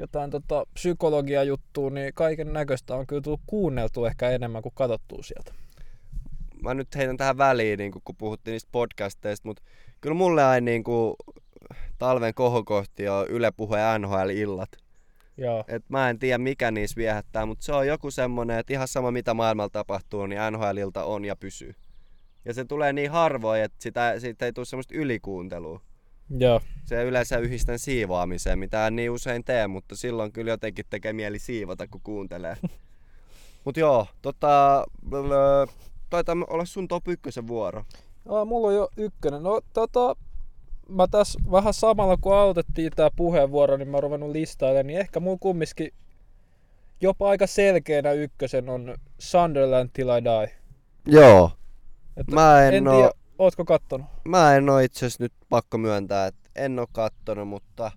jotain 0.00 0.30
tota 0.30 0.66
psykologiajuttua, 0.74 1.90
niin 1.90 2.14
kaiken 2.14 2.52
näköistä 2.52 2.94
on 2.94 3.06
kyllä 3.06 3.22
tullut 3.22 3.40
kuunneltu 3.46 4.04
ehkä 4.04 4.30
enemmän 4.30 4.62
kuin 4.62 4.74
katsottua 4.74 5.22
sieltä. 5.22 5.54
Mä 6.62 6.74
nyt 6.74 6.96
heitän 6.96 7.16
tähän 7.16 7.38
väliin, 7.38 7.78
niin 7.78 7.92
kun 8.04 8.16
puhuttiin 8.18 8.52
niistä 8.52 8.68
podcasteista, 8.72 9.48
mutta 9.48 9.62
kyllä 10.00 10.14
mulle 10.14 10.44
aina 10.44 10.64
niin 10.64 10.84
kuin, 10.84 11.14
talven 11.98 12.34
kohokohti 12.34 13.08
on 13.08 13.26
Yle 13.28 13.50
Puhe 13.56 13.78
NHL-illat. 13.98 14.68
Joo. 15.36 15.64
Et 15.68 15.84
mä 15.88 16.10
en 16.10 16.18
tiedä 16.18 16.38
mikä 16.38 16.70
niissä 16.70 16.96
viehättää, 16.96 17.46
mutta 17.46 17.64
se 17.64 17.72
on 17.72 17.86
joku 17.86 18.10
semmonen, 18.10 18.58
että 18.58 18.72
ihan 18.72 18.88
sama 18.88 19.10
mitä 19.10 19.34
maailmalla 19.34 19.70
tapahtuu, 19.70 20.26
niin 20.26 20.40
NHL-ilta 20.50 21.04
on 21.04 21.24
ja 21.24 21.36
pysyy. 21.36 21.74
Ja 22.44 22.54
se 22.54 22.64
tulee 22.64 22.92
niin 22.92 23.10
harvoin, 23.10 23.62
että 23.62 23.76
sitä, 23.82 24.20
siitä 24.20 24.46
ei 24.46 24.52
tule 24.52 24.66
semmoista 24.66 24.94
ylikuuntelua. 24.94 25.80
Joo. 26.38 26.60
Se 26.84 27.04
yleensä 27.04 27.38
yhdistän 27.38 27.78
siivoamiseen, 27.78 28.58
mitä 28.58 28.86
en 28.86 28.96
niin 28.96 29.10
usein 29.10 29.44
tee, 29.44 29.66
mutta 29.66 29.96
silloin 29.96 30.32
kyllä 30.32 30.50
jotenkin 30.50 30.84
tekee 30.90 31.12
mieli 31.12 31.38
siivota, 31.38 31.86
kun 31.86 32.00
kuuntelee. 32.04 32.56
Mut 33.64 33.76
joo, 33.76 34.06
tota, 34.22 34.84
taitaa 36.10 36.36
olla 36.50 36.64
sun 36.64 36.88
top 36.88 37.08
ykkösen 37.08 37.46
vuoro. 37.46 37.84
Aa, 38.28 38.44
mulla 38.44 38.68
on 38.68 38.74
jo 38.74 38.88
ykkönen. 38.96 39.42
No 39.42 39.60
tota, 39.72 40.16
mä 40.88 41.06
tässä 41.06 41.40
vähän 41.50 41.74
samalla 41.74 42.16
kun 42.16 42.34
aloitettiin 42.34 42.92
tää 42.96 43.10
puheenvuoro, 43.16 43.76
niin 43.76 43.88
mä 43.88 43.96
oon 43.96 44.02
ruvennut 44.02 44.30
listailemaan, 44.30 44.86
niin 44.86 45.00
ehkä 45.00 45.20
mulla 45.20 45.38
kumminkin 45.40 45.92
jopa 47.00 47.28
aika 47.28 47.46
selkeänä 47.46 48.12
ykkösen 48.12 48.68
on 48.68 48.94
Sunderland 49.18 49.90
Till 49.92 50.08
I 50.08 50.24
Die. 50.24 50.54
Joo. 51.06 51.50
Että 52.16 52.34
Mä 52.34 52.64
en, 52.64 52.74
en 52.74 52.88
oo, 52.88 52.96
tiedä, 52.96 53.12
ootko 53.44 53.64
kattonut? 53.64 54.06
mä 54.24 54.56
en 54.56 54.70
oo 54.70 54.78
itse 54.78 54.98
asiassa 55.06 55.24
nyt 55.24 55.32
pakko 55.48 55.78
myöntää, 55.78 56.26
että 56.26 56.50
en 56.56 56.78
oo 56.78 56.86
kattonut, 56.92 57.48
mutta 57.48 57.90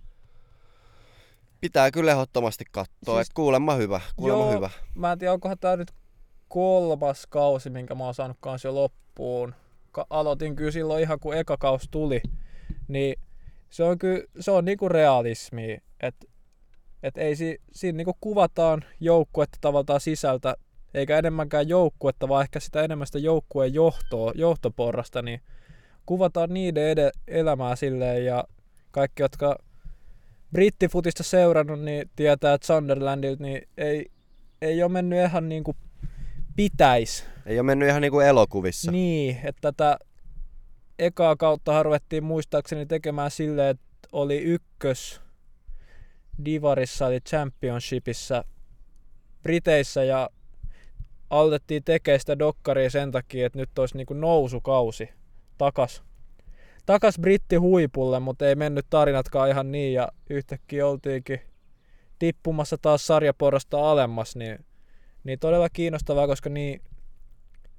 pitää 1.62 1.92
kyllä 1.92 2.12
ehdottomasti 2.12 2.64
katsoa, 2.72 3.16
Siis- 3.24 3.30
kuulemma 3.34 3.76
hyvä, 3.76 4.02
kuulemma 4.16 4.44
Joo. 4.44 4.52
hyvä. 4.54 4.70
Mä 4.96 5.12
en 5.12 5.20
tiedä, 5.20 5.34
onkohan 5.34 5.60
tää 5.60 5.78
nyt 5.78 5.92
kolmas 6.48 7.28
kausi, 7.30 7.70
minkä 7.70 7.96
mä 7.96 8.04
oon 8.04 8.14
saanut 8.14 8.38
kans 8.40 8.64
jo 8.64 8.76
loppuun. 8.76 9.56
Ka- 9.92 10.08
aloitin 10.10 10.56
kyllä 10.56 10.72
silloin 10.72 11.04
ihan 11.04 11.20
kun 11.20 11.38
eka 11.38 11.58
kausi 11.58 11.88
tuli. 11.92 12.22
Niin 12.88 13.16
se 13.70 13.84
on 13.84 13.98
kyllä, 13.98 14.24
se 14.40 14.52
on 14.52 14.66
niinku 14.66 14.90
realismi. 14.90 15.78
että 16.00 16.26
et 17.04 17.18
ei 17.18 17.36
si, 17.36 17.58
siinä 17.72 17.98
niinku 17.98 18.18
kuvataan 18.22 18.86
joukkuetta 19.00 19.58
tavallaan 19.62 20.02
sisältä, 20.02 20.56
eikä 20.94 21.18
enemmänkään 21.18 21.70
joukkuetta, 21.70 22.30
vaan 22.30 22.44
ehkä 22.44 22.60
sitä 22.60 22.84
enemmän 22.84 23.08
sitä 23.08 23.20
joukkueen 23.20 23.74
johtoa, 23.74 24.32
johtoporrasta, 24.36 25.22
niin 25.22 25.42
kuvataan 26.06 26.54
niiden 26.54 26.90
ede, 26.90 27.12
elämää 27.28 27.76
silleen 27.76 28.26
ja 28.26 28.44
kaikki, 28.92 29.24
jotka 29.24 29.58
brittifutista 30.52 31.24
seurannut, 31.24 31.82
niin 31.82 32.10
tietää, 32.16 32.54
että 32.54 32.68
Sunderlandilta 32.68 33.44
niin 33.44 33.62
ei, 33.78 34.12
ei 34.62 34.84
ole 34.84 34.92
mennyt 34.92 35.26
ihan 35.26 35.50
niin 35.50 35.64
kuin 35.64 35.78
pitäisi. 36.56 37.24
Ei 37.46 37.58
ole 37.60 37.66
mennyt 37.66 37.90
ihan 37.90 38.02
niinku 38.02 38.20
elokuvissa. 38.20 38.92
Niin, 38.92 39.40
että 39.44 39.62
tätä 39.62 39.98
ekaa 41.00 41.36
kautta 41.36 41.84
ruvettiin 41.84 42.24
muistaakseni 42.24 42.86
tekemään 42.86 43.32
silleen, 43.32 43.70
että 43.70 44.08
oli 44.12 44.38
ykkös 44.38 45.22
Divarissa 46.46 47.08
eli 47.08 47.20
Championshipissa 47.22 48.44
Briteissä 49.44 50.04
ja 50.04 50.30
aloitettiin 51.30 51.84
tekemään 51.84 52.20
sitä 52.20 52.40
dokkaria 52.40 52.90
sen 52.90 53.12
takia, 53.12 53.46
että 53.46 53.60
nyt 53.60 53.80
olisi 53.80 53.98
niinku 53.98 54.14
nousukausi 54.14 55.10
takas, 55.58 56.04
takas 56.86 57.20
britti 57.20 57.56
huipulle, 57.56 58.20
mutta 58.20 58.48
ei 58.48 58.56
mennyt 58.56 58.86
tarinatkaan 58.90 59.50
ihan 59.50 59.72
niin 59.72 59.94
ja 59.94 60.10
yhtäkkiä 60.30 60.88
oltiinkin 60.88 61.40
tippumassa 62.20 62.78
taas 62.82 63.08
sarjaporrasta 63.08 63.92
alemmas, 63.92 64.36
niin, 64.36 64.66
niin 65.24 65.40
todella 65.40 65.70
kiinnostavaa, 65.70 66.28
koska 66.28 66.50
niin, 66.50 66.82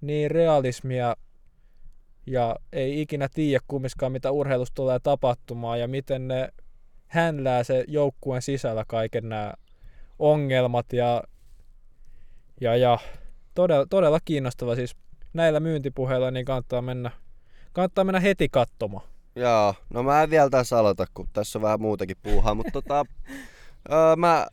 niin 0.01 0.31
realismia 0.31 1.17
ja 2.27 2.57
ei 2.73 3.01
ikinä 3.01 3.29
tiedä 3.35 3.65
kumminkaan 3.69 4.13
mitä 4.13 4.31
urheilusta 4.31 4.75
tulee 4.75 4.99
tapahtumaan 5.03 5.81
ja 5.81 5.89
miten 5.89 6.29
ne 6.29 6.49
hänlää 7.07 7.65
se 7.65 7.85
joukkueen 7.89 8.43
sisällä 8.43 8.85
kaiken 8.89 9.29
nämä 9.29 9.55
ongelmat 10.19 10.93
ja, 10.93 11.23
ja, 12.61 12.77
ja 12.77 12.99
todella, 13.55 13.87
todella 13.87 14.19
kiinnostava 14.25 14.75
siis 14.75 14.97
näillä 15.33 15.61
myyntipuheilla 15.61 16.31
niin 16.31 16.45
kannattaa 16.45 16.83
mennä, 16.83 17.11
kannattaa 17.73 18.05
mennä 18.05 18.21
heti 18.21 18.49
katsomaan. 18.49 19.05
Joo, 19.37 19.75
no 19.91 20.03
mä 20.03 20.23
en 20.23 20.31
vielä 20.31 20.51
tässä 20.51 20.79
aloita, 20.79 21.07
kun 21.15 21.29
tässä 21.33 21.59
on 21.59 21.63
vähän 21.63 21.81
muutakin 21.81 22.17
puuhaa, 22.23 22.55
mutta 22.55 22.71
tota, 22.73 23.05
öö, 23.93 24.17
mä, 24.17 24.47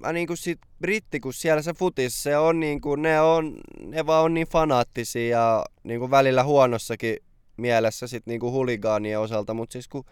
mä 0.00 0.12
niinku 0.12 0.36
sit 0.36 0.58
britti, 0.80 1.20
kun 1.20 1.34
siellä 1.34 1.62
se 1.62 1.72
futis, 1.72 2.22
se 2.22 2.36
on 2.36 2.60
niinku, 2.60 2.96
ne 2.96 3.20
on, 3.20 3.56
ne 3.80 4.06
vaan 4.06 4.24
on 4.24 4.34
niin 4.34 4.46
fanaattisia 4.46 5.28
ja 5.28 5.64
niinku 5.84 6.10
välillä 6.10 6.44
huonossakin 6.44 7.16
mielessä 7.56 8.06
sit 8.06 8.26
niinku 8.26 8.52
huligaanien 8.52 9.20
osalta, 9.20 9.54
mutta 9.54 9.72
siis 9.72 9.88
kun 9.88 10.04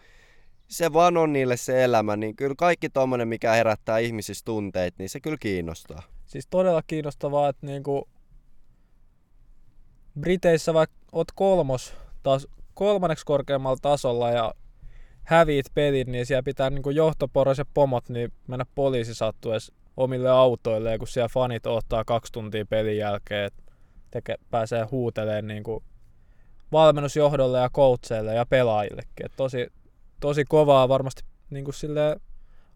se 0.67 0.93
vaan 0.93 1.17
on 1.17 1.33
niille 1.33 1.57
se 1.57 1.83
elämä, 1.83 2.15
niin 2.15 2.35
kyllä 2.35 2.55
kaikki 2.57 2.89
tommonen, 2.89 3.27
mikä 3.27 3.53
herättää 3.53 3.97
ihmisissä 3.97 4.45
tunteita, 4.45 4.95
niin 4.99 5.09
se 5.09 5.19
kyllä 5.19 5.37
kiinnostaa. 5.39 6.03
Siis 6.25 6.47
todella 6.47 6.81
kiinnostavaa, 6.87 7.49
että 7.49 7.65
niinku 7.65 8.07
Briteissä 10.19 10.73
vaikka 10.73 10.95
oot 11.11 11.27
kolmos, 11.35 11.93
taas 12.23 12.47
kolmanneksi 12.73 13.25
korkeammalla 13.25 13.77
tasolla 13.81 14.31
ja 14.31 14.53
häviit 15.23 15.65
pelin, 15.73 16.11
niin 16.11 16.25
siellä 16.25 16.43
pitää 16.43 16.69
niinku 16.69 16.89
johtoporras 16.89 17.57
ja 17.57 17.65
pomot 17.73 18.09
niin 18.09 18.33
mennä 18.47 18.65
poliisisattuessa 18.75 19.73
omille 19.97 20.29
autoilleen, 20.29 20.99
kun 20.99 21.07
siellä 21.07 21.29
fanit 21.29 21.65
ottaa 21.65 22.03
kaksi 22.05 22.31
tuntia 22.31 22.65
pelin 22.65 22.97
jälkeen, 22.97 23.45
että 23.45 23.63
teke, 24.11 24.35
pääsee 24.51 24.83
huutelemaan 24.91 25.47
niinku 25.47 25.83
valmennusjohdolle 26.71 27.59
ja 27.59 27.69
coacheille 27.69 28.35
ja 28.35 28.45
pelaajillekin. 28.45 29.25
Et 29.25 29.31
tosi, 29.37 29.67
tosi 30.19 30.45
kovaa 30.45 30.89
varmasti 30.89 31.23
niinku 31.49 31.71
silleen 31.71 32.19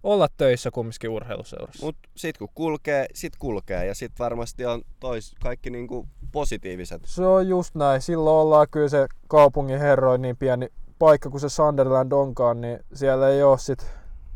olla 0.08 0.28
töissä 0.38 0.72
kumminkin 0.72 1.10
urheiluseurassa. 1.10 1.86
Mut 1.86 1.96
sit 2.16 2.38
kun 2.38 2.50
kulkee, 2.56 3.06
sit 3.14 3.34
kulkee 3.40 3.86
ja 3.86 3.96
sit 3.96 4.12
varmasti 4.20 4.66
on 4.66 4.82
tois, 5.00 5.36
kaikki 5.42 5.70
niinku 5.70 6.08
positiiviset. 6.32 7.02
Se 7.06 7.26
on 7.26 7.48
just 7.48 7.76
näin. 7.76 8.02
Silloin 8.02 8.42
ollaan 8.42 8.68
kyllä 8.72 8.90
se 8.90 9.08
kaupungin 9.28 9.80
herroin 9.80 10.22
niin 10.22 10.38
pieni 10.38 10.68
paikka 11.00 11.30
kuin 11.30 11.42
se 11.42 11.50
Sunderland 11.50 12.12
onkaan, 12.12 12.62
niin 12.62 12.80
siellä 12.94 13.30
ei 13.30 13.44
ole 13.44 13.58
sit, 13.58 13.92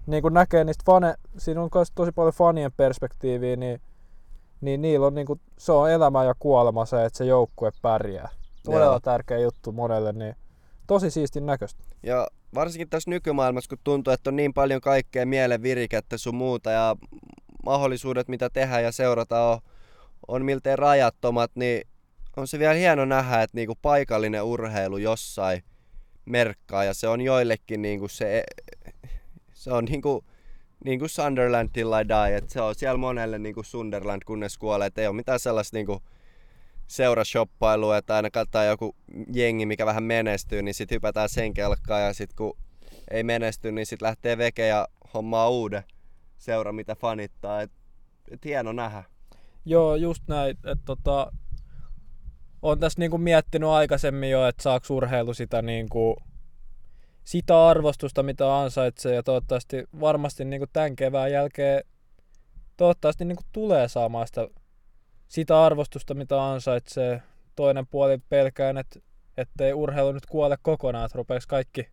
niin 0.07 0.21
kuin 0.21 0.33
näkee 0.33 0.63
niistä 0.63 0.83
fane, 0.85 1.15
siinä 1.37 1.61
on 1.61 1.69
myös 1.75 1.91
tosi 1.95 2.11
paljon 2.11 2.33
fanien 2.33 2.71
perspektiiviä, 2.71 3.55
niin, 3.55 3.81
niin 4.61 4.81
niillä 4.81 5.07
on 5.07 5.15
niinku, 5.15 5.39
se 5.57 5.71
on 5.71 5.91
elämä 5.91 6.23
ja 6.23 6.35
kuolema 6.39 6.85
se, 6.85 7.05
että 7.05 7.17
se 7.17 7.25
joukkue 7.25 7.71
pärjää. 7.81 8.29
Todella 8.63 8.85
Joo. 8.85 8.99
tärkeä 8.99 9.37
juttu 9.37 9.71
monelle, 9.71 10.11
niin 10.11 10.35
tosi 10.87 11.11
siistin 11.11 11.45
näköistä. 11.45 11.83
Ja 12.03 12.27
varsinkin 12.55 12.89
tässä 12.89 13.09
nykymaailmassa, 13.09 13.69
kun 13.69 13.77
tuntuu, 13.83 14.13
että 14.13 14.29
on 14.29 14.35
niin 14.35 14.53
paljon 14.53 14.81
kaikkea 14.81 15.25
mielen 15.25 15.63
virikettä 15.63 16.17
sun 16.17 16.35
muuta 16.35 16.71
ja 16.71 16.95
mahdollisuudet, 17.65 18.27
mitä 18.27 18.49
tehdä 18.49 18.79
ja 18.79 18.91
seurata 18.91 19.41
on, 19.41 19.59
on 20.27 20.45
miltei 20.45 20.75
rajattomat, 20.75 21.51
niin 21.55 21.87
on 22.37 22.47
se 22.47 22.59
vielä 22.59 22.73
hieno 22.73 23.05
nähdä, 23.05 23.41
että 23.41 23.57
niinku 23.57 23.75
paikallinen 23.81 24.43
urheilu 24.43 24.97
jossain 24.97 25.63
merkkaa 26.25 26.83
ja 26.83 26.93
se 26.93 27.07
on 27.07 27.21
joillekin 27.21 27.81
niinku 27.81 28.07
se, 28.07 28.43
se 29.53 29.73
on 29.73 29.85
niinku, 29.85 30.23
niinku 30.85 31.07
Sunderland 31.07 31.69
till 31.73 31.93
I 31.93 32.07
die, 32.07 32.37
että 32.37 32.53
se 32.53 32.61
on 32.61 32.75
siellä 32.75 32.97
monelle 32.97 33.39
niinku 33.39 33.63
Sunderland 33.63 34.21
kunnes 34.25 34.57
kuolee, 34.57 34.87
että 34.87 35.01
ei 35.01 35.07
ole 35.07 35.15
mitään 35.15 35.39
sellaista 35.39 35.77
niinku 35.77 36.01
seurashoppailua, 36.91 37.97
että 37.97 38.15
aina 38.15 38.29
katsotaan 38.31 38.67
joku 38.67 38.95
jengi, 39.33 39.65
mikä 39.65 39.85
vähän 39.85 40.03
menestyy, 40.03 40.61
niin 40.61 40.73
sitten 40.73 40.95
hypätään 40.95 41.29
sen 41.29 41.53
kelkkaan 41.53 42.01
ja 42.01 42.13
sitten 42.13 42.35
kun 42.35 42.57
ei 43.11 43.23
menesty, 43.23 43.71
niin 43.71 43.85
sitten 43.85 44.05
lähtee 44.05 44.37
veke 44.37 44.67
ja 44.67 44.87
hommaa 45.13 45.49
uuden 45.49 45.83
seura, 46.37 46.71
mitä 46.71 46.95
fanittaa. 46.95 47.61
Et, 47.61 47.71
et 48.31 48.45
hieno 48.45 48.71
nähdä. 48.71 49.03
Joo, 49.65 49.95
just 49.95 50.23
näin. 50.27 50.49
Että 50.49 50.85
tota, 50.85 51.31
on 52.61 52.79
tässä 52.79 52.99
niinku 52.99 53.17
miettinyt 53.17 53.69
aikaisemmin 53.69 54.31
jo, 54.31 54.47
että 54.47 54.63
saako 54.63 54.85
urheilu 54.95 55.33
sitä, 55.33 55.61
niinku, 55.61 56.15
sitä 57.23 57.67
arvostusta, 57.67 58.23
mitä 58.23 58.59
ansaitsee. 58.59 59.15
Ja 59.15 59.23
toivottavasti 59.23 59.83
varmasti 59.99 60.45
niinku 60.45 60.67
tämän 60.73 60.95
kevään 60.95 61.31
jälkeen 61.31 61.83
toivottavasti 62.77 63.25
niinku 63.25 63.43
tulee 63.51 63.87
saamaan 63.87 64.27
sitä, 64.27 64.47
sitä 65.31 65.63
arvostusta, 65.63 66.13
mitä 66.13 66.51
ansaitsee. 66.51 67.21
Toinen 67.55 67.87
puoli 67.87 68.17
pelkään, 68.29 68.77
että 68.77 68.99
ettei 69.37 69.73
urheilu 69.73 70.11
nyt 70.11 70.25
kuole 70.25 70.57
kokonaan, 70.61 71.05
että 71.05 71.17
rupeeksi 71.17 71.47
kaikki, 71.47 71.87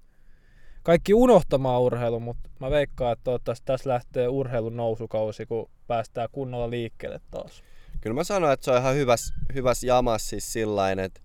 kaikki 0.83 1.15
unohtamaan 1.15 1.83
urheilun, 1.83 2.23
mutta 2.23 2.51
mä 2.61 2.71
veikkaan, 2.71 3.13
että 3.13 3.25
toivottavasti 3.25 3.67
tässä 3.67 3.91
lähtee 3.91 4.29
urheilun 4.29 4.77
nousukausi, 4.77 5.47
kun 5.47 5.71
päästään 5.87 6.29
kunnolla 6.33 6.71
liikkeelle 6.71 7.21
taas. 7.31 7.63
Kyllä 8.01 8.15
mä 8.15 8.25
sanoin, 8.25 8.53
että 8.53 8.65
se 8.65 8.71
on 8.71 8.79
ihan 8.79 8.95
hyväs, 8.95 9.35
hyväs 9.55 9.83
jamas 9.83 10.29
siis 10.29 10.53
sillain, 10.53 10.99
että, 10.99 11.21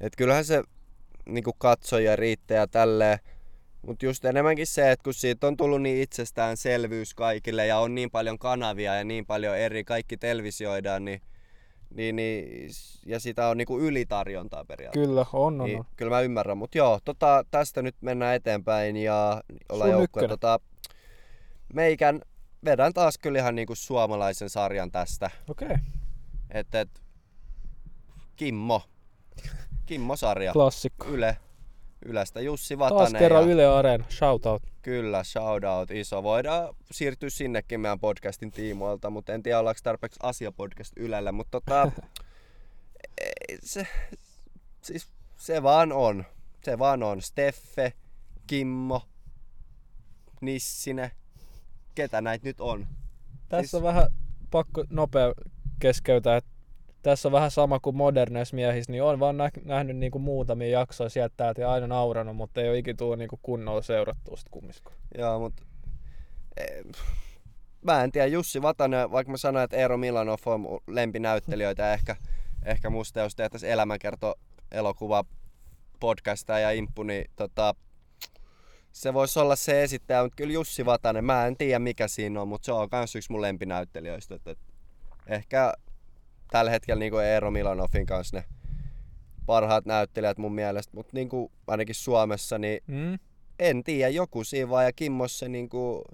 että 0.00 0.16
kyllähän 0.16 0.44
se 0.44 0.62
niin 1.26 1.44
katsoja 1.58 2.16
riittää 2.16 2.56
ja 2.56 2.66
tälleen. 2.66 3.18
Mutta 3.86 4.06
just 4.06 4.24
enemmänkin 4.24 4.66
se, 4.66 4.90
että 4.90 5.04
kun 5.04 5.14
siitä 5.14 5.46
on 5.46 5.56
tullut 5.56 5.82
niin 5.82 6.02
itsestäänselvyys 6.02 7.14
kaikille 7.14 7.66
ja 7.66 7.78
on 7.78 7.94
niin 7.94 8.10
paljon 8.10 8.38
kanavia 8.38 8.94
ja 8.94 9.04
niin 9.04 9.26
paljon 9.26 9.58
eri, 9.58 9.84
kaikki 9.84 10.16
televisioidaan, 10.16 11.04
niin, 11.04 11.22
niin, 11.94 12.16
niin 12.16 12.70
ja 13.06 13.20
sitä 13.20 13.48
on 13.48 13.56
niinku 13.56 13.78
ylitarjontaa 13.78 14.64
periaatteessa. 14.64 15.08
Kyllä, 15.08 15.26
on, 15.32 15.60
on, 15.60 15.66
Niin, 15.66 15.78
on. 15.78 15.84
kyllä 15.96 16.10
mä 16.16 16.20
ymmärrän, 16.20 16.58
mutta 16.58 16.78
joo, 16.78 16.98
tota, 17.04 17.44
tästä 17.50 17.82
nyt 17.82 17.96
mennään 18.00 18.36
eteenpäin 18.36 18.96
ja 18.96 19.42
ollaan 19.68 19.90
joukkoja. 19.90 20.28
Tota, 20.28 20.60
meikän 21.74 22.20
vedän 22.64 22.92
taas 22.92 23.18
kyllä 23.18 23.38
ihan 23.38 23.54
niinku 23.54 23.74
suomalaisen 23.74 24.50
sarjan 24.50 24.90
tästä. 24.90 25.30
Okei, 25.50 25.66
okay. 25.66 25.78
Et, 26.50 26.74
et, 26.74 27.02
Kimmo. 28.36 28.82
Kimmo-sarja. 29.86 30.52
klassikko. 30.52 31.06
Yle. 31.08 31.36
Ylestä 32.04 32.40
Jussi 32.40 32.76
Taas 32.76 32.90
Vatanen. 32.92 33.18
kerran 33.18 33.48
ja, 33.48 33.54
Yle 33.54 33.66
Areena, 33.66 34.04
shoutout. 34.10 34.62
Kyllä, 34.82 35.24
shoutout 35.24 35.90
iso. 35.90 36.22
Voidaan 36.22 36.74
siirtyä 36.90 37.30
sinnekin 37.30 37.80
meidän 37.80 38.00
podcastin 38.00 38.50
tiimoilta, 38.50 39.10
mutta 39.10 39.32
en 39.34 39.42
tiedä 39.42 39.58
ollaanko 39.58 39.80
tarpeeksi 39.82 40.20
asiapodcast 40.22 40.92
Ylellä, 40.96 41.32
mutta 41.32 41.60
tota, 41.60 41.92
ei 43.48 43.58
se, 43.62 43.86
siis 44.82 45.08
se 45.36 45.62
vaan 45.62 45.92
on. 45.92 46.24
Se 46.64 46.78
vaan 46.78 47.02
on. 47.02 47.22
Steffe, 47.22 47.92
Kimmo, 48.46 49.02
Nissine, 50.40 51.10
ketä 51.94 52.20
näitä 52.20 52.46
nyt 52.48 52.60
on? 52.60 52.86
Tässä 53.48 53.60
Siis- 53.62 53.74
on 53.74 53.82
vähän 53.82 54.06
pakko 54.50 54.84
nopea 54.90 55.32
keskeytää, 55.80 56.36
että 56.36 56.50
tässä 57.02 57.28
on 57.28 57.32
vähän 57.32 57.50
sama 57.50 57.80
kuin 57.80 57.96
moderneissa 57.96 58.56
miehissä, 58.56 58.92
niin 58.92 59.02
on 59.02 59.20
vaan 59.20 59.36
nä- 59.36 59.50
nähnyt 59.64 59.96
niinku 59.96 60.18
muutamia 60.18 60.68
jaksoja 60.68 61.10
sieltä 61.10 61.34
täältä 61.36 61.60
ja 61.60 61.72
aina 61.72 61.86
nauranut, 61.86 62.36
mutta 62.36 62.60
ei 62.60 62.68
ole 62.68 62.78
ikinä 62.78 62.96
tullut 62.96 63.18
niinku 63.18 63.38
kunnolla 63.42 63.82
seurattua 63.82 64.36
sit 64.36 64.48
kumminkaan. 64.50 64.96
Joo, 65.18 65.38
mutta 65.38 65.62
mä 67.82 68.04
en 68.04 68.12
tiedä, 68.12 68.26
Jussi 68.26 68.62
Vatanen, 68.62 69.10
vaikka 69.10 69.30
mä 69.30 69.36
sanoin, 69.36 69.64
että 69.64 69.76
Eero 69.76 69.96
Milanov 69.96 70.38
on 70.46 70.80
lempinäyttelijöitä 70.86 71.92
ehkä, 71.94 72.16
ehkä 72.64 72.90
musta 72.90 73.20
jos 73.20 73.36
tehtäisiin 73.36 73.72
elämänkerto 73.72 74.34
elokuva 74.72 75.24
podcastia 76.00 76.58
ja 76.58 76.70
imppu, 76.70 77.02
niin 77.02 77.24
tota, 77.36 77.74
se 78.92 79.14
voisi 79.14 79.38
olla 79.38 79.56
se 79.56 79.82
esittäjä, 79.82 80.22
mutta 80.22 80.36
kyllä 80.36 80.52
Jussi 80.52 80.86
Vatanen, 80.86 81.24
mä 81.24 81.46
en 81.46 81.56
tiedä 81.56 81.78
mikä 81.78 82.08
siinä 82.08 82.42
on, 82.42 82.48
mutta 82.48 82.64
se 82.64 82.72
on 82.72 82.88
myös 82.92 83.16
yksi 83.16 83.32
mun 83.32 83.42
lempinäyttelijöistä. 83.42 84.34
Että, 84.34 84.50
että 84.50 84.64
ehkä 85.26 85.74
tällä 86.50 86.70
hetkellä 86.70 86.98
niin 86.98 87.12
kuin 87.12 87.24
Eero 87.24 87.50
Milanovin 87.50 88.06
kanssa 88.06 88.36
ne 88.36 88.44
parhaat 89.46 89.86
näyttelijät 89.86 90.38
mun 90.38 90.54
mielestä, 90.54 90.96
mutta 90.96 91.10
niin 91.14 91.28
kuin 91.28 91.52
ainakin 91.66 91.94
Suomessa, 91.94 92.58
niin 92.58 92.80
Mm? 92.86 93.18
en 93.58 93.84
tiedä, 93.84 94.08
joku 94.08 94.44
siinä 94.44 94.70
vaan 94.70 94.84
ja 94.84 94.92
Kimmossa 94.92 95.48
niinku, 95.48 96.04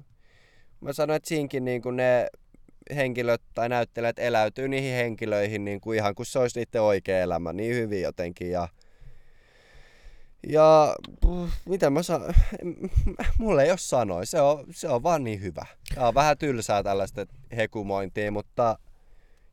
mä 0.80 0.92
sanoin, 0.92 1.16
että 1.16 1.28
siinkin 1.28 1.64
niinku 1.64 1.90
ne 1.90 2.26
henkilöt 2.94 3.42
tai 3.54 3.68
näyttelijät 3.68 4.18
eläytyy 4.18 4.68
niihin 4.68 4.94
henkilöihin 4.94 5.64
niinku 5.64 5.92
ihan 5.92 6.14
kuin 6.14 6.26
se 6.26 6.38
olisi 6.38 6.60
niiden 6.60 6.82
oikea 6.82 7.20
elämä 7.20 7.52
niin 7.52 7.74
hyvin 7.74 8.02
jotenkin 8.02 8.50
ja 8.50 8.68
ja 10.48 10.96
puh, 11.20 11.48
mitä 11.68 11.90
mä 11.90 12.02
saan, 12.02 12.22
mulle 13.38 13.62
ei 13.62 13.70
ole 13.70 13.78
sanoi, 13.78 14.26
se 14.26 14.40
on, 14.40 14.64
se 14.70 14.88
on 14.88 15.02
vaan 15.02 15.24
niin 15.24 15.40
hyvä. 15.42 15.66
Tää 15.94 16.08
on 16.08 16.14
vähän 16.14 16.38
tylsää 16.38 16.82
tällaista 16.82 17.26
hekumointia, 17.56 18.32
mutta 18.32 18.78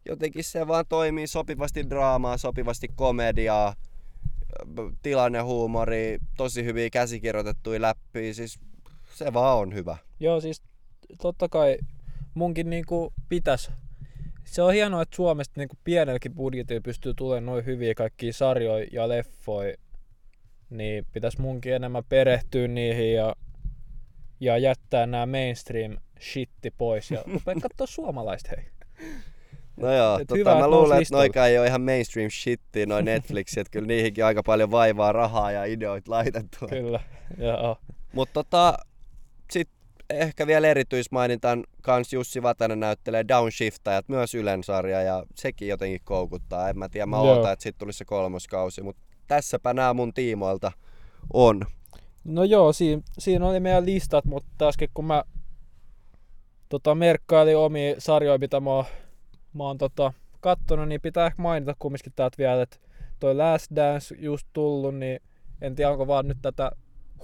jotenkin 0.06 0.44
se 0.44 0.68
vaan 0.68 0.86
toimii 0.90 1.28
sopivasti 1.28 1.90
draamaa, 1.90 2.38
sopivasti 2.38 2.88
komediaa, 2.96 3.76
tilannehuumori, 5.02 6.18
tosi 6.38 6.64
hyviä 6.64 6.90
käsikirjoitettuja 6.90 7.82
läppiä, 7.82 8.34
siis 8.34 8.60
se 9.14 9.34
vaan 9.34 9.58
on 9.58 9.74
hyvä. 9.74 9.98
Joo, 10.20 10.42
siis 10.42 10.62
totta 11.22 11.50
kai 11.50 11.78
munkin 12.34 12.70
niinku 12.70 13.14
pitäisi. 13.30 13.72
Se 14.44 14.62
on 14.62 14.74
hienoa, 14.74 15.02
että 15.02 15.16
Suomesta 15.16 15.60
niinku 15.60 15.78
pienelläkin 15.84 16.34
budjetilla 16.34 16.82
pystyy 16.82 17.14
tulemaan 17.14 17.46
noin 17.46 17.66
hyviä 17.66 17.96
kaikkia 17.96 18.34
sarjoja 18.34 18.88
ja 18.92 19.10
leffoja. 19.10 19.78
Niin 20.70 21.06
pitäisi 21.14 21.42
munkin 21.42 21.74
enemmän 21.74 22.04
perehtyä 22.10 22.68
niihin 22.68 23.14
ja, 23.14 23.36
ja 24.40 24.58
jättää 24.58 25.06
nämä 25.06 25.26
mainstream 25.26 25.98
shitti 26.22 26.72
pois 26.72 27.12
ja 27.12 27.24
katsoa 27.62 27.88
suomalaista 27.88 28.50
hei. 28.58 28.66
No 29.84 29.94
joo, 29.94 30.20
et 30.20 30.28
tota, 30.28 30.60
mä 30.60 30.68
luulen, 30.68 31.02
että 31.02 31.16
noikaan 31.16 31.50
ei 31.50 31.60
ole 31.60 31.68
ihan 31.68 31.82
mainstream 31.82 32.30
shittiä, 32.30 32.86
noin 32.86 33.06
Netflixi, 33.06 33.60
että 33.60 33.72
kyllä 33.72 33.88
niihinkin 33.88 34.26
aika 34.26 34.44
paljon 34.44 34.72
vaivaa, 34.72 35.12
rahaa 35.12 35.52
ja 35.52 35.66
ideoita 35.66 36.12
laitettu. 36.12 36.68
Kyllä, 36.70 37.00
joo. 37.38 37.78
Mutta 38.14 38.34
tota, 38.34 38.78
sit 39.52 39.70
ehkä 40.10 40.48
vielä 40.48 40.68
erityismainintan 40.68 41.64
kans 41.82 42.14
Jussi 42.14 42.42
Vatanen 42.44 42.80
näyttelee 42.80 43.28
Downshiftajat, 43.28 44.10
myös 44.10 44.36
Ylen 44.36 44.64
sarja, 44.64 45.02
ja 45.02 45.24
sekin 45.36 45.68
jotenkin 45.68 46.02
koukuttaa. 46.04 46.70
En 46.70 46.78
mä 46.78 46.90
tiedä, 46.90 47.06
mä 47.06 47.16
Joo. 47.16 47.26
ootan, 47.26 47.54
että 47.54 47.64
sit 47.64 47.78
tulisi 47.78 47.98
se 47.98 48.06
kolmoskausi, 48.06 48.82
mutta 48.82 49.02
tässäpä 49.28 49.74
nämä 49.74 49.94
mun 49.94 50.14
tiimoilta 50.14 50.72
on. 51.34 51.62
No 52.24 52.44
joo, 52.44 52.74
siinä, 52.74 53.02
siinä 53.20 53.48
oli 53.48 53.60
meidän 53.60 53.86
listat, 53.86 54.26
mutta 54.26 54.52
taaskin 54.58 54.90
kun 54.94 55.06
mä 55.06 55.24
tota, 56.70 56.96
merkkailin 56.96 57.58
omia 57.58 57.96
sarjoja, 57.98 58.38
mitä 58.38 58.60
mä 58.60 58.70
oon, 58.70 58.86
mä 59.54 59.64
oon 59.64 59.78
tota, 59.78 60.14
kattonut, 60.40 60.88
niin 60.88 61.02
pitää 61.02 61.26
ehkä 61.26 61.42
mainita 61.42 61.76
kumminkin 61.80 62.14
täältä 62.16 62.38
vielä, 62.38 62.62
että 62.62 62.78
toi 63.20 63.36
Last 63.36 63.72
Dance 63.76 64.16
just 64.20 64.48
tullut, 64.54 64.96
niin 64.96 65.20
en 65.62 65.76
tiedä 65.76 65.92
onko 65.92 66.08
vaan 66.08 66.28
nyt 66.28 66.38
tätä 66.42 66.72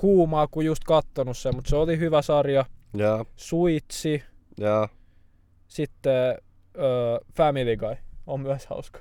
huumaa, 0.01 0.47
kun 0.47 0.65
just 0.65 0.83
kattonut 0.83 1.37
sen, 1.37 1.55
mutta 1.55 1.69
se 1.69 1.75
oli 1.75 1.99
hyvä 1.99 2.21
sarja. 2.21 2.65
Joo, 2.93 3.25
Suitsi, 3.35 4.23
joo, 4.59 4.87
sitten 5.67 6.37
ö, 6.77 7.19
Family 7.37 7.77
Guy 7.77 7.95
on 8.27 8.41
myös 8.41 8.65
hauska. 8.67 8.99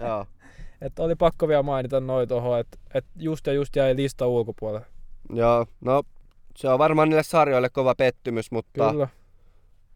joo. 0.00 0.26
Että 0.80 1.02
oli 1.02 1.14
pakko 1.14 1.48
vielä 1.48 1.62
mainita 1.62 2.00
noin 2.00 2.28
tuohon, 2.28 2.60
että 2.60 2.78
et 2.94 3.04
just 3.16 3.46
ja 3.46 3.52
just 3.52 3.76
jäi 3.76 3.96
lista 3.96 4.26
ulkopuolelle. 4.26 4.86
Joo, 5.32 5.66
no 5.80 6.02
se 6.56 6.68
on 6.68 6.78
varmaan 6.78 7.08
niille 7.08 7.22
sarjoille 7.22 7.68
kova 7.68 7.94
pettymys, 7.94 8.50
mutta 8.50 8.90
Kyllä. 8.90 9.08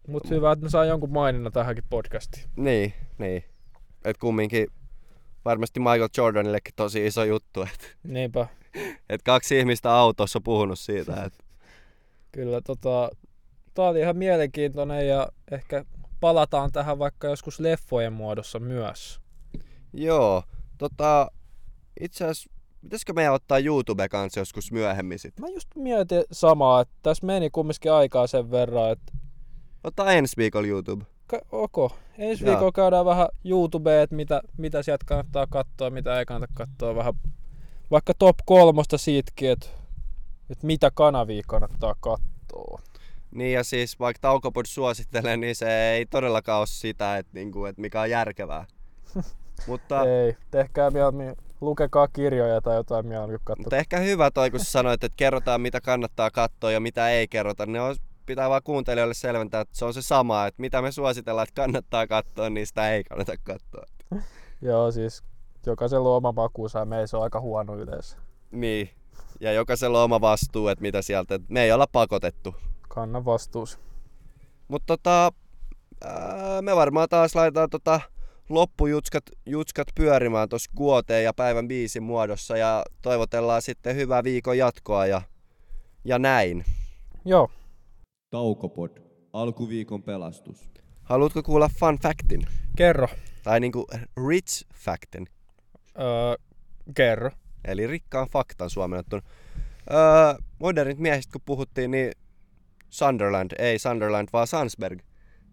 Mutta 0.08 0.28
hyvä, 0.28 0.52
että 0.52 0.66
ne 0.66 0.70
saa 0.70 0.84
jonkun 0.84 1.12
maininnan 1.12 1.52
tähänkin 1.52 1.84
podcastiin. 1.90 2.44
niin, 2.56 2.94
niin. 3.18 3.44
Et 4.04 4.18
kumminkin 4.18 4.66
varmasti 5.44 5.80
Michael 5.80 6.08
Jordanillekin 6.16 6.74
tosi 6.76 7.06
iso 7.06 7.24
juttu, 7.24 7.62
että 7.62 7.86
Niinpä. 8.04 8.46
et 9.08 9.22
kaksi 9.22 9.58
ihmistä 9.58 9.92
autossa 9.94 10.38
on 10.38 10.42
puhunut 10.42 10.78
siitä. 10.78 11.24
Et, 11.24 11.32
Kyllä 12.32 12.60
tota, 12.60 13.10
tää 13.74 13.84
oli 13.88 14.00
ihan 14.00 14.16
mielenkiintoinen 14.16 15.08
ja 15.08 15.28
ehkä 15.50 15.84
palataan 16.20 16.72
tähän 16.72 16.98
vaikka 16.98 17.28
joskus 17.28 17.60
leffojen 17.60 18.12
muodossa 18.12 18.58
myös. 18.58 19.20
joo, 19.92 20.42
tota, 20.78 21.30
itse 22.00 22.24
asiassa, 22.24 22.50
pitäisikö 22.80 23.12
meidän 23.12 23.34
ottaa 23.34 23.58
YouTube 23.58 24.08
kanssa 24.08 24.40
joskus 24.40 24.72
myöhemmin 24.72 25.18
sitten? 25.18 25.44
Mä 25.44 25.48
just 25.48 25.68
mietin 25.76 26.24
samaa, 26.32 26.80
että 26.80 26.94
tässä 27.02 27.26
meni 27.26 27.50
kumminkin 27.50 27.92
aikaa 27.92 28.26
sen 28.26 28.50
verran, 28.50 28.90
että 28.92 29.12
Ottaa 29.84 30.12
ensi 30.12 30.36
viikolla 30.36 30.66
YouTube. 30.68 31.04
ka- 31.26 31.40
ok, 31.52 31.92
ensi 32.18 32.44
Joo. 32.44 32.50
viikolla 32.52 32.72
käydään 32.72 33.04
vähän 33.04 33.28
YouTubeen, 33.44 34.02
että 34.02 34.16
mitä, 34.16 34.40
mitä 34.56 34.82
sieltä 34.82 35.04
kannattaa 35.08 35.46
katsoa, 35.46 35.90
mitä 35.90 36.18
ei 36.18 36.24
kannata 36.26 36.52
katsoa, 36.56 36.94
vähän 36.94 37.14
vaikka 37.90 38.12
top 38.18 38.36
kolmosta 38.46 38.98
siitäkin, 38.98 39.50
että, 39.50 39.66
että 40.50 40.66
mitä 40.66 40.90
kanavia 40.94 41.42
kannattaa 41.46 41.94
katsoa. 42.00 42.80
Niin 43.30 43.52
ja 43.52 43.64
siis 43.64 44.00
vaikka 44.00 44.18
Taukopod 44.20 44.64
suosittelee, 44.66 45.36
niin 45.36 45.56
se 45.56 45.90
ei 45.92 46.06
todellakaan 46.06 46.58
ole 46.58 46.66
sitä, 46.66 47.16
että, 47.18 47.30
niinku, 47.34 47.64
että 47.64 47.80
mikä 47.80 48.00
on 48.00 48.10
järkevää. 48.10 48.64
mutta, 49.68 50.02
Ei, 50.04 50.36
tehkää 50.50 50.90
mieluummin, 50.90 51.36
lukekaa 51.60 52.08
kirjoja 52.08 52.60
tai 52.60 52.76
jotain 52.76 53.06
mieluummin 53.06 53.34
mutta 53.40 53.54
katsokaa. 53.56 53.78
ehkä 53.78 53.98
hyvä 53.98 54.30
toi, 54.30 54.50
kun 54.50 54.60
sä 54.60 54.70
sanoit, 54.70 55.04
että 55.04 55.16
kerrotaan 55.16 55.60
mitä 55.60 55.80
kannattaa 55.80 56.30
katsoa 56.30 56.70
ja 56.72 56.80
mitä 56.80 57.10
ei 57.10 57.28
kerrota. 57.28 57.66
Ne 57.66 57.80
on, 57.80 57.96
pitää 58.26 58.50
vaan 58.50 58.62
kuuntelijoille 58.64 59.14
selventää, 59.14 59.60
että 59.60 59.78
se 59.78 59.84
on 59.84 59.94
se 59.94 60.02
sama, 60.02 60.46
että 60.46 60.60
mitä 60.60 60.82
me 60.82 60.92
suositellaan, 60.92 61.48
että 61.48 61.62
kannattaa 61.62 62.06
katsoa, 62.06 62.50
niin 62.50 62.66
sitä 62.66 62.92
ei 62.92 63.04
kannata 63.04 63.32
katsoa. 63.42 63.84
Joo, 64.62 64.92
siis 64.92 65.22
jokaisella 65.66 66.08
on 66.08 66.16
oma 66.16 66.32
makuunsa 66.32 66.78
ja 66.78 66.84
meissä 66.84 67.16
on 67.16 67.22
aika 67.22 67.40
huono 67.40 67.76
yleensä. 67.76 68.16
Niin. 68.50 68.90
Ja 69.40 69.52
jokaisella 69.52 69.98
on 69.98 70.04
oma 70.04 70.20
vastuu, 70.20 70.68
että 70.68 70.82
mitä 70.82 71.02
sieltä, 71.02 71.34
että 71.34 71.46
me 71.52 71.62
ei 71.62 71.72
olla 71.72 71.86
pakotettu. 71.92 72.54
Kanna 72.88 73.24
vastuus. 73.24 73.78
Mutta 74.68 74.86
tota, 74.86 75.32
ää, 76.04 76.62
me 76.62 76.76
varmaan 76.76 77.08
taas 77.08 77.34
laitetaan 77.34 77.70
tota 77.70 78.00
loppujutskat 78.48 79.24
jutskat 79.46 79.88
pyörimään 79.94 80.48
tuossa 80.48 80.70
kuoteen 80.74 81.24
ja 81.24 81.34
päivän 81.34 81.68
biisin 81.68 82.02
muodossa 82.02 82.56
ja 82.56 82.84
toivotellaan 83.02 83.62
sitten 83.62 83.96
hyvää 83.96 84.24
viikon 84.24 84.58
jatkoa 84.58 85.06
ja, 85.06 85.22
ja 86.04 86.18
näin. 86.18 86.64
Joo, 87.24 87.50
Taukopod. 88.30 88.90
Alkuviikon 89.32 90.02
pelastus. 90.02 90.70
Haluatko 91.02 91.42
kuulla 91.42 91.68
fun 91.68 91.98
factin? 92.02 92.46
kerro. 92.76 93.08
Tai 93.42 93.60
niinku 93.60 93.86
rich 94.28 94.66
factin, 94.74 95.26
Öö, 95.98 96.34
kerro. 96.94 97.30
eli 97.64 97.86
rikkaan 97.86 98.28
faktan 98.28 98.70
suomennettuna. 98.70 99.22
Öö, 99.90 99.98
modernit 100.58 100.98
miehistä 100.98 101.32
kun 101.32 101.40
puhuttiin, 101.44 101.90
niin 101.90 102.12
Sunderland, 102.90 103.52
ei 103.58 103.78
Sunderland, 103.78 104.28
vaan 104.32 104.46
Sansberg. 104.46 105.00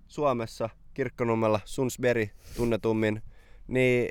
Suomessa, 0.08 0.70
Kirkkonummella, 0.94 1.60
Sunsberg 1.66 2.30
tunnetummin, 2.56 3.22
niin 3.68 4.10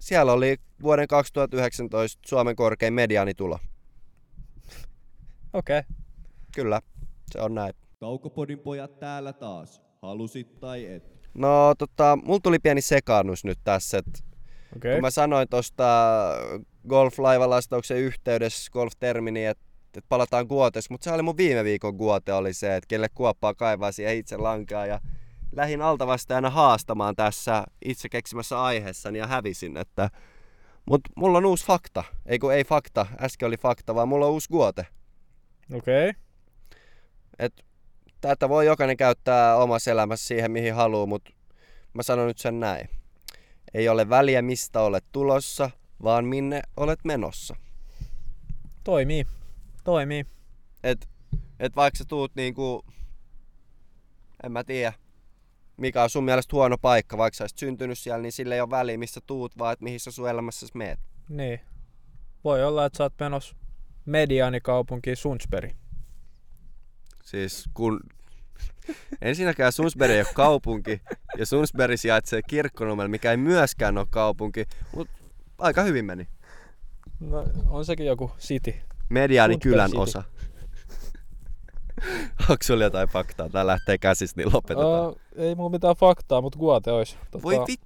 siellä 0.00 0.32
oli 0.32 0.56
vuoden 0.82 1.08
2019 1.08 2.28
Suomen 2.28 2.56
korkein 2.56 2.94
mediaanitulo. 2.94 3.58
Okei. 5.52 5.78
Okay. 5.78 5.82
Kyllä, 6.54 6.80
se 7.32 7.40
on 7.40 7.54
näin. 7.54 7.74
Taukopodin 7.98 8.58
pojat 8.58 8.98
täällä 8.98 9.32
taas. 9.32 9.82
Halusit 10.02 10.60
tai 10.60 10.86
et. 10.86 11.18
No 11.34 11.74
tota, 11.78 12.18
mulla 12.24 12.40
tuli 12.42 12.58
pieni 12.58 12.80
sekaannus 12.80 13.44
nyt 13.44 13.58
tässä, 13.64 13.98
että 13.98 14.18
Okei. 14.76 14.94
kun 14.94 15.02
mä 15.02 15.10
sanoin 15.10 15.48
tosta 15.48 15.84
golf-laivalastauksen 16.88 17.96
yhteydessä 17.96 18.70
golf-termini, 18.72 19.44
että 19.44 19.68
et 19.96 20.04
palataan 20.08 20.46
guotes, 20.46 20.90
mutta 20.90 21.04
se 21.04 21.12
oli 21.12 21.22
mun 21.22 21.36
viime 21.36 21.64
viikon 21.64 21.94
guote 21.94 22.32
oli 22.32 22.52
se, 22.52 22.76
että 22.76 22.88
kelle 22.88 23.08
kuoppaa 23.14 23.54
kaivaa 23.54 23.92
siihen 23.92 24.16
itse 24.16 24.36
lankaa 24.36 24.86
ja 24.86 25.00
lähin 25.52 25.82
altavastajana 25.82 26.50
haastamaan 26.50 27.16
tässä 27.16 27.64
itse 27.84 28.08
keksimässä 28.08 28.62
aiheessani 28.62 29.18
ja 29.18 29.26
hävisin, 29.26 29.76
että 29.76 30.10
mut 30.86 31.00
mulla 31.14 31.38
on 31.38 31.46
uusi 31.46 31.66
fakta, 31.66 32.04
ei 32.26 32.38
kun 32.38 32.54
ei 32.54 32.64
fakta, 32.64 33.06
äsken 33.20 33.46
oli 33.46 33.56
fakta, 33.56 33.94
vaan 33.94 34.08
mulla 34.08 34.26
on 34.26 34.32
uusi 34.32 34.48
guote. 34.48 34.86
Okei. 35.74 36.12
Et 37.38 37.64
tätä 38.20 38.48
voi 38.48 38.66
jokainen 38.66 38.96
käyttää 38.96 39.56
omassa 39.56 39.90
elämässä 39.90 40.26
siihen 40.26 40.50
mihin 40.50 40.74
haluaa, 40.74 41.06
mutta 41.06 41.32
mä 41.94 42.02
sanon 42.02 42.26
nyt 42.26 42.38
sen 42.38 42.60
näin. 42.60 42.88
Ei 43.74 43.88
ole 43.88 44.08
väliä 44.08 44.42
mistä 44.42 44.80
olet 44.80 45.04
tulossa, 45.12 45.70
vaan 46.02 46.24
minne 46.24 46.62
olet 46.76 46.98
menossa. 47.04 47.56
Toimii. 48.84 49.26
Toimii. 49.84 50.26
Et, 50.82 51.08
et 51.60 51.76
vaikka 51.76 51.98
sä 51.98 52.04
tuut 52.08 52.32
niinku, 52.34 52.84
en 54.44 54.52
mä 54.52 54.64
tiedä, 54.64 54.92
mikä 55.76 56.02
on 56.02 56.10
sun 56.10 56.24
mielestä 56.24 56.56
huono 56.56 56.78
paikka, 56.78 57.18
vaikka 57.18 57.36
sä 57.36 57.44
olisit 57.44 57.58
syntynyt 57.58 57.98
siellä, 57.98 58.22
niin 58.22 58.32
sillä 58.32 58.54
ei 58.54 58.60
ole 58.60 58.70
väliä, 58.70 58.98
missä 58.98 59.20
tuut, 59.26 59.58
vaan 59.58 59.72
että 59.72 59.84
mihin 59.84 60.00
sä 60.00 60.10
sun 60.10 60.28
elämässäsi 60.28 60.76
meet. 60.76 60.98
Niin. 61.28 61.60
Voi 62.44 62.64
olla, 62.64 62.86
että 62.86 62.96
sä 62.96 63.04
oot 63.04 63.14
menossa 63.20 63.56
mediaanikaupunkiin 64.06 65.16
Sunsberg. 65.16 65.72
Siis 67.30 67.64
kun 67.74 68.00
ensinnäkään 69.22 69.72
Sunsberg 69.72 70.12
ei 70.12 70.20
ole 70.20 70.26
kaupunki, 70.34 71.02
ja 71.38 71.46
Sunsberg 71.46 71.96
sijaitsee 71.96 72.40
Kirkkonummella, 72.48 73.08
mikä 73.08 73.30
ei 73.30 73.36
myöskään 73.36 73.98
ole 73.98 74.06
kaupunki, 74.10 74.64
mutta 74.96 75.14
aika 75.58 75.82
hyvin 75.82 76.04
meni. 76.04 76.28
No, 77.20 77.44
on 77.68 77.84
sekin 77.84 78.06
joku 78.06 78.30
city. 78.38 78.74
Mediaani 79.08 79.58
kylän 79.58 79.90
City. 79.90 80.00
osa. 80.00 80.22
Onko 82.50 82.62
sulla 82.62 82.84
jotain 82.84 83.08
faktaa? 83.08 83.48
Tää 83.48 83.66
lähtee 83.66 83.98
käsistä, 83.98 84.40
niin 84.40 84.52
lopetetaan. 84.52 85.08
Uh, 85.08 85.18
ei 85.36 85.54
mulla 85.54 85.70
mitään 85.70 85.96
faktaa, 85.96 86.40
mutta 86.40 86.58
guote 86.58 86.92
olisi. 86.92 87.16
Tota, 87.30 87.42
Voi 87.42 87.58
vit... 87.66 87.80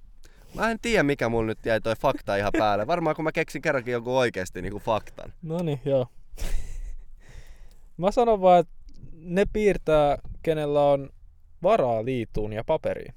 Mä 0.55 0.71
en 0.71 0.79
tiedä 0.81 1.03
mikä 1.03 1.29
mulla 1.29 1.45
nyt 1.45 1.65
jäi 1.65 1.81
toi 1.81 1.95
fakta 1.95 2.35
ihan 2.35 2.51
päälle. 2.57 2.87
Varmaan 2.87 3.15
kun 3.15 3.23
mä 3.23 3.31
keksin 3.31 3.61
kerrankin 3.61 3.91
jonkun 3.91 4.13
oikeesti 4.13 4.61
niinku 4.61 4.79
faktan. 4.79 5.33
No 5.41 5.57
niin, 5.57 5.81
joo. 5.85 6.07
Mä 7.97 8.11
sanon 8.11 8.41
vaan, 8.41 8.59
että 8.59 8.73
ne 9.11 9.45
piirtää, 9.53 10.17
kenellä 10.43 10.85
on 10.85 11.09
varaa 11.63 12.05
liituun 12.05 12.53
ja 12.53 12.63
paperiin. 12.63 13.13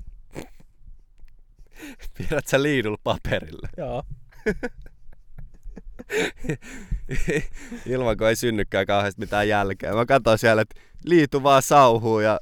Pidät 2.18 2.47
sä 2.47 2.62
liidulla 2.62 2.99
paperille. 3.05 3.68
Joo. 3.76 4.03
Ilman 7.87 8.16
kun 8.16 8.28
ei 8.28 8.37
synnykään 8.37 8.87
kauheasti 8.87 9.20
mitään 9.20 9.49
jälkeä. 9.49 9.95
Mä 9.95 10.07
katson 10.07 10.39
siellä, 10.39 10.62
että 10.62 10.80
liitu 11.05 11.43
vaan 11.43 11.62
sauhuu 11.62 12.20
ja 12.20 12.41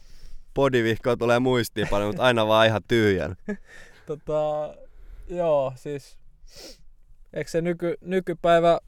podivihkoa 0.54 1.16
tulee 1.16 1.38
muistiin 1.38 1.88
paljon, 1.88 2.08
mutta 2.08 2.22
aina 2.22 2.46
vaan 2.46 2.66
ihan 2.66 2.82
tyhjän. 2.88 3.36
Tota, 4.06 4.74
joo, 5.28 5.72
siis 5.76 6.18
eikö 7.32 7.50
se 7.50 7.60
nyky, 7.60 7.94
nykypäivä 8.00 8.80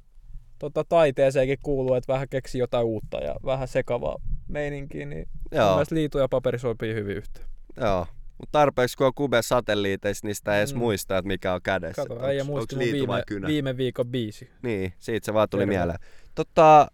tota, 0.59 0.85
taiteeseenkin 0.85 1.59
kuuluu, 1.63 1.95
että 1.95 2.13
vähän 2.13 2.29
keksi 2.29 2.59
jotain 2.59 2.85
uutta 2.85 3.19
ja 3.19 3.35
vähän 3.45 3.69
sekavaa 3.69 4.17
meininkiä, 4.49 5.07
niin 5.07 5.29
Joo, 5.53 5.71
mielestä 5.73 5.95
liitu 5.95 6.19
ja 6.19 6.29
paperi 6.29 6.59
sopii 6.59 6.95
hyvin 6.95 7.17
yhteen. 7.17 7.47
joo. 7.81 8.07
Mutta 8.39 8.53
tarpeeksi 8.59 8.97
kun 8.97 9.07
on 9.07 9.15
kube 9.15 9.43
satelliiteissa, 9.43 10.27
niin 10.27 10.35
sitä 10.35 10.55
ei 10.55 10.59
edes 10.61 10.75
Mm. 10.75 10.79
muista, 10.79 11.19
että 11.19 11.27
mikä 11.27 11.55
on 11.55 11.63
kädessä. 11.63 12.03
Kato, 12.09 12.25
äijä 12.25 12.45
muisti 12.45 12.79
viime, 12.79 13.23
kynä. 13.27 13.49
viime 13.49 13.77
viikon 13.77 14.07
biisi. 14.07 14.51
Niin, 14.63 14.93
siitä 14.99 15.25
se 15.27 15.35
vaan 15.35 15.49
tuli 15.49 15.63
Terve. 15.63 15.77
mieleen. 15.77 15.99
Tota, 16.35 16.89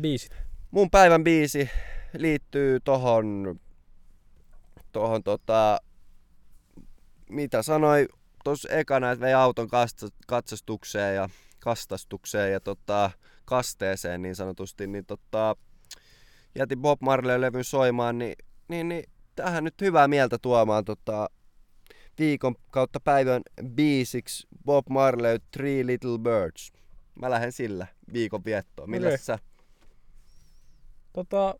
Biisit. 0.00 0.36
mun 0.70 0.90
päivän 0.90 1.24
biisi 1.24 1.70
liittyy 2.18 2.80
tohon, 2.80 3.56
tohon 4.92 5.22
tota, 5.22 5.78
mitä 7.30 7.62
sanoi 7.62 8.08
tuossa 8.44 8.68
ekana, 8.68 9.10
että 9.10 9.24
vei 9.24 9.34
auton 9.34 9.68
katsastukseen 10.26 11.16
ja 11.16 11.28
kastastukseen 11.60 12.52
ja 12.52 12.60
tota, 12.60 13.10
kasteeseen 13.44 14.22
niin 14.22 14.36
sanotusti, 14.36 14.86
niin 14.86 15.06
tota, 15.06 15.56
jätin 16.54 16.80
Bob 16.80 17.00
Marley-levyn 17.02 17.64
soimaan, 17.64 18.18
niin, 18.18 18.34
niin, 18.68 18.88
niin 18.88 19.04
tähän 19.36 19.64
nyt 19.64 19.80
hyvää 19.80 20.08
mieltä 20.08 20.38
tuomaan 20.42 20.84
tota, 20.84 21.30
viikon 22.18 22.54
kautta 22.70 23.00
päivän 23.00 23.42
biisiksi 23.70 24.48
Bob 24.64 24.88
Marley 24.88 25.38
Three 25.50 25.86
Little 25.86 26.18
Birds. 26.18 26.72
Mä 27.14 27.30
lähden 27.30 27.52
sillä 27.52 27.86
viikon 28.12 28.44
viettoon. 28.44 28.90
Millä 28.90 29.08
Okei. 29.08 29.18
sä? 29.18 29.38
Tota, 31.12 31.54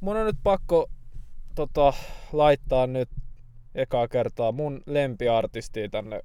mun 0.00 0.16
on 0.16 0.26
nyt 0.26 0.38
pakko 0.42 0.90
tota, 1.54 1.92
laittaa 2.32 2.86
nyt 2.86 3.08
ekaa 3.74 4.08
kertaa 4.08 4.52
mun 4.52 4.82
lempiartistia 4.86 5.88
tänne, 5.88 6.20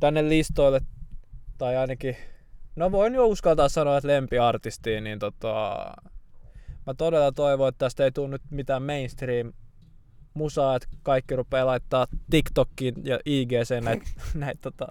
tänne 0.00 0.28
listoille. 0.28 0.80
Tai 1.58 1.76
ainakin, 1.76 2.16
no 2.76 2.92
voin 2.92 3.14
jo 3.14 3.26
uskaltaa 3.26 3.68
sanoa, 3.68 3.96
että 3.96 4.08
lempiartistia, 4.08 5.00
niin 5.00 5.18
tota, 5.18 5.86
mä 6.86 6.94
todella 6.94 7.32
toivon, 7.32 7.68
että 7.68 7.78
tästä 7.78 8.04
ei 8.04 8.12
tule 8.12 8.28
nyt 8.28 8.42
mitään 8.50 8.82
mainstream 8.82 9.52
musaa, 10.34 10.76
että 10.76 10.88
kaikki 11.02 11.36
rupeaa 11.36 11.66
laittaa 11.66 12.06
TikTokkiin 12.30 12.94
ja 13.04 13.18
IGC 13.24 13.84
näitä 13.84 14.06
näit, 14.34 14.60
tota, 14.60 14.86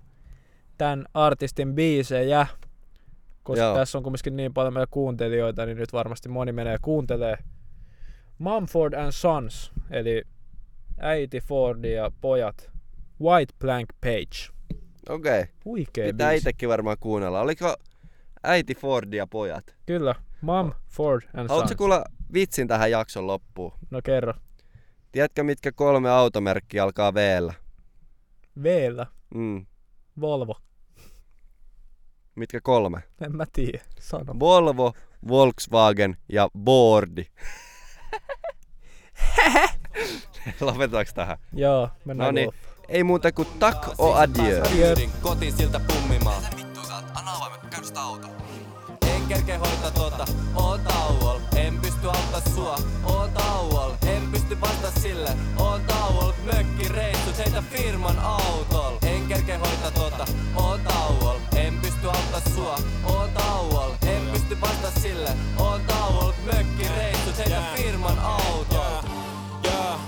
tämän 0.78 1.06
artistin 1.14 1.76
biisejä. 1.76 2.48
Koska 3.44 3.64
Joo. 3.64 3.76
tässä 3.76 3.98
on 3.98 4.04
kumminkin 4.04 4.36
niin 4.36 4.54
paljon 4.54 4.74
meillä 4.74 4.88
kuuntelijoita, 4.92 5.66
niin 5.66 5.78
nyt 5.78 5.94
varmasti 5.94 6.30
moni 6.30 6.52
menee 6.52 6.78
kuuntelee 6.82 7.38
Mumford 8.38 8.94
and 8.94 9.12
Sons, 9.12 9.72
eli 9.92 10.24
äiti 11.00 11.40
Ford 11.42 11.86
ja 11.86 12.12
pojat. 12.22 12.72
White 13.22 13.54
Blank 13.60 13.90
Page. 14.02 14.54
Okei. 15.10 15.42
Okay. 15.42 15.54
Huikea 15.66 16.06
Pitää 16.06 16.30
biisi. 16.30 16.38
itsekin 16.38 16.70
varmaan 16.70 16.98
kuunnella. 17.00 17.42
Oliko 17.42 17.76
äiti 18.44 18.76
Ford 18.76 19.14
ja 19.14 19.28
pojat? 19.28 19.76
Kyllä. 19.86 20.16
Mum, 20.44 20.72
Ford 20.90 21.22
and 21.34 21.50
Haluatko 21.50 21.68
Sons. 21.68 21.78
kuulla 21.78 22.04
vitsin 22.34 22.68
tähän 22.68 22.92
jakson 22.92 23.28
loppuun? 23.28 23.72
No 23.92 24.02
kerro. 24.04 24.34
Tiedätkö 25.12 25.44
mitkä 25.44 25.72
kolme 25.72 26.10
automerkkiä 26.10 26.84
alkaa 26.84 27.14
v 27.14 27.18
Veellä. 28.64 29.06
Mm. 29.36 29.66
Volvo. 30.22 30.56
Mitkä 32.36 32.60
kolme? 32.64 33.04
En 33.22 33.36
mä 33.36 33.46
tiedä. 33.54 33.80
Sano. 34.00 34.40
Volvo, 34.40 34.94
Volkswagen 35.28 36.18
ja 36.30 36.50
Bordi. 36.60 37.26
Lopetetaanko 40.62 41.12
tähän? 41.16 41.38
Joo, 41.54 41.90
mennään 42.06 42.28
No 42.28 42.32
niin. 42.32 42.52
Ei 42.88 43.04
muuta 43.04 43.32
kuin 43.32 43.48
tak 43.60 44.00
o 44.00 44.14
adieu. 44.14 44.64
Kotiin 45.22 45.54
siltä 45.54 45.80
pummimaan. 45.88 46.44
Vittu 46.58 46.84
sä 46.88 46.96
oot, 46.96 47.06
anna 47.14 47.32
avaimet, 47.34 47.64
mä 47.64 47.70
käyn 47.70 47.86
sitä 47.86 48.02
auto. 48.02 48.28
En 49.34 49.40
kerke 49.46 49.58
hoita 49.58 49.92
tota, 49.92 50.26
oon 50.56 50.80
tauol. 50.80 51.40
En 51.56 51.80
pysty 51.82 52.08
auttaa 52.08 52.42
sua, 52.56 52.78
oon 53.04 53.32
tauol. 53.32 53.92
En 54.08 54.32
pysty 54.32 54.62
vasta 54.62 54.92
sille, 55.02 55.30
oon 55.58 55.82
tauol. 55.88 56.34
Mökki 56.46 56.88
reissut 56.90 57.38
heitä 57.38 57.64
firman 57.72 58.20
autol. 58.20 58.98
En 59.02 59.28
kerke 59.28 59.56
hoita 59.58 59.92
tota, 59.92 60.26
oon 60.56 60.80
tauol. 60.80 61.38
En 61.56 61.80
pysty 61.82 62.08
auttaa 62.08 62.42
sua, 62.56 62.78
oon 63.06 63.30
tauol. 63.30 63.92
En 64.02 64.22
pysty 64.32 64.62
vasta 64.62 65.00
sille, 65.02 65.30
oon 65.58 65.82
tauol. 65.82 66.34
Mökki 66.46 66.88
reissut 66.98 67.38
heitä 67.38 67.64
firman 67.76 68.20
autol. 68.20 69.10
Yeah, 69.66 70.00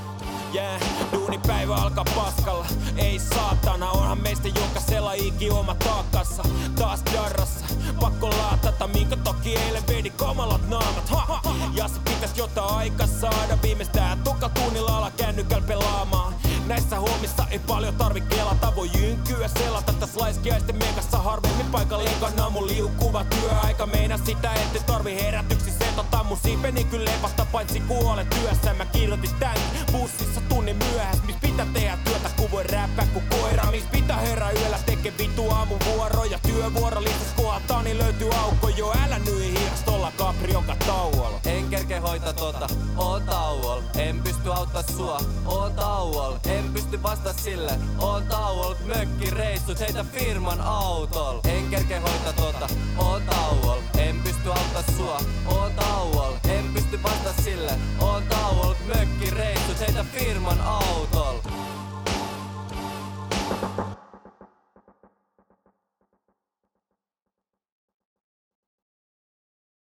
yeah. 0.54 1.05
Duunipäivä 1.46 1.76
alkaa 1.76 2.06
paskalla. 2.16 2.66
Ei 2.98 3.20
saatana, 3.20 3.92
onhan 3.92 4.22
meistä 4.22 4.48
jokaisella 4.48 5.14
iki 5.14 5.50
oma 5.50 5.76
taakassa 5.76 6.44
Taas 6.76 7.04
darrassa, 7.14 7.66
pakko 8.00 8.30
laatata 8.30 8.88
Minkä 8.88 9.16
toki 9.16 9.56
eilen 9.56 9.84
vedi 9.88 10.10
kamalat 10.10 10.70
naamat. 10.70 11.10
Ha, 11.10 11.26
ha. 11.28 11.42
Ja 11.74 11.88
se 11.88 12.00
pitäis 12.00 12.38
jotain 12.38 12.76
aika 12.76 13.08
saada 13.08 13.58
Viimeistään. 13.64 14.20
Tukatunnilla 14.24 14.98
ala 14.98 15.12
kännykäl 15.12 15.62
pelaamaan 15.62 16.35
Näissä 16.68 17.00
hommissa 17.00 17.48
ei 17.52 17.60
paljon 17.60 17.96
tarvi 17.96 18.22
kelata. 18.22 18.76
Voi 18.76 18.90
jynkyä 19.02 19.48
selata 19.48 19.94
täs 19.94 20.16
laiskiaisten 20.16 20.76
mekassa 20.76 21.18
Harvemmin 21.18 21.66
paikalle 21.66 22.10
kannan 22.20 22.52
mun 22.52 22.68
liukuva 22.68 23.24
työaika. 23.24 23.86
Meina 23.86 24.18
sitä 24.18 24.54
ette 24.54 24.80
tarvi 24.80 25.16
herätyksi 25.16 25.72
setota 25.72 26.24
Mun 26.24 26.38
siipeni 26.38 26.84
kyllä 26.84 27.12
lepästä 27.12 27.46
paitsi 27.52 27.80
kuolen 27.80 28.28
työssä. 28.28 28.74
Mä 28.74 28.86
kirjoitin 28.86 29.32
tän 29.40 29.58
bussissa 29.92 30.42
tunnin 30.50 30.78
myöhäs 30.78 31.24
Mis 31.24 31.36
pitää 31.42 31.66
tehdä 31.74 31.98
työtä 32.04 32.30
kun 32.38 32.52
voi 32.52 32.64
räppää 32.64 33.08
ku 33.14 33.22
koira. 33.30 33.72
Mis 33.72 33.84
pitää 33.92 34.18
herää 34.18 34.52
yöllä 34.52 34.80
teke 34.86 35.14
vitu 35.18 35.50
aamuvuoroja 35.50 36.40
Työvuoro. 36.40 37.02
Listas 37.02 37.34
kohdataan 37.36 37.84
niin 37.84 37.98
löytyy 37.98 38.30
aukko. 38.34 38.70
Jo 38.70 38.94
älä 39.04 39.20
nyi 39.20 39.55
Oliks 39.66 39.84
tolla 39.84 40.12
kaprioka 40.18 40.76
tauol? 40.86 41.34
En 41.46 41.70
kerke 41.70 41.98
hoita 41.98 42.34
tota, 42.34 42.68
oon 42.98 43.22
tauol. 43.24 43.82
En 43.98 44.22
pysty 44.24 44.54
auttaa 44.54 44.84
sua, 44.98 45.20
oon 45.46 45.74
tauol. 45.74 46.36
En 46.46 46.74
pysty 46.74 47.04
vasta 47.04 47.34
sille, 47.34 47.72
oo 48.00 48.22
tauol. 48.22 48.76
Mökkireissut 48.86 49.80
heitä 49.80 50.06
firman 50.14 50.62
autol. 50.62 51.40
En 51.44 51.70
kerke 51.70 51.98
hoita 52.00 52.34
tota, 52.34 52.68
oon 52.98 53.22
tauol. 53.22 53.80
En 53.98 54.22
pysty 54.24 54.50
auttaa 54.50 54.84
sua, 54.98 55.18
oon 55.48 55.72
tauol. 55.74 56.34
En 56.50 56.74
pysty 56.74 57.04
vasta 57.04 57.42
sille, 57.44 57.72
oo 58.02 58.22
tauol. 58.30 58.74
Mökkireissut 58.86 59.80
heitä 59.80 60.06
firman 60.14 60.62
autol. 60.62 61.45